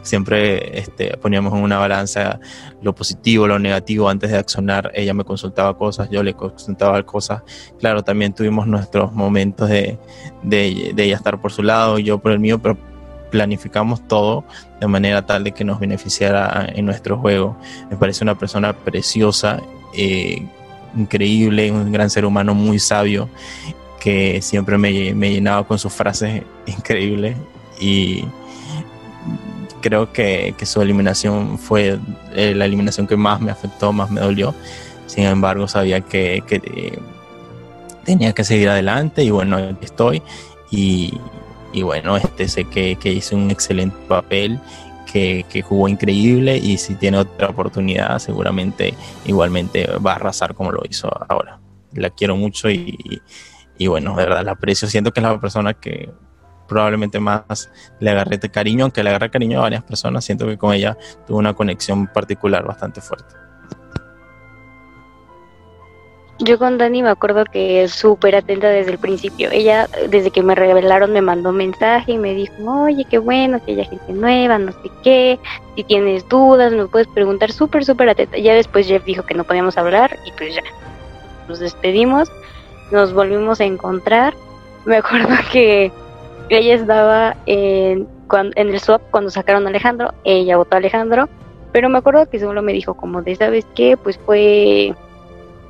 Siempre 0.03 0.79
este, 0.79 1.15
poníamos 1.17 1.53
en 1.53 1.61
una 1.61 1.77
balanza 1.77 2.39
lo 2.81 2.93
positivo, 2.93 3.47
lo 3.47 3.59
negativo 3.59 4.09
antes 4.09 4.31
de 4.31 4.37
accionar. 4.37 4.91
Ella 4.95 5.13
me 5.13 5.23
consultaba 5.23 5.77
cosas, 5.77 6.09
yo 6.09 6.23
le 6.23 6.33
consultaba 6.33 7.03
cosas. 7.03 7.43
Claro, 7.79 8.03
también 8.03 8.33
tuvimos 8.33 8.65
nuestros 8.65 9.11
momentos 9.13 9.69
de, 9.69 9.99
de, 10.41 10.91
de 10.95 11.03
ella 11.03 11.15
estar 11.15 11.39
por 11.39 11.51
su 11.51 11.61
lado 11.61 11.99
yo 11.99 12.17
por 12.17 12.31
el 12.31 12.39
mío, 12.39 12.59
pero 12.59 12.77
planificamos 13.31 14.07
todo 14.07 14.43
de 14.79 14.87
manera 14.87 15.25
tal 15.25 15.43
de 15.43 15.53
que 15.53 15.63
nos 15.63 15.79
beneficiara 15.79 16.67
en 16.73 16.85
nuestro 16.85 17.17
juego. 17.17 17.57
Me 17.89 17.97
parece 17.97 18.23
una 18.23 18.37
persona 18.37 18.73
preciosa, 18.73 19.61
eh, 19.95 20.45
increíble, 20.95 21.71
un 21.71 21.91
gran 21.91 22.09
ser 22.09 22.25
humano 22.25 22.53
muy 22.53 22.77
sabio 22.77 23.29
que 23.99 24.41
siempre 24.41 24.77
me, 24.77 24.91
llenaba 24.91 25.65
con 25.65 25.77
sus 25.77 25.93
frases 25.93 26.43
increíbles 26.65 27.37
y 27.79 28.25
creo 29.81 30.11
que, 30.11 30.53
su 30.63 30.81
eliminación 30.81 31.57
fue 31.57 31.99
eh, 32.35 32.53
la 32.55 32.65
eliminación 32.65 33.07
que 33.07 33.15
más 33.15 33.39
me 33.41 33.51
afectó, 33.51 33.93
más 33.93 34.11
me 34.11 34.21
dolió. 34.21 34.53
Sin 35.07 35.25
embargo, 35.25 35.67
sabía 35.67 36.01
que, 36.01 36.43
eh, 36.49 36.99
tenía 38.03 38.33
que 38.33 38.43
seguir 38.43 38.69
adelante 38.69 39.23
y 39.23 39.29
bueno, 39.29 39.57
estoy. 39.81 40.21
Y, 40.71 41.13
y 41.73 41.83
bueno, 41.83 42.17
este 42.17 42.47
sé 42.47 42.65
que, 42.65 42.95
que 42.95 43.11
hizo 43.11 43.35
un 43.35 43.51
excelente 43.51 43.97
papel, 44.07 44.59
que, 45.11 45.45
que, 45.49 45.61
jugó 45.61 45.89
increíble 45.89 46.57
y 46.57 46.77
si 46.77 46.95
tiene 46.95 47.17
otra 47.17 47.49
oportunidad 47.49 48.17
seguramente 48.19 48.93
igualmente 49.25 49.85
va 49.97 50.13
a 50.13 50.15
arrasar 50.15 50.55
como 50.55 50.71
lo 50.71 50.83
hizo 50.89 51.09
ahora. 51.29 51.59
La 51.93 52.09
quiero 52.09 52.37
mucho 52.37 52.69
y, 52.69 53.21
y 53.77 53.87
bueno, 53.87 54.15
de 54.15 54.23
verdad 54.23 54.45
la 54.45 54.53
aprecio. 54.53 54.87
Siento 54.87 55.11
que 55.11 55.19
es 55.19 55.23
la 55.23 55.39
persona 55.39 55.73
que 55.73 56.09
probablemente 56.71 57.19
más 57.19 57.69
le 57.99 58.11
agarré 58.11 58.39
cariño, 58.39 58.85
aunque 58.85 59.03
le 59.03 59.09
agarré 59.09 59.29
cariño 59.29 59.59
a 59.59 59.63
varias 59.63 59.83
personas, 59.83 60.23
siento 60.23 60.47
que 60.47 60.57
con 60.57 60.73
ella 60.73 60.97
tuvo 61.27 61.39
una 61.39 61.53
conexión 61.53 62.07
particular 62.07 62.63
bastante 62.65 63.01
fuerte. 63.01 63.35
Yo 66.39 66.57
con 66.57 66.77
Dani 66.79 67.03
me 67.03 67.09
acuerdo 67.09 67.45
que 67.45 67.83
es 67.83 67.91
súper 67.91 68.35
atenta 68.35 68.67
desde 68.69 68.91
el 68.91 68.97
principio. 68.97 69.49
Ella, 69.51 69.87
desde 70.09 70.31
que 70.31 70.41
me 70.41 70.55
revelaron, 70.55 71.13
me 71.13 71.21
mandó 71.21 71.51
mensaje 71.51 72.13
y 72.13 72.17
me 72.17 72.33
dijo, 72.33 72.53
oye, 72.65 73.05
qué 73.05 73.19
bueno, 73.19 73.63
que 73.63 73.73
haya 73.73 73.85
gente 73.85 74.11
nueva, 74.13 74.57
no 74.57 74.71
sé 74.71 74.89
qué. 75.03 75.39
Si 75.75 75.83
tienes 75.83 76.27
dudas, 76.29 76.73
me 76.73 76.87
puedes 76.87 77.07
preguntar, 77.09 77.51
súper, 77.51 77.85
súper 77.85 78.09
atenta. 78.09 78.37
Ya 78.39 78.55
después 78.55 78.87
Jeff 78.87 79.03
dijo 79.05 79.23
que 79.23 79.35
no 79.35 79.43
podíamos 79.43 79.77
hablar 79.77 80.17
y 80.25 80.31
pues 80.31 80.55
ya. 80.55 80.63
nos 81.47 81.59
despedimos, 81.59 82.31
nos 82.91 83.13
volvimos 83.13 83.61
a 83.61 83.65
encontrar. 83.65 84.33
Me 84.85 84.97
acuerdo 84.97 85.29
que 85.51 85.91
ella 86.49 86.73
estaba 86.73 87.37
en, 87.45 88.07
en 88.55 88.69
el 88.69 88.79
swap 88.79 89.01
cuando 89.11 89.29
sacaron 89.29 89.65
a 89.67 89.69
Alejandro, 89.69 90.13
ella 90.23 90.57
votó 90.57 90.75
a 90.75 90.79
Alejandro, 90.79 91.29
pero 91.71 91.87
me 91.87 91.99
acuerdo 91.99 92.29
que 92.29 92.39
solo 92.39 92.61
me 92.61 92.73
dijo 92.73 92.95
como 92.95 93.21
de, 93.21 93.35
¿sabes 93.35 93.65
qué? 93.75 93.95
Pues 93.95 94.19
fue 94.25 94.93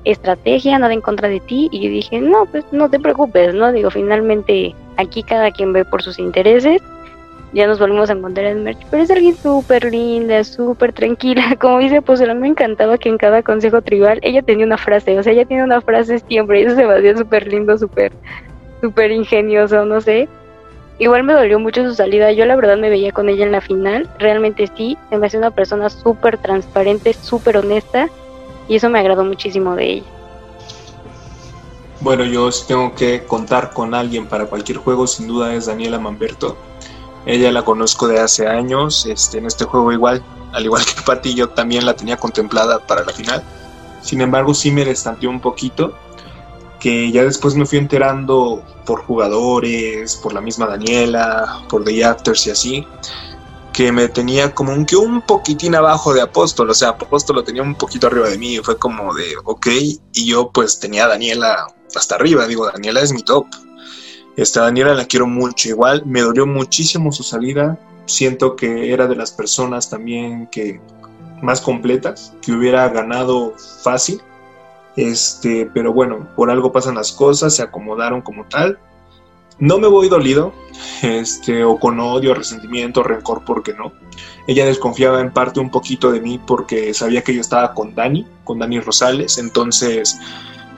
estrategia, 0.05 0.79
nada 0.79 0.93
en 0.93 1.01
contra 1.01 1.27
de 1.27 1.39
ti. 1.39 1.69
Y 1.71 1.81
yo 1.81 1.89
dije, 1.89 2.19
no, 2.19 2.45
pues 2.45 2.63
no 2.71 2.89
te 2.89 2.99
preocupes, 2.99 3.53
¿no? 3.53 3.71
Digo, 3.71 3.89
finalmente 3.89 4.75
aquí 4.97 5.23
cada 5.23 5.51
quien 5.51 5.73
ve 5.73 5.85
por 5.85 6.01
sus 6.01 6.19
intereses. 6.19 6.81
Ya 7.53 7.67
nos 7.67 7.79
volvimos 7.79 8.09
a 8.09 8.13
encontrar 8.13 8.45
en 8.45 8.63
Merch, 8.63 8.79
pero 8.89 9.03
es 9.03 9.11
alguien 9.11 9.35
súper 9.35 9.83
linda, 9.91 10.41
súper 10.43 10.93
tranquila. 10.93 11.55
Como 11.59 11.79
dice, 11.79 12.01
pues 12.01 12.21
me 12.21 12.47
encantaba 12.47 12.97
que 12.97 13.09
en 13.09 13.17
cada 13.17 13.43
consejo 13.43 13.81
tribal 13.81 14.19
ella 14.21 14.41
tenía 14.41 14.65
una 14.65 14.77
frase, 14.77 15.19
o 15.19 15.23
sea, 15.23 15.33
ella 15.33 15.45
tiene 15.45 15.63
una 15.63 15.81
frase 15.81 16.19
siempre, 16.19 16.61
y 16.61 16.63
eso 16.63 16.75
se 16.75 16.85
me 16.85 16.93
hacía 16.93 17.17
súper 17.17 17.47
lindo, 17.47 17.77
súper, 17.77 18.13
súper 18.79 19.11
ingenioso, 19.11 19.85
no 19.85 19.99
sé. 19.99 20.29
Igual 20.97 21.23
me 21.23 21.33
dolió 21.33 21.59
mucho 21.59 21.83
su 21.83 21.93
salida, 21.93 22.31
yo 22.31 22.45
la 22.45 22.55
verdad 22.55 22.77
me 22.77 22.89
veía 22.89 23.11
con 23.11 23.27
ella 23.27 23.43
en 23.43 23.51
la 23.51 23.59
final, 23.59 24.07
realmente 24.19 24.69
sí, 24.77 24.97
se 25.09 25.17
me 25.17 25.27
hace 25.27 25.37
una 25.37 25.51
persona 25.51 25.89
súper 25.89 26.37
transparente, 26.37 27.13
súper 27.13 27.57
honesta, 27.57 28.07
y 28.71 28.77
eso 28.77 28.89
me 28.89 28.99
agradó 28.99 29.25
muchísimo 29.25 29.75
de 29.75 29.95
ella. 29.95 30.05
Bueno, 31.99 32.23
yo 32.23 32.49
tengo 32.65 32.95
que 32.95 33.25
contar 33.25 33.73
con 33.73 33.93
alguien 33.93 34.27
para 34.27 34.45
cualquier 34.45 34.77
juego, 34.77 35.07
sin 35.07 35.27
duda 35.27 35.53
es 35.53 35.65
Daniela 35.65 35.99
Mamberto. 35.99 36.55
Ella 37.25 37.51
la 37.51 37.65
conozco 37.65 38.07
de 38.07 38.21
hace 38.21 38.47
años, 38.47 39.05
este, 39.05 39.39
en 39.39 39.47
este 39.47 39.65
juego 39.65 39.91
igual, 39.91 40.23
al 40.53 40.63
igual 40.63 40.85
que 40.85 41.01
Pati, 41.05 41.33
yo 41.33 41.49
también 41.49 41.85
la 41.85 41.97
tenía 41.97 42.15
contemplada 42.15 42.79
para 42.79 43.03
la 43.03 43.11
final. 43.11 43.43
Sin 44.01 44.21
embargo, 44.21 44.53
sí 44.53 44.71
me 44.71 44.85
destanteó 44.85 45.29
un 45.29 45.41
poquito, 45.41 45.93
que 46.79 47.11
ya 47.11 47.25
después 47.25 47.55
me 47.55 47.65
fui 47.65 47.77
enterando 47.77 48.63
por 48.85 49.03
jugadores, 49.03 50.15
por 50.15 50.31
la 50.31 50.39
misma 50.39 50.65
Daniela, 50.65 51.65
por 51.67 51.83
The 51.83 52.05
Actors 52.05 52.47
y 52.47 52.51
así, 52.51 52.87
me 53.89 54.09
tenía 54.09 54.53
como 54.53 54.73
un 54.73 54.85
que 54.85 54.97
un 54.97 55.21
poquitín 55.21 55.75
abajo 55.75 56.13
de 56.13 56.21
Apóstol, 56.21 56.69
o 56.69 56.73
sea, 56.73 56.89
Apóstol 56.89 57.37
lo 57.37 57.43
tenía 57.45 57.63
un 57.63 57.75
poquito 57.75 58.07
arriba 58.07 58.29
de 58.29 58.37
mí, 58.37 58.55
y 58.55 58.59
fue 58.59 58.77
como 58.77 59.13
de, 59.13 59.33
ok, 59.45 59.67
y 60.13 60.25
yo 60.25 60.51
pues 60.51 60.79
tenía 60.79 61.05
a 61.05 61.07
Daniela 61.07 61.67
hasta 61.95 62.15
arriba, 62.15 62.45
digo, 62.47 62.69
Daniela 62.69 63.01
es 63.01 63.13
mi 63.13 63.23
top. 63.23 63.47
Esta 64.35 64.63
Daniela 64.63 64.93
la 64.93 65.05
quiero 65.05 65.25
mucho, 65.25 65.69
igual 65.69 66.03
me 66.05 66.21
dolió 66.21 66.45
muchísimo 66.45 67.11
su 67.11 67.23
salida, 67.23 67.79
siento 68.05 68.55
que 68.55 68.91
era 68.91 69.07
de 69.07 69.15
las 69.15 69.31
personas 69.31 69.89
también 69.89 70.47
que 70.47 70.81
más 71.41 71.61
completas, 71.61 72.33
que 72.41 72.51
hubiera 72.51 72.87
ganado 72.89 73.53
fácil, 73.83 74.21
este, 74.95 75.69
pero 75.73 75.93
bueno, 75.93 76.27
por 76.35 76.49
algo 76.49 76.71
pasan 76.71 76.95
las 76.95 77.11
cosas, 77.11 77.55
se 77.55 77.63
acomodaron 77.63 78.21
como 78.21 78.45
tal, 78.45 78.77
no 79.59 79.77
me 79.77 79.87
voy 79.87 80.09
dolido, 80.09 80.53
este, 81.01 81.63
o 81.63 81.79
con 81.79 81.99
odio, 81.99 82.33
resentimiento, 82.33 83.03
rencor, 83.03 83.43
porque 83.45 83.73
no. 83.73 83.93
Ella 84.47 84.65
desconfiaba 84.65 85.21
en 85.21 85.31
parte 85.31 85.59
un 85.59 85.69
poquito 85.69 86.11
de 86.11 86.19
mí 86.19 86.39
porque 86.45 86.93
sabía 86.93 87.23
que 87.23 87.33
yo 87.33 87.41
estaba 87.41 87.73
con 87.73 87.93
Dani, 87.93 88.25
con 88.43 88.59
Dani 88.59 88.79
Rosales, 88.79 89.37
entonces 89.37 90.17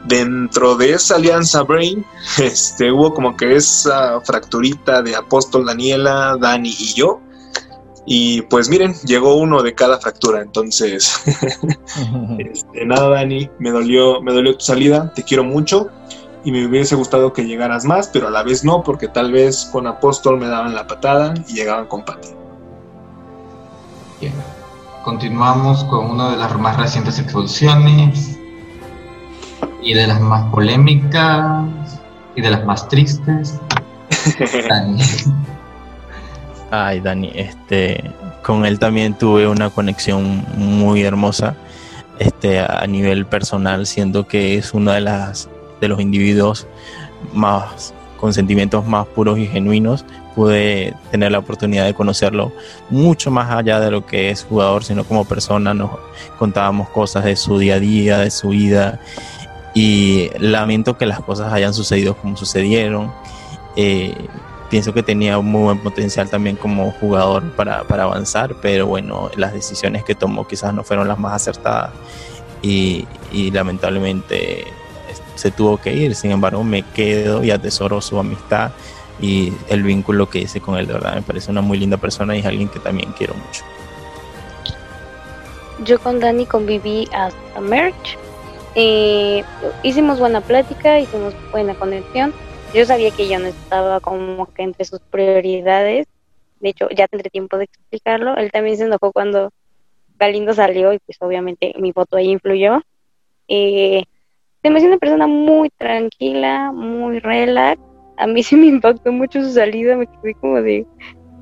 dentro 0.06 0.76
de 0.76 0.92
esa 0.92 1.16
alianza 1.16 1.64
Brain, 1.64 2.06
este, 2.38 2.92
hubo 2.92 3.14
como 3.14 3.38
que 3.38 3.56
esa 3.56 4.20
fracturita 4.22 5.02
de 5.02 5.16
Apóstol 5.16 5.66
Daniela, 5.66 6.38
Dani 6.40 6.76
y 6.78 6.94
yo. 6.94 7.22
Y 8.06 8.42
pues 8.44 8.68
miren, 8.68 8.94
llegó 9.06 9.36
uno 9.36 9.64
de 9.64 9.76
cada 9.76 9.98
fractura, 9.98 10.42
entonces 10.42 11.24
este, 12.40 12.86
nada 12.86 13.10
Dani, 13.10 13.50
me 13.60 13.72
dolió, 13.72 14.22
me 14.22 14.34
dolió 14.34 14.58
tu 14.58 14.66
salida, 14.66 15.14
te 15.16 15.24
quiero 15.24 15.46
mucho, 15.46 15.90
y 16.44 16.52
me 16.52 16.66
hubiese 16.66 16.96
gustado 16.96 17.32
que 17.32 17.46
llegaras 17.46 17.86
más, 17.86 18.10
pero 18.12 18.28
a 18.28 18.32
la 18.32 18.44
vez 18.44 18.64
no, 18.64 18.84
porque 18.84 19.08
tal 19.08 19.32
vez 19.32 19.70
con 19.72 19.88
Apóstol 19.88 20.38
me 20.38 20.48
daban 20.48 20.76
la 20.76 20.88
patada 20.88 21.34
y 21.48 21.54
llegaban 21.54 21.88
con 21.88 22.04
Pati. 22.04 22.30
Bien. 24.20 24.34
Continuamos 25.04 25.84
con 25.86 26.12
una 26.12 26.32
de 26.32 26.38
las 26.38 26.58
más 26.58 26.78
recientes 26.78 27.20
expulsiones 27.20 28.38
y 29.82 29.94
de 29.94 30.08
las 30.08 30.22
más 30.22 30.46
polémicas 30.52 31.66
y 32.36 32.42
de 32.42 32.50
las 32.50 32.66
más 32.66 32.88
tristes. 32.88 33.60
Dani. 34.70 35.02
Ay, 36.72 37.02
Dani, 37.02 37.32
este, 37.36 38.12
con 38.44 38.66
él 38.66 38.80
también 38.80 39.14
tuve 39.18 39.48
una 39.48 39.70
conexión 39.70 40.46
muy 40.56 41.04
hermosa, 41.04 41.56
este, 42.20 42.60
a 42.60 42.86
nivel 42.88 43.26
personal, 43.26 43.86
siendo 43.86 44.28
que 44.28 44.58
es 44.58 44.74
una 44.74 44.94
de 44.94 45.02
las 45.02 45.50
de 45.84 45.90
los 45.90 46.00
individuos 46.00 46.66
más 47.34 47.94
con 48.24 48.34
sentimientos 48.34 48.88
más 48.88 49.06
puros 49.06 49.38
y 49.38 49.48
genuinos, 49.48 50.06
pude 50.34 50.94
tener 51.12 51.34
la 51.34 51.40
oportunidad 51.40 51.84
de 51.84 51.94
conocerlo 51.94 52.54
mucho 52.90 53.32
más 53.32 53.52
allá 53.52 53.82
de 53.82 53.92
lo 53.92 54.06
que 54.06 54.30
es 54.30 54.46
jugador, 54.46 54.86
sino 54.86 55.04
como 55.04 55.26
persona. 55.26 55.74
Nos 55.74 55.92
contábamos 56.40 56.88
cosas 56.88 57.26
de 57.26 57.36
su 57.36 57.60
día 57.60 57.76
a 57.76 57.80
día, 57.82 58.18
de 58.20 58.32
su 58.32 58.48
vida, 58.48 59.02
y 59.74 60.30
lamento 60.40 60.98
que 60.98 61.06
las 61.06 61.20
cosas 61.20 61.52
hayan 61.52 61.74
sucedido 61.74 62.16
como 62.16 62.38
sucedieron. 62.38 63.12
Eh, 63.76 64.16
pienso 64.70 64.94
que 64.94 65.04
tenía 65.04 65.38
un 65.38 65.48
muy 65.48 65.64
buen 65.64 65.80
potencial 65.80 66.30
también 66.30 66.56
como 66.56 66.92
jugador 66.94 67.52
para, 67.58 67.84
para, 67.84 68.04
avanzar, 68.04 68.56
pero 68.62 68.88
bueno, 68.88 69.32
las 69.36 69.52
decisiones 69.52 70.06
que 70.06 70.16
tomó 70.16 70.48
quizás 70.48 70.74
no 70.74 70.86
fueron 70.86 71.10
las 71.10 71.20
más 71.20 71.34
acertadas 71.34 71.92
y, 72.62 73.06
y 73.34 73.52
lamentablemente 73.52 74.66
se 75.36 75.52
tuvo 75.52 75.78
que 75.78 75.94
ir, 75.94 76.16
sin 76.16 76.32
embargo 76.32 76.64
me 76.64 76.84
quedo 76.84 77.44
y 77.44 77.52
atesoro 77.52 78.02
su 78.02 78.20
amistad 78.20 78.72
y 79.20 79.54
el 79.70 79.84
vínculo 79.84 80.30
que 80.30 80.40
hice 80.40 80.60
con 80.60 80.78
él, 80.78 80.88
de 80.88 80.94
verdad 80.94 81.16
me 81.16 81.22
parece 81.22 81.52
una 81.52 81.62
muy 81.62 81.78
linda 81.78 81.98
persona 81.98 82.36
y 82.36 82.40
es 82.40 82.46
alguien 82.46 82.70
que 82.70 82.80
también 82.80 83.14
quiero 83.18 83.34
mucho. 83.36 83.64
Yo 85.84 86.00
con 86.00 86.20
Dani 86.20 86.46
conviví 86.46 87.08
hasta 87.14 87.62
Merch, 87.62 88.18
eh, 88.76 89.44
hicimos 89.84 90.20
buena 90.20 90.42
plática, 90.42 91.00
hicimos 91.00 91.34
buena 91.52 91.74
conexión, 91.76 92.34
yo 92.74 92.86
sabía 92.86 93.12
que 93.12 93.28
yo 93.28 93.40
no 93.40 93.48
estaba 93.48 94.00
como 94.00 94.52
que 94.54 94.64
entre 94.64 94.86
sus 94.86 95.00
prioridades, 95.00 96.08
de 96.60 96.70
hecho 96.70 96.88
ya 96.90 97.08
tendré 97.08 97.30
tiempo 97.30 97.58
de 97.58 97.66
explicarlo, 97.66 98.36
él 98.38 98.52
también 98.52 98.78
se 98.78 98.86
enojó 98.86 99.12
cuando 99.12 99.52
Galindo 100.18 100.54
salió 100.54 100.94
y 100.94 101.00
pues 101.00 101.18
obviamente 101.22 101.74
mi 101.80 101.92
voto 101.92 102.18
ahí 102.18 102.30
influyó. 102.30 102.82
Eh, 103.48 104.06
se 104.64 104.70
me 104.70 104.78
hace 104.78 104.88
una 104.88 104.98
persona 104.98 105.28
muy 105.28 105.70
tranquila, 105.72 106.72
muy 106.72 107.20
relax. 107.20 107.80
A 108.18 108.28
mí 108.28 108.42
sí 108.44 108.56
me 108.56 108.68
impactó 108.68 109.12
mucho 109.12 109.44
su 109.44 109.52
salida, 109.52 109.96
me 109.96 110.08
quedé 110.08 110.34
como 110.36 110.62
de, 110.62 110.86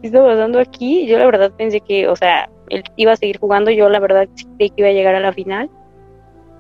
¿qué 0.02 0.08
está 0.08 0.24
pasando 0.24 0.60
aquí? 0.60 1.06
Yo 1.08 1.20
la 1.20 1.26
verdad 1.26 1.52
pensé 1.56 1.80
que, 1.82 2.08
o 2.08 2.16
sea, 2.16 2.50
él 2.70 2.84
iba 2.96 3.12
a 3.12 3.18
seguir 3.18 3.38
jugando, 3.40 3.70
yo 3.72 3.90
la 3.90 4.00
verdad 4.00 4.28
sí 4.34 4.46
creí 4.58 4.70
que 4.70 4.82
iba 4.82 4.90
a 4.90 4.94
llegar 4.94 5.16
a 5.16 5.20
la 5.20 5.34
final, 5.34 5.70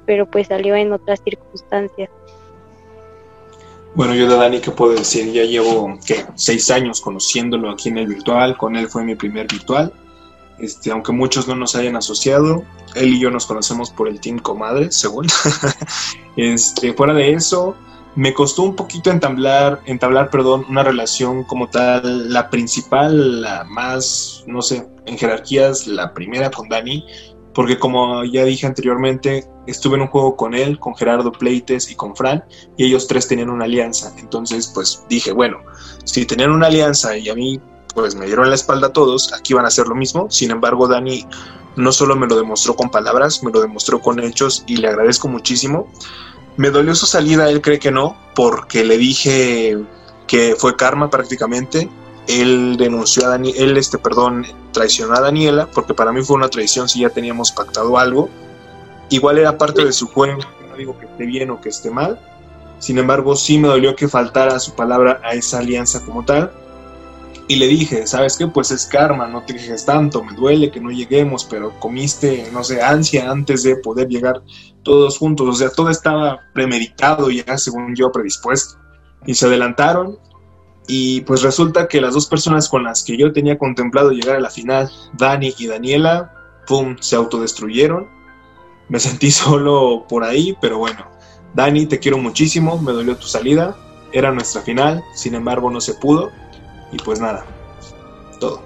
pero 0.05 0.29
pues 0.29 0.47
salió 0.47 0.75
en 0.75 0.93
otras 0.93 1.21
circunstancias. 1.23 2.09
Bueno, 3.93 4.15
yo 4.15 4.29
de 4.29 4.37
Dani, 4.37 4.61
¿qué 4.61 4.71
puedo 4.71 4.93
decir? 4.93 5.33
Ya 5.33 5.43
llevo, 5.43 5.97
¿qué? 6.05 6.25
Seis 6.35 6.71
años 6.71 7.01
conociéndolo 7.01 7.69
aquí 7.69 7.89
en 7.89 7.97
el 7.97 8.07
virtual, 8.07 8.55
con 8.55 8.77
él 8.77 8.87
fue 8.87 9.03
mi 9.03 9.15
primer 9.15 9.47
virtual. 9.47 9.91
Este, 10.61 10.91
aunque 10.91 11.11
muchos 11.11 11.47
no 11.47 11.55
nos 11.55 11.75
hayan 11.75 11.95
asociado, 11.95 12.63
él 12.95 13.15
y 13.15 13.19
yo 13.19 13.31
nos 13.31 13.47
conocemos 13.47 13.89
por 13.89 14.07
el 14.07 14.19
Team 14.19 14.37
Comadre, 14.39 14.91
según. 14.91 15.25
este, 16.37 16.93
fuera 16.93 17.13
de 17.13 17.33
eso, 17.33 17.75
me 18.15 18.33
costó 18.33 18.63
un 18.63 18.75
poquito 18.75 19.09
entablar, 19.09 19.81
entablar 19.85 20.29
perdón, 20.29 20.65
una 20.69 20.83
relación 20.83 21.43
como 21.45 21.67
tal, 21.69 22.31
la 22.31 22.49
principal, 22.49 23.41
la 23.41 23.63
más, 23.63 24.43
no 24.45 24.61
sé, 24.61 24.87
en 25.05 25.17
jerarquías, 25.17 25.87
la 25.87 26.13
primera 26.13 26.51
con 26.51 26.69
Dani, 26.69 27.05
porque 27.53 27.79
como 27.79 28.23
ya 28.23 28.45
dije 28.45 28.67
anteriormente, 28.67 29.45
estuve 29.67 29.95
en 29.95 30.03
un 30.03 30.07
juego 30.07 30.35
con 30.35 30.53
él, 30.53 30.79
con 30.79 30.95
Gerardo 30.95 31.31
Pleites 31.31 31.89
y 31.89 31.95
con 31.95 32.15
Fran, 32.15 32.43
y 32.77 32.85
ellos 32.85 33.07
tres 33.07 33.27
tenían 33.27 33.49
una 33.49 33.65
alianza. 33.65 34.13
Entonces, 34.19 34.71
pues 34.73 35.03
dije, 35.09 35.31
bueno, 35.31 35.57
si 36.03 36.25
tenían 36.25 36.51
una 36.51 36.67
alianza 36.67 37.17
y 37.17 37.29
a 37.29 37.35
mí 37.35 37.59
pues 37.93 38.15
me 38.15 38.25
dieron 38.25 38.49
la 38.49 38.55
espalda 38.55 38.87
a 38.87 38.93
todos, 38.93 39.33
aquí 39.33 39.53
van 39.53 39.65
a 39.65 39.69
hacer 39.69 39.87
lo 39.87 39.95
mismo. 39.95 40.29
Sin 40.29 40.51
embargo, 40.51 40.87
Dani 40.87 41.25
no 41.75 41.91
solo 41.91 42.15
me 42.15 42.27
lo 42.27 42.35
demostró 42.35 42.75
con 42.75 42.89
palabras, 42.89 43.43
me 43.43 43.51
lo 43.51 43.61
demostró 43.61 44.01
con 44.01 44.19
hechos 44.19 44.63
y 44.67 44.77
le 44.77 44.87
agradezco 44.87 45.27
muchísimo. 45.27 45.87
Me 46.57 46.69
dolió 46.69 46.95
su 46.95 47.05
salida, 47.05 47.49
él 47.49 47.61
cree 47.61 47.79
que 47.79 47.91
no, 47.91 48.17
porque 48.35 48.83
le 48.83 48.97
dije 48.97 49.77
que 50.27 50.55
fue 50.57 50.75
karma 50.75 51.09
prácticamente. 51.09 51.89
Él 52.27 52.77
denunció 52.77 53.25
a 53.25 53.29
Dani, 53.29 53.53
él 53.57 53.77
este, 53.77 53.97
perdón, 53.97 54.45
traicionó 54.71 55.15
a 55.15 55.21
Daniela, 55.21 55.67
porque 55.67 55.93
para 55.93 56.11
mí 56.11 56.21
fue 56.21 56.35
una 56.35 56.49
traición 56.49 56.87
si 56.87 57.01
ya 57.01 57.09
teníamos 57.09 57.51
pactado 57.51 57.97
algo. 57.97 58.29
Igual 59.09 59.39
era 59.39 59.57
parte 59.57 59.83
de 59.83 59.91
su 59.91 60.07
juego, 60.07 60.39
no 60.69 60.77
digo 60.77 60.97
que 60.97 61.05
esté 61.05 61.25
bien 61.25 61.49
o 61.49 61.59
que 61.59 61.69
esté 61.69 61.89
mal. 61.89 62.19
Sin 62.79 62.97
embargo, 62.97 63.35
sí 63.35 63.57
me 63.57 63.67
dolió 63.67 63.95
que 63.95 64.07
faltara 64.07 64.59
su 64.59 64.73
palabra 64.73 65.19
a 65.23 65.33
esa 65.33 65.59
alianza 65.59 66.03
como 66.05 66.23
tal 66.25 66.51
Y 67.47 67.55
le 67.55 67.67
dije, 67.67 68.07
¿sabes 68.07 68.37
qué? 68.37 68.47
Pues 68.47 68.71
es 68.71 68.85
karma, 68.85 69.27
no 69.27 69.43
te 69.43 69.53
quejes 69.53 69.85
tanto, 69.85 70.23
me 70.23 70.33
duele 70.33 70.71
que 70.71 70.79
no 70.79 70.89
lleguemos, 70.89 71.43
pero 71.43 71.77
comiste, 71.79 72.49
no 72.53 72.63
sé, 72.63 72.81
ansia 72.81 73.29
antes 73.29 73.63
de 73.63 73.75
poder 73.75 74.07
llegar 74.07 74.41
todos 74.83 75.17
juntos. 75.17 75.47
O 75.49 75.53
sea, 75.53 75.69
todo 75.69 75.89
estaba 75.89 76.39
premeditado 76.53 77.29
ya 77.29 77.57
según 77.57 77.95
yo 77.95 78.11
predispuesto. 78.11 78.77
Y 79.25 79.35
se 79.35 79.45
adelantaron 79.45 80.17
y 80.87 81.21
pues 81.21 81.41
resulta 81.41 81.87
que 81.87 82.01
las 82.01 82.13
dos 82.13 82.27
personas 82.27 82.67
con 82.67 82.83
las 82.83 83.03
que 83.03 83.17
yo 83.17 83.31
tenía 83.31 83.57
contemplado 83.57 84.11
llegar 84.11 84.35
a 84.35 84.41
la 84.41 84.49
final, 84.49 84.91
Dani 85.13 85.53
y 85.57 85.67
Daniela, 85.67 86.33
¡pum!, 86.67 86.97
se 86.99 87.15
autodestruyeron. 87.15 88.09
Me 88.89 88.99
sentí 88.99 89.31
solo 89.31 90.05
por 90.09 90.23
ahí, 90.23 90.57
pero 90.59 90.77
bueno. 90.79 91.09
Dani, 91.53 91.85
te 91.85 91.99
quiero 91.99 92.17
muchísimo, 92.17 92.77
me 92.81 92.91
dolió 92.91 93.15
tu 93.17 93.27
salida. 93.27 93.75
Era 94.13 94.31
nuestra 94.31 94.61
final, 94.61 95.03
sin 95.13 95.35
embargo 95.35 95.69
no 95.69 95.79
se 95.79 95.93
pudo. 95.93 96.31
Y 96.91 96.97
pues 96.97 97.19
nada, 97.19 97.45
todo. 98.39 98.61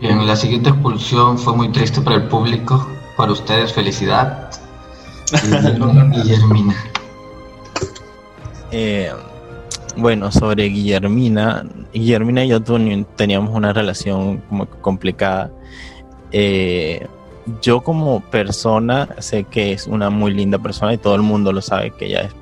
Bien, 0.00 0.26
la 0.26 0.36
siguiente 0.36 0.70
expulsión 0.70 1.38
fue 1.38 1.54
muy 1.54 1.70
triste 1.70 2.00
para 2.00 2.16
el 2.16 2.28
público. 2.28 2.86
Para 3.16 3.32
ustedes, 3.32 3.72
felicidad. 3.72 4.50
Guillermina. 6.12 6.74
Eh, 8.70 9.12
bueno, 9.96 10.32
sobre 10.32 10.64
Guillermina, 10.64 11.64
Guillermina 11.92 12.44
y 12.44 12.48
yo 12.48 12.60
teníamos 13.16 13.54
una 13.54 13.72
relación 13.72 14.38
como 14.48 14.66
complicada. 14.66 15.52
Eh, 16.32 17.06
yo 17.62 17.82
como 17.82 18.20
persona 18.20 19.08
sé 19.18 19.44
que 19.44 19.72
es 19.72 19.86
una 19.86 20.10
muy 20.10 20.34
linda 20.34 20.58
persona 20.58 20.94
y 20.94 20.98
todo 20.98 21.14
el 21.14 21.22
mundo 21.22 21.52
lo 21.52 21.62
sabe 21.62 21.92
que 21.92 22.06
ella 22.06 22.22
es 22.22 22.32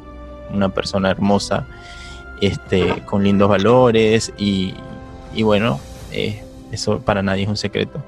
una 0.53 0.71
persona 0.71 1.11
hermosa, 1.11 1.67
este, 2.43 3.03
con 3.07 3.23
lindos 3.23 3.49
valores 3.49 4.33
y, 4.37 4.75
bueno, 5.43 5.81
eh, 6.11 6.43
eso 6.73 7.01
para 7.01 7.23
nadie 7.23 7.45
es 7.45 7.49
un 7.49 7.57
secreto. 7.57 8.03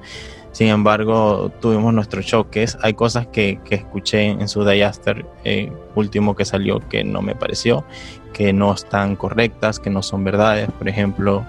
Sin 0.51 0.67
embargo, 0.67 1.51
tuvimos 1.61 1.93
nuestros 1.93 2.25
choques. 2.25 2.77
Hay 2.81 2.93
cosas 2.93 3.27
que, 3.27 3.59
escuché 3.69 4.27
en 4.27 4.47
su 4.47 4.63
Day 4.63 4.81
After 4.83 5.25
eh, 5.43 5.71
último 5.95 6.35
que 6.35 6.45
salió 6.45 6.79
que 6.87 7.03
no 7.03 7.21
me 7.21 7.35
pareció, 7.35 7.85
que 8.33 8.53
no 8.53 8.73
están 8.73 9.15
correctas, 9.15 9.79
que 9.79 9.89
no 9.89 10.03
son 10.03 10.23
verdades. 10.23 10.69
Por 10.77 10.89
ejemplo, 10.89 11.45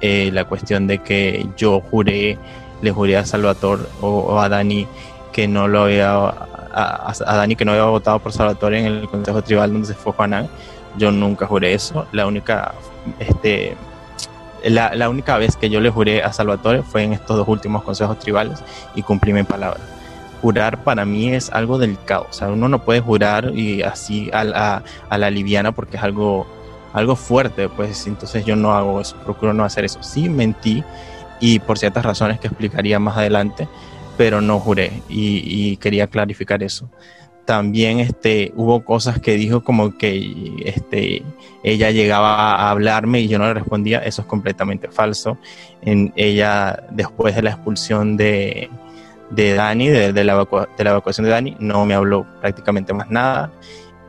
eh, 0.00 0.30
la 0.32 0.44
cuestión 0.44 0.86
de 0.86 0.98
que 0.98 1.46
yo 1.56 1.80
juré, 1.80 2.38
le 2.80 2.90
juré 2.90 3.16
a 3.16 3.26
Salvatore 3.26 3.82
o, 4.00 4.40
a 4.40 4.48
Dani 4.48 4.86
que 5.32 5.46
no 5.46 5.68
lo 5.68 5.82
había, 5.82 6.12
a, 6.16 7.14
Dani 7.18 7.56
que 7.56 7.64
no 7.64 7.72
había 7.72 7.84
votado 7.84 8.18
por 8.20 8.32
Salvatore 8.32 8.80
en 8.80 8.86
el 8.86 9.08
Consejo 9.08 9.42
Tribal 9.42 9.72
donde 9.72 9.88
se 9.88 9.94
fue 9.94 10.12
Juanan. 10.12 10.48
Yo 10.96 11.10
nunca 11.10 11.46
juré 11.46 11.74
eso. 11.74 12.06
La 12.12 12.26
única, 12.26 12.74
este, 13.18 13.76
la, 14.64 15.08
única 15.08 15.38
vez 15.38 15.56
que 15.56 15.70
yo 15.70 15.80
le 15.80 15.90
juré 15.90 16.22
a 16.22 16.32
Salvatore 16.32 16.82
fue 16.82 17.04
en 17.04 17.12
estos 17.12 17.36
dos 17.36 17.48
últimos 17.48 17.82
consejos 17.82 18.18
tribales 18.18 18.62
y 18.94 19.02
cumplí 19.02 19.32
mi 19.32 19.42
palabra. 19.42 19.80
Jurar 20.42 20.82
para 20.84 21.04
mí 21.04 21.32
es 21.34 21.50
algo 21.50 21.78
delicado, 21.78 22.26
o 22.30 22.32
sea, 22.32 22.48
uno 22.48 22.68
no 22.68 22.82
puede 22.82 23.00
jurar 23.00 23.52
y 23.54 23.82
así 23.82 24.30
a 24.32 24.44
la, 24.44 24.82
a 25.08 25.18
la 25.18 25.30
liviana 25.30 25.72
porque 25.72 25.98
es 25.98 26.02
algo, 26.02 26.46
algo 26.94 27.14
fuerte, 27.14 27.68
pues 27.68 28.06
entonces 28.06 28.44
yo 28.46 28.56
no 28.56 28.72
hago 28.72 29.00
eso, 29.00 29.16
procuro 29.16 29.52
no 29.52 29.64
hacer 29.64 29.84
eso. 29.84 30.02
Sí, 30.02 30.28
mentí 30.28 30.82
y 31.40 31.58
por 31.58 31.78
ciertas 31.78 32.04
razones 32.04 32.40
que 32.40 32.46
explicaría 32.48 32.98
más 32.98 33.18
adelante, 33.18 33.68
pero 34.16 34.40
no 34.40 34.60
juré 34.60 35.02
y 35.08 35.76
quería 35.76 36.06
clarificar 36.06 36.62
eso 36.62 36.88
también 37.50 37.98
este, 37.98 38.52
hubo 38.54 38.84
cosas 38.84 39.18
que 39.18 39.32
dijo 39.32 39.64
como 39.64 39.98
que 39.98 40.62
este, 40.66 41.24
ella 41.64 41.90
llegaba 41.90 42.54
a 42.54 42.70
hablarme 42.70 43.22
y 43.22 43.26
yo 43.26 43.40
no 43.40 43.46
le 43.46 43.54
respondía, 43.54 43.98
eso 43.98 44.22
es 44.22 44.28
completamente 44.28 44.86
falso. 44.86 45.36
En, 45.82 46.12
ella, 46.14 46.84
después 46.92 47.34
de 47.34 47.42
la 47.42 47.50
expulsión 47.50 48.16
de, 48.16 48.70
de 49.30 49.54
Dani, 49.54 49.88
de, 49.88 50.12
de, 50.12 50.22
la 50.22 50.46
de 50.78 50.84
la 50.84 50.90
evacuación 50.90 51.24
de 51.24 51.32
Dani, 51.32 51.56
no 51.58 51.84
me 51.86 51.94
habló 51.94 52.24
prácticamente 52.40 52.94
más 52.94 53.10
nada. 53.10 53.50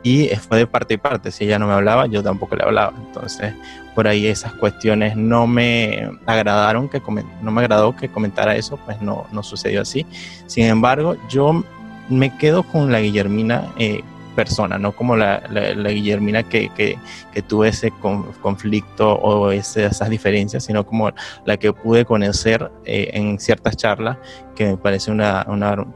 Y 0.04 0.28
fue 0.28 0.58
de 0.58 0.68
parte 0.68 0.94
y 0.94 0.98
parte, 0.98 1.32
si 1.32 1.42
ella 1.42 1.58
no 1.58 1.66
me 1.66 1.72
hablaba, 1.72 2.06
yo 2.06 2.22
tampoco 2.22 2.54
le 2.54 2.62
hablaba. 2.62 2.92
Entonces, 2.96 3.54
por 3.96 4.06
ahí 4.06 4.28
esas 4.28 4.52
cuestiones 4.54 5.16
no 5.16 5.48
me 5.48 6.12
agradaron, 6.26 6.88
que 6.88 7.02
no 7.42 7.50
me 7.50 7.60
agradó 7.60 7.96
que 7.96 8.08
comentara 8.08 8.54
eso, 8.54 8.76
pues 8.76 9.02
no, 9.02 9.26
no 9.32 9.42
sucedió 9.42 9.82
así. 9.82 10.06
Sin 10.46 10.66
embargo, 10.66 11.16
yo 11.28 11.64
me 12.12 12.36
quedo 12.36 12.62
con 12.62 12.92
la 12.92 13.00
Guillermina 13.00 13.72
eh, 13.78 14.02
persona, 14.34 14.78
no 14.78 14.92
como 14.92 15.16
la, 15.16 15.42
Guillermina 15.88 16.42
que, 16.42 16.70
que, 16.70 16.98
tuve 17.42 17.68
ese 17.68 17.92
conflicto 18.40 19.14
o 19.14 19.50
esas 19.50 20.08
diferencias, 20.08 20.64
sino 20.64 20.86
como 20.86 21.10
la 21.44 21.56
que 21.56 21.72
pude 21.72 22.04
conocer 22.04 22.70
eh, 22.84 23.10
en 23.12 23.38
ciertas 23.38 23.76
charlas, 23.76 24.16
que 24.54 24.66
me 24.66 24.76
parece 24.76 25.10
una, 25.10 25.44
una 25.48 25.86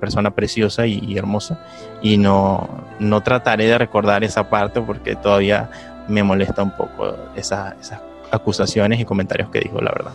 persona 0.00 0.34
preciosa 0.34 0.86
y, 0.86 1.16
hermosa. 1.16 1.60
Y 2.02 2.18
no, 2.18 2.68
no 2.98 3.22
trataré 3.22 3.66
de 3.66 3.78
recordar 3.78 4.24
esa 4.24 4.48
parte 4.48 4.80
porque 4.80 5.16
todavía 5.16 5.70
me 6.08 6.22
molesta 6.22 6.62
un 6.62 6.76
poco 6.76 7.16
esas, 7.34 7.74
esas 7.80 8.00
acusaciones 8.30 9.00
y 9.00 9.04
comentarios 9.04 9.50
que 9.50 9.60
dijo, 9.60 9.80
la 9.80 9.90
verdad. 9.90 10.12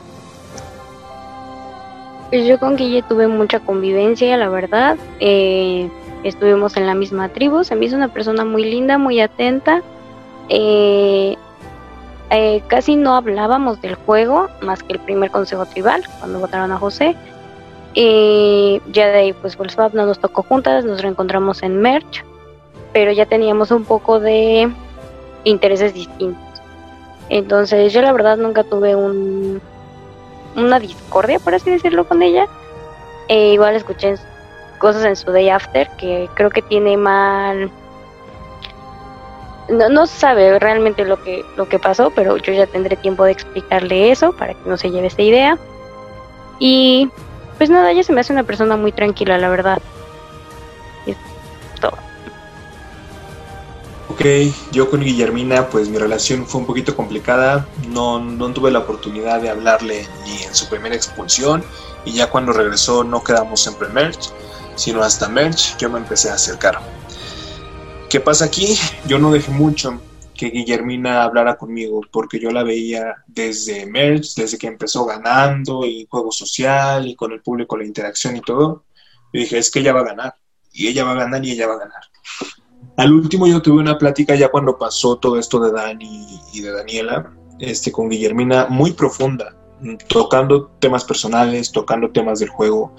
Pues 2.32 2.46
yo 2.48 2.58
con 2.60 2.78
Guille 2.78 3.02
tuve 3.02 3.28
mucha 3.28 3.60
convivencia, 3.60 4.38
la 4.38 4.48
verdad. 4.48 4.98
Eh, 5.20 5.90
estuvimos 6.24 6.78
en 6.78 6.88
la 6.88 6.96
misma 6.96 7.28
tribu. 7.28 7.66
Se 7.66 7.76
me 7.76 7.86
hizo 7.86 7.98
una 7.98 8.08
persona 8.08 8.46
muy 8.46 8.64
linda, 8.64 8.98
muy 8.98 9.20
atenta. 9.20 9.82
Eh, 10.48 11.36
eh, 12.30 12.64
casi 12.68 12.96
no 12.96 13.16
hablábamos 13.16 13.82
del 13.82 13.96
juego, 13.96 14.48
más 14.62 14.82
que 14.82 14.94
el 14.94 15.00
primer 15.00 15.30
consejo 15.30 15.66
tribal, 15.66 16.04
cuando 16.20 16.40
votaron 16.40 16.72
a 16.72 16.78
José. 16.78 17.18
ya 17.94 19.08
de 19.08 19.18
ahí, 19.18 19.34
pues 19.34 19.58
Swap 19.68 19.94
no 19.94 20.06
nos 20.06 20.20
tocó 20.20 20.44
juntas, 20.44 20.86
nos 20.86 21.02
reencontramos 21.02 21.62
en 21.64 21.82
Merch, 21.82 22.24
pero 22.94 23.12
ya 23.12 23.26
teníamos 23.26 23.72
un 23.72 23.84
poco 23.84 24.22
de 24.22 24.72
intereses 25.44 25.94
distintos. 25.94 26.62
Entonces, 27.28 27.92
yo 27.92 28.02
la 28.02 28.14
verdad 28.14 28.38
nunca 28.38 28.64
tuve 28.64 28.96
un 28.96 29.60
una 30.56 30.80
discordia, 30.80 31.40
por 31.40 31.56
así 31.56 31.70
decirlo, 31.70 32.08
con 32.08 32.22
ella. 32.22 32.48
E 33.28 33.54
igual 33.54 33.76
escuché 33.76 34.16
cosas 34.78 35.06
en 35.06 35.16
su 35.16 35.32
Day 35.32 35.50
After 35.50 35.90
que 35.98 36.30
creo 36.34 36.50
que 36.50 36.62
tiene 36.62 36.98
mal. 36.98 37.72
No, 39.70 39.90
no 39.90 40.06
sabe 40.06 40.60
realmente 40.60 41.06
lo 41.06 41.22
que, 41.24 41.46
lo 41.56 41.70
que 41.70 41.80
pasó, 41.80 42.12
pero 42.12 42.38
yo 42.38 42.52
ya 42.52 42.68
tendré 42.68 42.96
tiempo 42.98 43.24
de 43.24 43.32
explicarle 43.32 44.12
eso 44.12 44.34
para 44.34 44.54
que 44.54 44.70
no 44.70 44.76
se 44.76 44.92
lleve 44.92 45.08
esta 45.08 45.22
idea. 45.22 45.58
Y 46.60 47.10
pues 47.58 47.70
nada, 47.70 47.92
ella 47.92 48.04
se 48.04 48.12
me 48.12 48.22
hace 48.22 48.34
una 48.34 48.44
persona 48.44 48.76
muy 48.76 48.92
tranquila, 48.92 49.38
la 49.38 49.50
verdad. 49.50 49.82
Yo 54.72 54.88
con 54.88 55.02
Guillermina, 55.02 55.68
pues 55.70 55.90
mi 55.90 55.98
relación 55.98 56.46
fue 56.46 56.62
un 56.62 56.68
poquito 56.68 56.96
complicada. 56.96 57.68
No, 57.88 58.20
no 58.20 58.54
tuve 58.54 58.70
la 58.70 58.80
oportunidad 58.80 59.42
de 59.42 59.50
hablarle 59.50 60.06
ni 60.26 60.44
en 60.44 60.54
su 60.54 60.70
primera 60.70 60.96
expulsión. 60.96 61.64
Y 62.06 62.14
ya 62.14 62.30
cuando 62.30 62.54
regresó 62.54 63.04
no 63.04 63.24
quedamos 63.24 63.66
en 63.66 63.74
pre-merge, 63.76 64.30
sino 64.76 65.02
hasta 65.02 65.28
merge 65.28 65.74
yo 65.80 65.90
me 65.90 65.98
empecé 65.98 66.30
a 66.30 66.36
acercar. 66.36 66.80
¿Qué 68.12 68.20
pasa 68.20 68.46
aquí? 68.46 68.78
Yo 69.08 69.18
no 69.18 69.32
dejé 69.32 69.52
mucho 69.52 70.00
que 70.36 70.52
Guillermina 70.52 71.24
hablara 71.24 71.56
conmigo 71.56 72.02
porque 72.12 72.40
yo 72.40 72.52
la 72.52 72.62
veía 72.62 73.24
desde 73.26 73.88
merge, 73.88 74.30
desde 74.38 74.60
que 74.60 74.68
empezó 74.68 75.04
ganando 75.06 75.84
y 75.84 76.06
juego 76.08 76.32
social 76.32 77.08
y 77.08 77.16
con 77.16 77.32
el 77.32 77.42
público 77.42 77.76
la 77.76 77.86
interacción 77.86 78.38
y 78.38 78.42
todo. 78.42 78.84
Y 79.34 79.40
dije, 79.40 79.58
es 79.58 79.72
que 79.72 79.80
ella 79.80 79.94
va 79.94 80.02
a 80.02 80.06
ganar. 80.06 80.36
Y 80.72 80.88
ella 80.90 81.06
va 81.06 81.14
a 81.14 81.16
ganar 81.16 81.44
y 81.44 81.54
ella 81.54 81.66
va 81.66 81.74
a 81.74 81.80
ganar. 81.80 82.02
Al 82.98 83.14
último 83.14 83.48
yo 83.48 83.62
tuve 83.62 83.80
una 83.80 83.98
plática 83.98 84.36
ya 84.36 84.50
cuando 84.50 84.78
pasó 84.78 85.18
todo 85.18 85.40
esto 85.40 85.60
de 85.60 85.72
Dani 85.72 86.40
y 86.54 86.62
de 86.62 86.72
Daniela, 86.72 87.34
este, 87.60 87.92
con 87.92 88.10
Guillermina, 88.10 88.68
muy 88.70 88.92
profunda, 88.94 89.56
tocando 90.08 90.68
temas 90.80 91.04
personales, 91.04 91.72
tocando 91.72 92.12
temas 92.12 92.40
del 92.40 92.50
juego. 92.50 92.94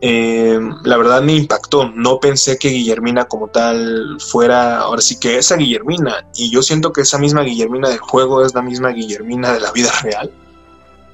Eh, 0.00 0.60
la 0.84 0.96
verdad 0.96 1.22
me 1.22 1.34
impactó. 1.34 1.88
No 1.88 2.20
pensé 2.20 2.58
que 2.58 2.68
Guillermina 2.68 3.24
como 3.24 3.48
tal 3.48 4.18
fuera, 4.20 4.80
ahora 4.80 5.00
sí 5.00 5.18
que 5.18 5.38
esa 5.38 5.56
Guillermina. 5.56 6.26
Y 6.34 6.50
yo 6.50 6.62
siento 6.62 6.92
que 6.92 7.00
esa 7.00 7.18
misma 7.18 7.42
Guillermina 7.42 7.88
del 7.88 7.98
juego 7.98 8.44
es 8.44 8.54
la 8.54 8.62
misma 8.62 8.90
Guillermina 8.90 9.52
de 9.52 9.60
la 9.60 9.72
vida 9.72 9.90
real. 10.02 10.30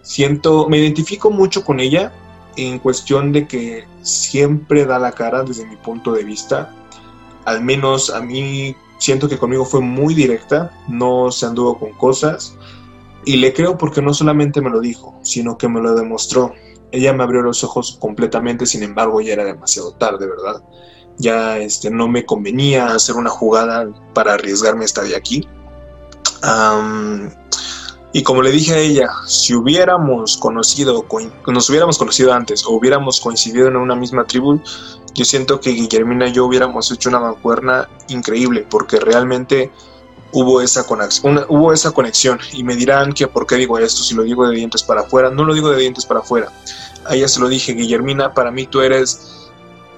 Siento, 0.03 0.69
me 0.69 0.79
identifico 0.79 1.31
mucho 1.31 1.65
con 1.65 1.79
ella 1.79 2.13
en 2.57 2.79
cuestión 2.81 3.33
de 3.33 3.47
que 3.47 3.87
siempre 4.03 4.85
da 4.85 4.99
la 4.99 5.13
cara 5.13 5.45
desde 5.45 5.65
mi 5.65 5.77
punto 5.77 6.13
de 6.13 6.25
vista 6.25 6.75
al 7.45 7.63
menos 7.63 8.11
a 8.11 8.21
mí 8.21 8.77
siento 8.99 9.29
que 9.29 9.39
conmigo 9.39 9.65
fue 9.65 9.81
muy 9.81 10.15
directa, 10.15 10.71
no 10.89 11.31
se 11.33 11.47
anduvo 11.47 11.79
con 11.79 11.93
cosas. 11.93 12.57
Y 13.25 13.37
le 13.37 13.53
creo 13.53 13.79
porque 13.79 14.03
no 14.03 14.15
solamente 14.15 14.61
me 14.61 14.71
lo 14.71 14.81
dijo, 14.81 15.15
sino 15.23 15.59
que 15.59 15.69
me 15.69 15.81
lo 15.81 15.95
demostró. 15.95 16.55
Ella 16.91 17.13
me 17.13 17.23
abrió 17.23 17.43
los 17.43 17.65
ojos 17.65 17.99
completamente, 18.01 18.67
sin 18.67 18.83
embargo 18.83 19.21
ya 19.21 19.33
era 19.33 19.45
demasiado 19.45 19.93
tarde, 19.95 20.27
¿verdad? 20.27 20.63
Ya 21.19 21.59
este, 21.59 21.91
no 21.91 22.09
me 22.09 22.25
convenía 22.25 22.95
hacer 22.95 23.17
una 23.17 23.31
jugada 23.31 23.89
para 24.13 24.35
arriesgarme 24.35 24.83
a 24.83 24.87
estar 24.87 25.05
de 25.05 25.17
aquí. 25.17 25.49
Y 28.13 28.23
como 28.23 28.43
le 28.43 28.51
dije 28.51 28.75
a 28.75 28.79
ella, 28.79 29.11
si 29.27 29.55
hubiéramos 29.55 30.37
conocido, 30.37 31.07
nos 31.47 31.71
hubiéramos 31.71 31.97
conocido 31.97 32.33
antes 32.33 32.65
o 32.67 32.73
hubiéramos 32.73 33.21
coincidido 33.21 33.69
en 33.69 33.77
una 33.77 33.95
misma 33.95 34.25
tribu, 34.25 34.61
yo 35.15 35.25
siento 35.25 35.61
que 35.61 35.71
Guillermina 35.71 36.29
y 36.29 36.33
yo 36.33 36.45
hubiéramos 36.45 36.91
hecho 36.91 37.09
una 37.09 37.21
mancuerna 37.21 37.89
increíble, 38.09 38.67
porque 38.69 39.01
realmente 39.01 39.71
hubo 40.33 40.61
esa, 40.61 40.85
conexión. 41.93 42.39
Y 42.53 42.65
me 42.65 42.77
dirán 42.77 43.13
que 43.13 43.29
por 43.29 43.47
qué 43.47 43.57
digo 43.57 43.79
esto, 43.79 44.03
si 44.03 44.15
lo 44.15 44.23
digo 44.23 44.47
de 44.47 44.57
dientes 44.57 44.83
para 44.83 45.03
afuera, 45.03 45.31
no 45.31 45.45
lo 45.45 45.55
digo 45.55 45.71
de 45.71 45.79
dientes 45.79 46.05
para 46.07 46.21
afuera. 46.21 46.53
A 47.07 47.15
ella 47.15 47.29
se 47.29 47.41
lo 47.41 47.49
dije, 47.49 47.73
Guillermina, 47.73 48.35
para 48.35 48.51
mí 48.51 48.67
tú 48.67 48.81
eres 48.81 49.51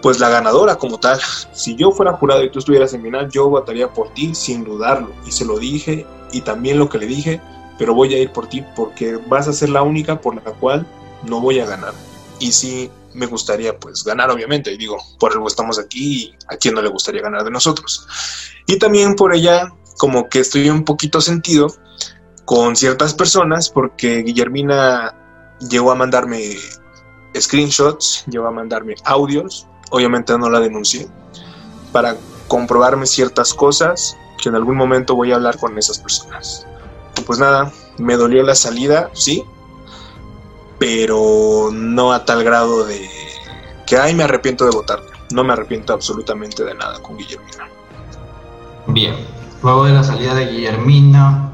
pues 0.03 0.21
la 0.21 0.29
ganadora 0.29 0.77
como 0.77 0.99
tal. 0.99 1.19
Si 1.53 1.77
yo 1.77 1.91
fuera 1.91 2.12
jurado 2.12 2.45
y 2.45 2.51
tú 2.51 2.59
estuvieras 2.59 2.93
en 2.93 3.03
final, 3.03 3.31
yo 3.31 3.49
votaría 3.49 3.93
por 3.93 4.11
ti 4.11 4.35
sin 4.35 4.65
dudarlo. 4.65 5.11
Y 5.27 5.33
se 5.33 5.45
lo 5.45 5.59
dije 5.59 6.07
y 6.33 6.43
también 6.43 6.79
lo 6.79 6.89
que 6.89 6.99
le 6.99 7.07
dije, 7.07 7.41
pero 7.79 7.95
voy 7.95 8.14
a 8.14 8.18
ir 8.18 8.31
por 8.31 8.49
ti 8.49 8.64
porque 8.75 9.16
vas 9.29 9.49
a 9.49 9.53
ser 9.53 9.68
la 9.68 9.83
única 9.83 10.20
por 10.20 10.35
la 10.37 10.53
cual 10.53 10.87
no 11.25 11.41
voy 11.41 11.61
a 11.61 11.66
ganar. 11.66 11.93
Y 12.39 12.53
sí, 12.53 12.91
me 13.14 13.27
gustaría 13.27 13.79
pues 13.79 14.05
ganar 14.05 14.31
obviamente, 14.31 14.72
y 14.72 14.77
digo, 14.77 14.99
por 15.18 15.33
algo 15.33 15.47
estamos 15.47 15.79
aquí 15.79 16.25
y 16.25 16.35
a 16.49 16.57
quién 16.57 16.75
no 16.75 16.83
le 16.83 16.89
gustaría 16.89 17.22
ganar 17.22 17.45
de 17.45 17.51
nosotros. 17.51 18.07
Y 18.66 18.79
también 18.79 19.14
por 19.14 19.35
ella 19.35 19.72
como 19.99 20.29
que 20.29 20.41
estoy 20.41 20.68
un 20.68 20.85
poquito 20.85 21.20
sentido 21.20 21.68
con 22.45 22.77
ciertas 22.77 23.14
personas 23.14 23.70
porque 23.70 24.22
Guillermina 24.22 25.14
llegó 25.70 25.93
a 25.93 25.95
mandarme 25.95 26.57
screenshots, 27.39 28.25
llegó 28.27 28.47
a 28.47 28.51
mandarme 28.51 28.95
audios, 29.05 29.66
obviamente 29.91 30.37
no 30.37 30.51
la 30.51 30.61
denuncié, 30.61 31.09
para 31.93 32.16
comprobarme 32.49 33.07
ciertas 33.07 33.55
cosas 33.55 34.16
que 34.43 34.49
en 34.49 34.57
algún 34.57 34.77
momento 34.77 35.14
voy 35.14 35.33
a 35.33 35.37
hablar 35.37 35.59
con 35.59 35.79
esas 35.79 35.99
personas. 35.99 36.66
Pues 37.27 37.39
nada, 37.39 37.73
me 37.99 38.17
dolió 38.17 38.43
la 38.43 38.55
salida, 38.55 39.11
sí, 39.12 39.45
pero 40.79 41.71
no 41.73 42.12
a 42.12 42.25
tal 42.25 42.45
grado 42.45 42.85
de 42.85 43.09
que, 43.87 43.97
ay, 43.97 44.15
me 44.15 44.25
arrepiento 44.25 44.65
de 44.65 44.73
votar. 44.73 45.01
No 45.31 45.45
me 45.45 45.53
arrepiento 45.53 45.93
absolutamente 45.93 46.65
de 46.65 46.75
nada 46.75 47.01
con 47.01 47.17
Guillermina. 47.17 47.69
Bien, 48.87 49.15
luego 49.62 49.85
de 49.87 49.93
la 49.93 50.05
salida 50.05 50.35
de 50.35 50.47
Guillermina 50.47 51.51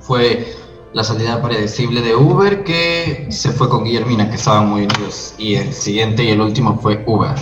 fue 0.00 0.56
la 0.92 1.04
salida 1.04 1.40
predecible 1.40 2.00
de 2.00 2.16
Uber 2.16 2.64
que 2.64 3.26
se 3.30 3.52
fue 3.52 3.68
con 3.68 3.84
Guillermina, 3.84 4.28
que 4.28 4.36
estaban 4.36 4.68
muy 4.68 4.82
unidos. 4.82 5.34
Y 5.38 5.54
el 5.54 5.72
siguiente 5.72 6.24
y 6.24 6.30
el 6.30 6.40
último 6.40 6.78
fue 6.80 7.04
Uber. 7.06 7.34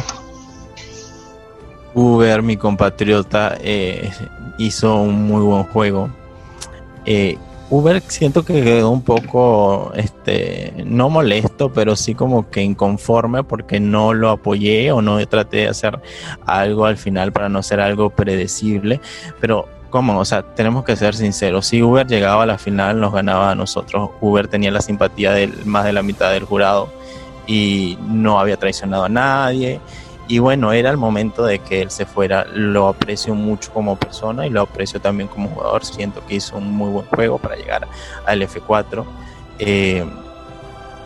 Uber, 1.94 2.42
mi 2.42 2.57
compatriota, 2.57 3.57
eh, 3.61 4.11
hizo 4.59 4.97
un 4.97 5.24
muy 5.24 5.42
buen 5.42 5.64
juego. 5.64 6.11
Eh, 7.07 7.38
Uber 7.68 8.00
siento 8.07 8.44
que 8.44 8.62
quedó 8.62 8.90
un 8.90 9.02
poco, 9.02 9.90
este, 9.96 10.72
no 10.84 11.09
molesto, 11.09 11.72
pero 11.72 11.96
sí 11.96 12.14
como 12.14 12.48
que 12.48 12.62
inconforme 12.62 13.42
porque 13.42 13.80
no 13.80 14.14
lo 14.14 14.30
apoyé 14.30 14.92
o 14.92 15.02
no 15.02 15.24
traté 15.26 15.59
de 15.59 15.68
hacer 15.68 15.98
algo 16.46 16.86
al 16.86 16.96
final 16.96 17.32
para 17.32 17.48
no 17.48 17.62
ser 17.64 17.80
algo 17.80 18.11
predecible. 18.11 19.00
Pero, 19.40 19.68
¿cómo? 19.90 20.16
O 20.18 20.24
sea, 20.24 20.42
tenemos 20.42 20.84
que 20.84 20.94
ser 20.94 21.16
sinceros. 21.16 21.66
Si 21.66 21.82
Uber 21.82 22.07
llegaba 22.07 22.44
a 22.44 22.46
la 22.46 22.59
final, 22.59 23.00
nos 23.00 23.12
ganaba 23.12 23.50
a 23.50 23.54
nosotros. 23.57 24.11
Uber 24.20 24.46
tenía 24.46 24.70
la 24.70 24.80
simpatía 24.80 25.32
de 25.32 25.48
más 25.64 25.84
de 25.84 25.92
la 25.92 26.02
mitad 26.02 26.30
del 26.30 26.44
jurado 26.44 26.88
y 27.48 27.98
no 28.07 28.38
había 28.38 28.57
traicionado 28.57 29.04
a 29.04 29.09
nadie 29.09 29.80
y 30.29 30.41
bueno, 30.41 30.72
era 30.72 30.91
el 30.91 30.97
momento 30.97 31.45
de 31.45 31.61
que 31.61 31.83
él 31.83 31.91
se 31.91 32.05
fuera. 32.05 32.47
Lo 32.53 32.89
aprecio 32.89 33.35
mucho 33.35 33.72
como 33.72 33.97
persona 33.97 34.47
y 34.47 34.51
lo 34.51 34.62
aprecio 34.62 35.01
también 35.01 35.29
como 35.29 35.49
jugador. 35.51 35.85
Siento 35.85 36.24
que 36.27 36.37
hizo 36.37 36.57
un 36.57 36.72
muy 36.72 36.91
buen 36.91 37.07
juego 37.07 37.39
para 37.39 37.55
llegar 37.57 37.87
al 38.27 38.43
F4. 38.43 39.05
Eh, 39.61 40.05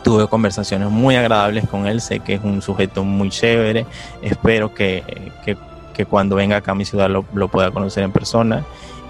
tuve 0.02 0.26
conversaciones 0.26 0.88
muy 0.88 1.16
agradables 1.16 1.68
con 1.68 1.86
él. 1.86 2.00
Sé 2.00 2.20
que 2.20 2.34
es 2.34 2.40
un 2.42 2.62
sujeto 2.62 3.04
muy 3.04 3.28
chévere. 3.28 3.84
Espero 4.22 4.72
que, 4.72 5.04
cuando 6.08 6.36
venga 6.36 6.56
acá 6.56 6.72
a 6.72 6.74
mi 6.74 6.86
ciudad 6.86 7.10
lo, 7.10 7.48
pueda 7.48 7.70
conocer 7.70 8.02
en 8.02 8.12
persona. 8.12 8.64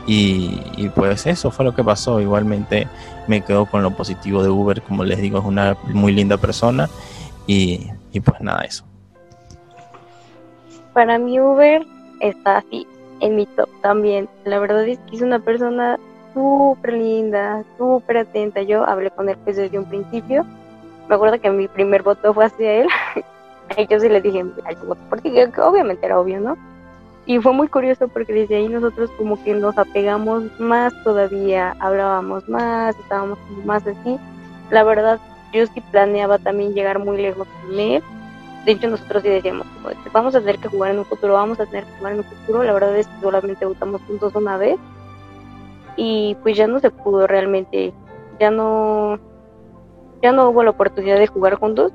Y, 0.07 0.89
pues 0.97 1.25
eso 1.29 1.53
fue 1.53 1.65
lo 1.65 1.73
que 1.73 1.85
pasó. 1.85 2.21
Igualmente 2.21 2.89
me 3.29 3.43
quedo 3.43 3.67
con 3.67 3.85
lo 3.85 3.93
positivo 3.93 4.43
de 4.43 4.49
Uber. 4.49 4.83
Como 4.83 5.05
les 5.05 5.21
digo, 5.21 5.39
es 5.39 5.45
una 5.45 5.77
muy 5.85 6.13
linda 6.13 6.37
persona. 6.37 6.91
Y, 7.47 7.87
y 8.13 8.19
pues 8.19 8.41
nada, 8.41 8.63
eso. 8.63 8.90
Para 10.93 11.19
mí 11.19 11.41
Uber 11.41 11.87
está 12.21 12.59
así 12.59 12.87
en 13.21 13.37
mi 13.37 13.47
top 13.47 13.69
también. 13.83 14.29
La 14.45 14.59
verdad 14.59 14.87
es 14.87 14.99
que 15.01 15.17
es 15.17 15.23
una 15.23 15.39
persona 15.39 15.99
súper 16.35 16.95
linda, 16.95 17.65
súper 17.79 18.19
atenta. 18.19 18.63
Yo 18.63 18.85
hablé 18.85 19.11
con 19.11 19.29
él 19.29 19.37
pues 19.45 19.57
desde 19.57 19.79
un 19.79 19.85
principio. 19.85 20.45
Me 21.09 21.15
acuerdo 21.15 21.41
que 21.41 21.51
mi 21.51 21.69
primer 21.69 22.03
voto 22.03 22.35
fue 22.35 22.47
hacia 22.47 22.73
él. 22.73 22.89
y 23.77 23.87
yo 23.87 24.01
sí 24.01 24.09
le 24.09 24.21
dije, 24.21 24.45
porque 25.09 25.49
obviamente 25.63 26.07
era 26.07 26.19
obvio, 26.19 26.41
¿no? 26.41 26.57
Y 27.27 27.39
fue 27.39 27.53
muy 27.53 27.69
curioso 27.69 28.09
porque 28.09 28.33
desde 28.33 28.57
ahí 28.57 28.69
nosotros 28.69 29.11
como 29.17 29.43
que 29.45 29.55
nos 29.55 29.79
apegamos 29.79 30.45
más 30.59 30.93
todavía, 31.05 31.77
hablábamos 31.79 32.49
más, 32.49 32.99
estábamos 32.99 33.39
más 33.65 33.87
así. 33.87 34.19
La 34.71 34.83
verdad, 34.83 35.21
yo 35.53 35.67
sí 35.67 35.81
planeaba 35.93 36.39
también 36.39 36.75
llegar 36.75 36.99
muy 36.99 37.19
lejos 37.19 37.47
con 37.63 37.79
él 37.79 38.03
de 38.65 38.73
hecho 38.73 38.89
nosotros 38.89 39.23
sí 39.23 39.29
decíamos, 39.29 39.67
vamos 40.13 40.35
a 40.35 40.41
tener 40.41 40.59
que 40.59 40.69
jugar 40.69 40.93
en 40.93 40.99
un 40.99 41.05
futuro, 41.05 41.35
vamos 41.35 41.59
a 41.61 41.67
tener 41.67 41.85
que 41.85 41.93
jugar 41.99 42.13
en 42.13 42.19
un 42.19 42.25
futuro, 42.25 42.63
la 42.63 42.73
verdad 42.73 42.97
es 42.97 43.07
que 43.07 43.21
solamente 43.21 43.65
votamos 43.65 44.01
juntos 44.07 44.35
una 44.35 44.57
vez. 44.57 44.79
Y 45.97 46.37
pues 46.43 46.57
ya 46.57 46.67
no 46.67 46.79
se 46.81 46.91
pudo 46.91 47.27
realmente, 47.27 47.93
ya 48.39 48.51
no, 48.51 49.19
ya 50.23 50.33
no 50.33 50.49
hubo 50.49 50.63
la 50.63 50.71
oportunidad 50.71 51.19
de 51.19 51.27
jugar 51.27 51.57
juntos, 51.57 51.93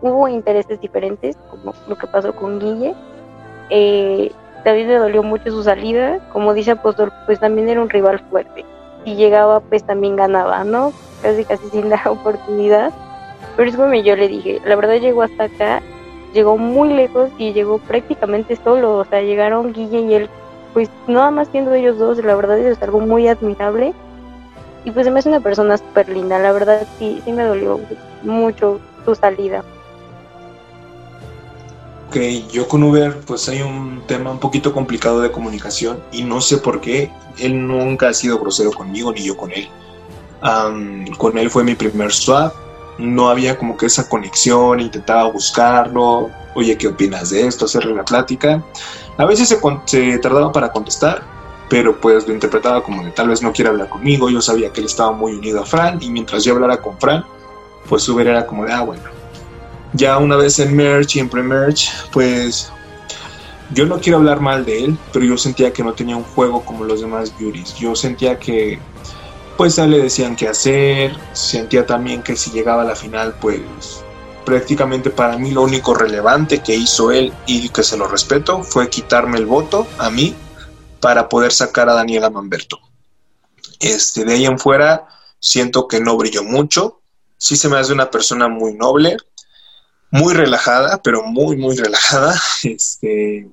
hubo 0.00 0.28
intereses 0.28 0.80
diferentes, 0.80 1.36
como 1.50 1.72
lo 1.86 1.96
que 1.96 2.06
pasó 2.06 2.34
con 2.34 2.58
Guille, 2.58 2.94
eh, 3.70 4.30
David 4.64 4.86
le 4.86 4.96
dolió 4.96 5.22
mucho 5.22 5.50
su 5.50 5.62
salida, 5.62 6.18
como 6.32 6.52
dice 6.52 6.72
Apóstol, 6.72 7.12
pues 7.26 7.38
también 7.38 7.68
era 7.68 7.80
un 7.80 7.88
rival 7.88 8.18
fuerte, 8.30 8.64
y 9.04 9.14
llegaba 9.14 9.60
pues 9.60 9.84
también 9.84 10.16
ganaba, 10.16 10.64
¿no? 10.64 10.92
Casi 11.22 11.44
casi 11.44 11.68
sin 11.68 11.88
la 11.90 12.02
oportunidad. 12.06 12.92
Pero 13.56 13.70
es 13.70 13.76
como 13.76 13.94
yo 13.94 14.16
le 14.16 14.28
dije, 14.28 14.60
la 14.64 14.76
verdad 14.76 14.96
llegó 14.96 15.22
hasta 15.22 15.44
acá 15.44 15.82
llegó 16.36 16.58
muy 16.58 16.92
lejos 16.92 17.30
y 17.38 17.52
llegó 17.52 17.78
prácticamente 17.78 18.56
solo, 18.62 18.98
o 18.98 19.04
sea, 19.06 19.22
llegaron 19.22 19.72
Guille 19.72 20.00
y 20.00 20.14
él, 20.14 20.30
pues 20.74 20.90
nada 21.08 21.30
más 21.30 21.48
siendo 21.50 21.72
ellos 21.72 21.98
dos, 21.98 22.18
la 22.18 22.36
verdad 22.36 22.58
es 22.58 22.80
algo 22.82 23.00
muy 23.00 23.26
admirable. 23.26 23.94
Y 24.84 24.92
pues 24.92 25.04
se 25.04 25.10
me 25.10 25.18
hace 25.18 25.30
una 25.30 25.40
persona 25.40 25.78
súper 25.78 26.08
linda, 26.08 26.38
la 26.38 26.52
verdad 26.52 26.86
sí, 26.98 27.20
sí 27.24 27.32
me 27.32 27.42
dolió 27.42 27.80
mucho 28.22 28.78
su 29.04 29.14
salida. 29.16 29.64
Ok, 32.08 32.18
yo 32.52 32.68
con 32.68 32.84
Uber 32.84 33.18
pues 33.26 33.48
hay 33.48 33.62
un 33.62 34.02
tema 34.06 34.30
un 34.30 34.38
poquito 34.38 34.72
complicado 34.72 35.22
de 35.22 35.32
comunicación 35.32 35.98
y 36.12 36.22
no 36.22 36.40
sé 36.40 36.58
por 36.58 36.80
qué, 36.80 37.10
él 37.38 37.66
nunca 37.66 38.10
ha 38.10 38.14
sido 38.14 38.38
grosero 38.38 38.70
conmigo 38.70 39.12
ni 39.12 39.22
yo 39.22 39.36
con 39.36 39.50
él. 39.50 39.68
con 41.18 41.38
él 41.38 41.50
fue 41.50 41.64
mi 41.64 41.74
primer 41.74 42.12
swap, 42.12 42.52
no 42.98 43.28
había 43.28 43.58
como 43.58 43.76
que 43.76 43.86
esa 43.86 44.08
conexión, 44.08 44.80
intentaba 44.80 45.30
buscarlo, 45.30 46.30
oye, 46.54 46.76
¿qué 46.76 46.88
opinas 46.88 47.30
de 47.30 47.46
esto? 47.46 47.66
Hacerle 47.66 47.94
la 47.94 48.04
plática. 48.04 48.62
A 49.18 49.24
veces 49.24 49.48
se, 49.84 50.18
tardaba 50.18 50.52
para 50.52 50.72
contestar, 50.72 51.22
pero 51.68 52.00
pues 52.00 52.26
lo 52.26 52.34
interpretaba 52.34 52.82
como 52.82 53.04
de 53.04 53.10
tal 53.10 53.28
vez 53.28 53.42
no 53.42 53.52
quiere 53.52 53.70
hablar 53.70 53.88
conmigo, 53.88 54.30
yo 54.30 54.40
sabía 54.40 54.72
que 54.72 54.80
él 54.80 54.86
estaba 54.86 55.12
muy 55.12 55.32
unido 55.32 55.60
a 55.62 55.66
Fran 55.66 56.02
y 56.02 56.10
mientras 56.10 56.44
yo 56.44 56.54
hablara 56.54 56.78
con 56.78 56.98
Fran, 56.98 57.24
pues 57.88 58.08
Uber 58.08 58.26
era 58.26 58.46
como 58.46 58.64
de, 58.64 58.72
ah, 58.72 58.82
bueno. 58.82 59.02
Ya 59.92 60.18
una 60.18 60.36
vez 60.36 60.58
en 60.58 60.74
Merch 60.76 61.16
y 61.16 61.20
en 61.20 61.28
Pre-Merch, 61.28 62.10
pues 62.12 62.70
yo 63.70 63.86
no 63.86 63.98
quiero 63.98 64.18
hablar 64.18 64.40
mal 64.40 64.64
de 64.64 64.84
él, 64.84 64.98
pero 65.12 65.24
yo 65.24 65.38
sentía 65.38 65.72
que 65.72 65.82
no 65.82 65.92
tenía 65.92 66.16
un 66.16 66.24
juego 66.24 66.64
como 66.64 66.84
los 66.84 67.00
demás 67.00 67.32
Beauties. 67.38 67.74
Yo 67.76 67.94
sentía 67.96 68.38
que 68.38 68.78
pues 69.56 69.78
a 69.78 69.86
le 69.86 69.98
decían 69.98 70.36
qué 70.36 70.48
hacer, 70.48 71.16
sentía 71.32 71.86
también 71.86 72.22
que 72.22 72.36
si 72.36 72.50
llegaba 72.50 72.82
a 72.82 72.86
la 72.86 72.96
final, 72.96 73.34
pues 73.40 73.60
prácticamente 74.44 75.10
para 75.10 75.36
mí 75.36 75.50
lo 75.50 75.62
único 75.62 75.94
relevante 75.94 76.62
que 76.62 76.74
hizo 76.74 77.10
él 77.10 77.32
y 77.46 77.68
que 77.70 77.82
se 77.82 77.96
lo 77.96 78.06
respeto 78.06 78.62
fue 78.62 78.88
quitarme 78.88 79.38
el 79.38 79.46
voto 79.46 79.86
a 79.98 80.08
mí 80.10 80.34
para 81.00 81.28
poder 81.28 81.52
sacar 81.52 81.88
a 81.88 81.94
Daniela 81.94 82.30
Manberto. 82.30 82.78
Este, 83.80 84.24
de 84.24 84.34
ahí 84.34 84.46
en 84.46 84.58
fuera 84.58 85.08
siento 85.40 85.88
que 85.88 86.00
no 86.00 86.16
brilló 86.16 86.42
mucho, 86.42 87.00
sí 87.36 87.56
se 87.56 87.68
me 87.68 87.78
hace 87.78 87.92
una 87.92 88.10
persona 88.10 88.48
muy 88.48 88.74
noble, 88.74 89.16
muy 90.10 90.34
relajada, 90.34 91.00
pero 91.02 91.22
muy, 91.22 91.56
muy 91.56 91.76
relajada. 91.76 92.40
Este, 92.62 93.48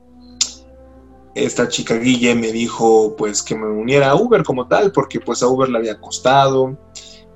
esta 1.35 1.67
chica 1.67 1.95
Guille 1.95 2.35
me 2.35 2.51
dijo 2.51 3.15
pues 3.17 3.41
que 3.41 3.55
me 3.55 3.67
uniera 3.67 4.11
a 4.11 4.15
Uber 4.15 4.43
como 4.43 4.67
tal, 4.67 4.91
porque 4.91 5.19
pues 5.19 5.41
a 5.43 5.47
Uber 5.47 5.69
le 5.69 5.77
había 5.77 5.99
costado. 5.99 6.77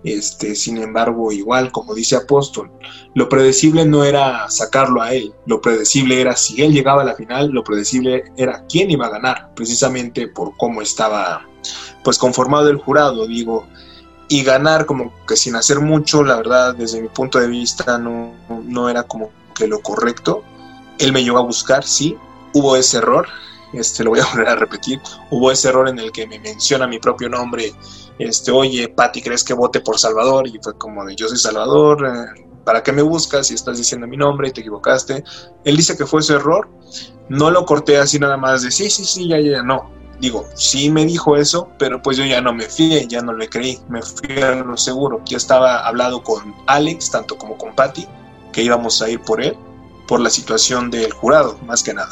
Este, 0.03 0.55
sin 0.55 0.77
embargo, 0.77 1.31
igual, 1.31 1.71
como 1.71 1.93
dice 1.95 2.15
Apóstol, 2.15 2.71
lo 3.15 3.27
predecible 3.27 3.83
no 3.83 4.03
era 4.03 4.49
sacarlo 4.49 5.01
a 5.01 5.11
él, 5.11 5.33
lo 5.47 5.59
predecible 5.59 6.21
era 6.21 6.35
si 6.35 6.61
él 6.61 6.71
llegaba 6.71 7.01
a 7.01 7.05
la 7.05 7.15
final, 7.15 7.49
lo 7.49 7.63
predecible 7.63 8.23
era 8.37 8.63
quién 8.69 8.91
iba 8.91 9.07
a 9.07 9.09
ganar, 9.09 9.49
precisamente 9.55 10.27
por 10.27 10.55
cómo 10.55 10.81
estaba 10.81 11.45
pues 12.03 12.17
conformado 12.17 12.69
el 12.69 12.77
jurado, 12.77 13.27
digo, 13.27 13.67
y 14.29 14.43
ganar 14.43 14.85
como 14.85 15.11
que 15.25 15.35
sin 15.35 15.55
hacer 15.55 15.79
mucho, 15.79 16.23
la 16.23 16.37
verdad, 16.37 16.75
desde 16.75 17.01
mi 17.01 17.07
punto 17.09 17.39
de 17.39 17.47
vista 17.47 17.97
no, 17.97 18.33
no 18.63 18.89
era 18.89 19.03
como 19.03 19.31
que 19.55 19.67
lo 19.67 19.81
correcto. 19.81 20.43
Él 20.99 21.11
me 21.11 21.23
llevó 21.23 21.39
a 21.39 21.43
buscar, 21.43 21.83
sí, 21.83 22.15
hubo 22.53 22.75
ese 22.75 22.97
error, 22.97 23.27
este, 23.73 24.03
lo 24.03 24.11
voy 24.11 24.19
a 24.19 24.25
volver 24.31 24.49
a 24.49 24.55
repetir, 24.55 25.01
hubo 25.31 25.51
ese 25.51 25.69
error 25.69 25.87
en 25.89 25.99
el 25.99 26.11
que 26.11 26.27
me 26.27 26.39
menciona 26.39 26.87
mi 26.87 26.99
propio 26.99 27.29
nombre, 27.29 27.73
este, 28.19 28.51
oye, 28.51 28.87
Pati, 28.89 29.21
¿crees 29.21 29.43
que 29.43 29.53
vote 29.53 29.81
por 29.81 29.99
Salvador? 29.99 30.47
Y 30.47 30.59
fue 30.61 30.77
como 30.77 31.05
de, 31.05 31.15
yo 31.15 31.27
soy 31.27 31.37
Salvador, 31.37 32.05
eh, 32.05 32.45
¿para 32.63 32.81
qué 32.81 32.91
me 32.91 33.01
buscas 33.01 33.47
si 33.47 33.53
estás 33.53 33.77
diciendo 33.77 34.07
mi 34.07 34.17
nombre 34.17 34.49
y 34.49 34.51
te 34.51 34.61
equivocaste? 34.61 35.23
Él 35.63 35.77
dice 35.77 35.95
que 35.95 36.05
fue 36.05 36.21
su 36.21 36.33
error, 36.33 36.69
no 37.29 37.51
lo 37.51 37.65
corté 37.65 37.97
así 37.97 38.19
nada 38.19 38.37
más 38.37 38.63
de, 38.63 38.71
sí, 38.71 38.89
sí, 38.89 39.05
sí, 39.05 39.27
ya, 39.27 39.39
ya, 39.39 39.61
no. 39.61 39.95
Digo, 40.19 40.47
sí 40.55 40.89
me 40.89 41.05
dijo 41.05 41.37
eso, 41.37 41.69
pero 41.77 42.01
pues 42.01 42.17
yo 42.17 42.25
ya 42.25 42.41
no 42.41 42.51
me 42.51 42.65
fié, 42.65 43.07
ya 43.07 43.21
no 43.21 43.33
le 43.33 43.47
creí, 43.47 43.79
me 43.87 44.01
fui 44.01 44.41
a 44.41 44.55
lo 44.55 44.75
seguro. 44.75 45.21
Ya 45.25 45.37
estaba 45.37 45.87
hablado 45.87 46.23
con 46.23 46.55
Alex, 46.65 47.11
tanto 47.11 47.37
como 47.37 47.55
con 47.55 47.75
Patty, 47.75 48.07
que 48.51 48.63
íbamos 48.63 48.99
a 49.03 49.09
ir 49.09 49.21
por 49.21 49.43
él, 49.43 49.55
por 50.07 50.19
la 50.19 50.31
situación 50.31 50.89
del 50.89 51.13
jurado, 51.13 51.59
más 51.67 51.83
que 51.83 51.93
nada. 51.93 52.09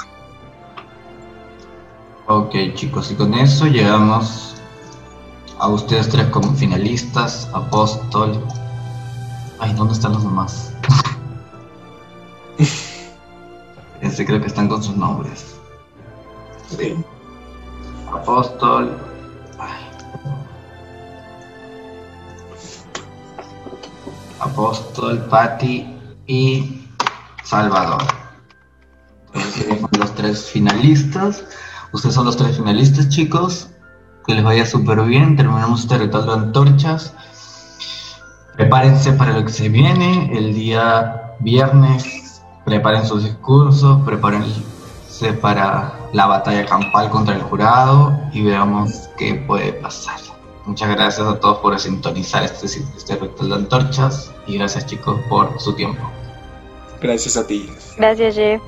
Ok 2.28 2.56
chicos, 2.74 3.12
y 3.12 3.16
con 3.16 3.36
eso 3.36 3.68
llegamos 3.68 4.56
a 5.60 5.68
ustedes 5.68 6.10
tres 6.10 6.26
como 6.30 6.54
finalistas, 6.56 7.48
Apóstol. 7.54 8.44
Ay, 9.60 9.74
¿dónde 9.74 9.94
están 9.94 10.14
los 10.14 10.24
demás? 10.24 10.74
Ese 14.02 14.26
creo 14.26 14.42
que 14.42 14.48
están 14.48 14.68
con 14.68 14.82
sus 14.82 14.98
nombres. 14.98 15.56
Sí. 16.76 16.96
Apóstol. 18.12 18.98
Apóstol, 24.40 25.20
Patti 25.30 25.96
y 26.26 26.88
Salvador. 27.44 28.02
Entonces, 29.34 29.82
los 29.98 30.16
tres 30.16 30.50
finalistas. 30.50 31.44
Ustedes 31.96 32.16
son 32.16 32.26
los 32.26 32.36
tres 32.36 32.58
finalistas, 32.58 33.08
chicos. 33.08 33.70
Que 34.28 34.36
les 34.36 34.44
vaya 34.44 34.66
súper 34.66 35.02
bien. 35.04 35.38
Terminamos 35.38 35.80
este 35.84 35.98
ritual 35.98 36.26
de 36.26 36.34
antorchas. 36.34 37.14
Prepárense 38.58 39.14
para 39.14 39.32
lo 39.32 39.46
que 39.46 39.52
se 39.54 39.70
viene 39.70 40.30
el 40.38 40.54
día 40.54 41.36
viernes. 41.40 42.42
Preparen 42.66 43.06
sus 43.06 43.24
discursos, 43.24 44.02
prepárense 44.04 45.32
para 45.42 45.94
la 46.12 46.26
batalla 46.26 46.66
campal 46.66 47.10
contra 47.10 47.36
el 47.36 47.42
jurado 47.44 48.20
y 48.34 48.42
veamos 48.44 49.08
qué 49.18 49.36
puede 49.48 49.72
pasar. 49.72 50.20
Muchas 50.66 50.90
gracias 50.90 51.26
a 51.26 51.40
todos 51.40 51.60
por 51.60 51.80
sintonizar 51.80 52.44
este, 52.44 52.66
este 52.66 53.16
ritual 53.16 53.50
de 53.50 53.56
antorchas 53.56 54.34
y 54.48 54.58
gracias 54.58 54.86
chicos 54.88 55.18
por 55.30 55.58
su 55.62 55.74
tiempo. 55.74 56.02
Gracias 57.02 57.38
a 57.38 57.48
ti. 57.48 57.70
Gracias, 57.98 58.36
Jeff. 58.36 58.62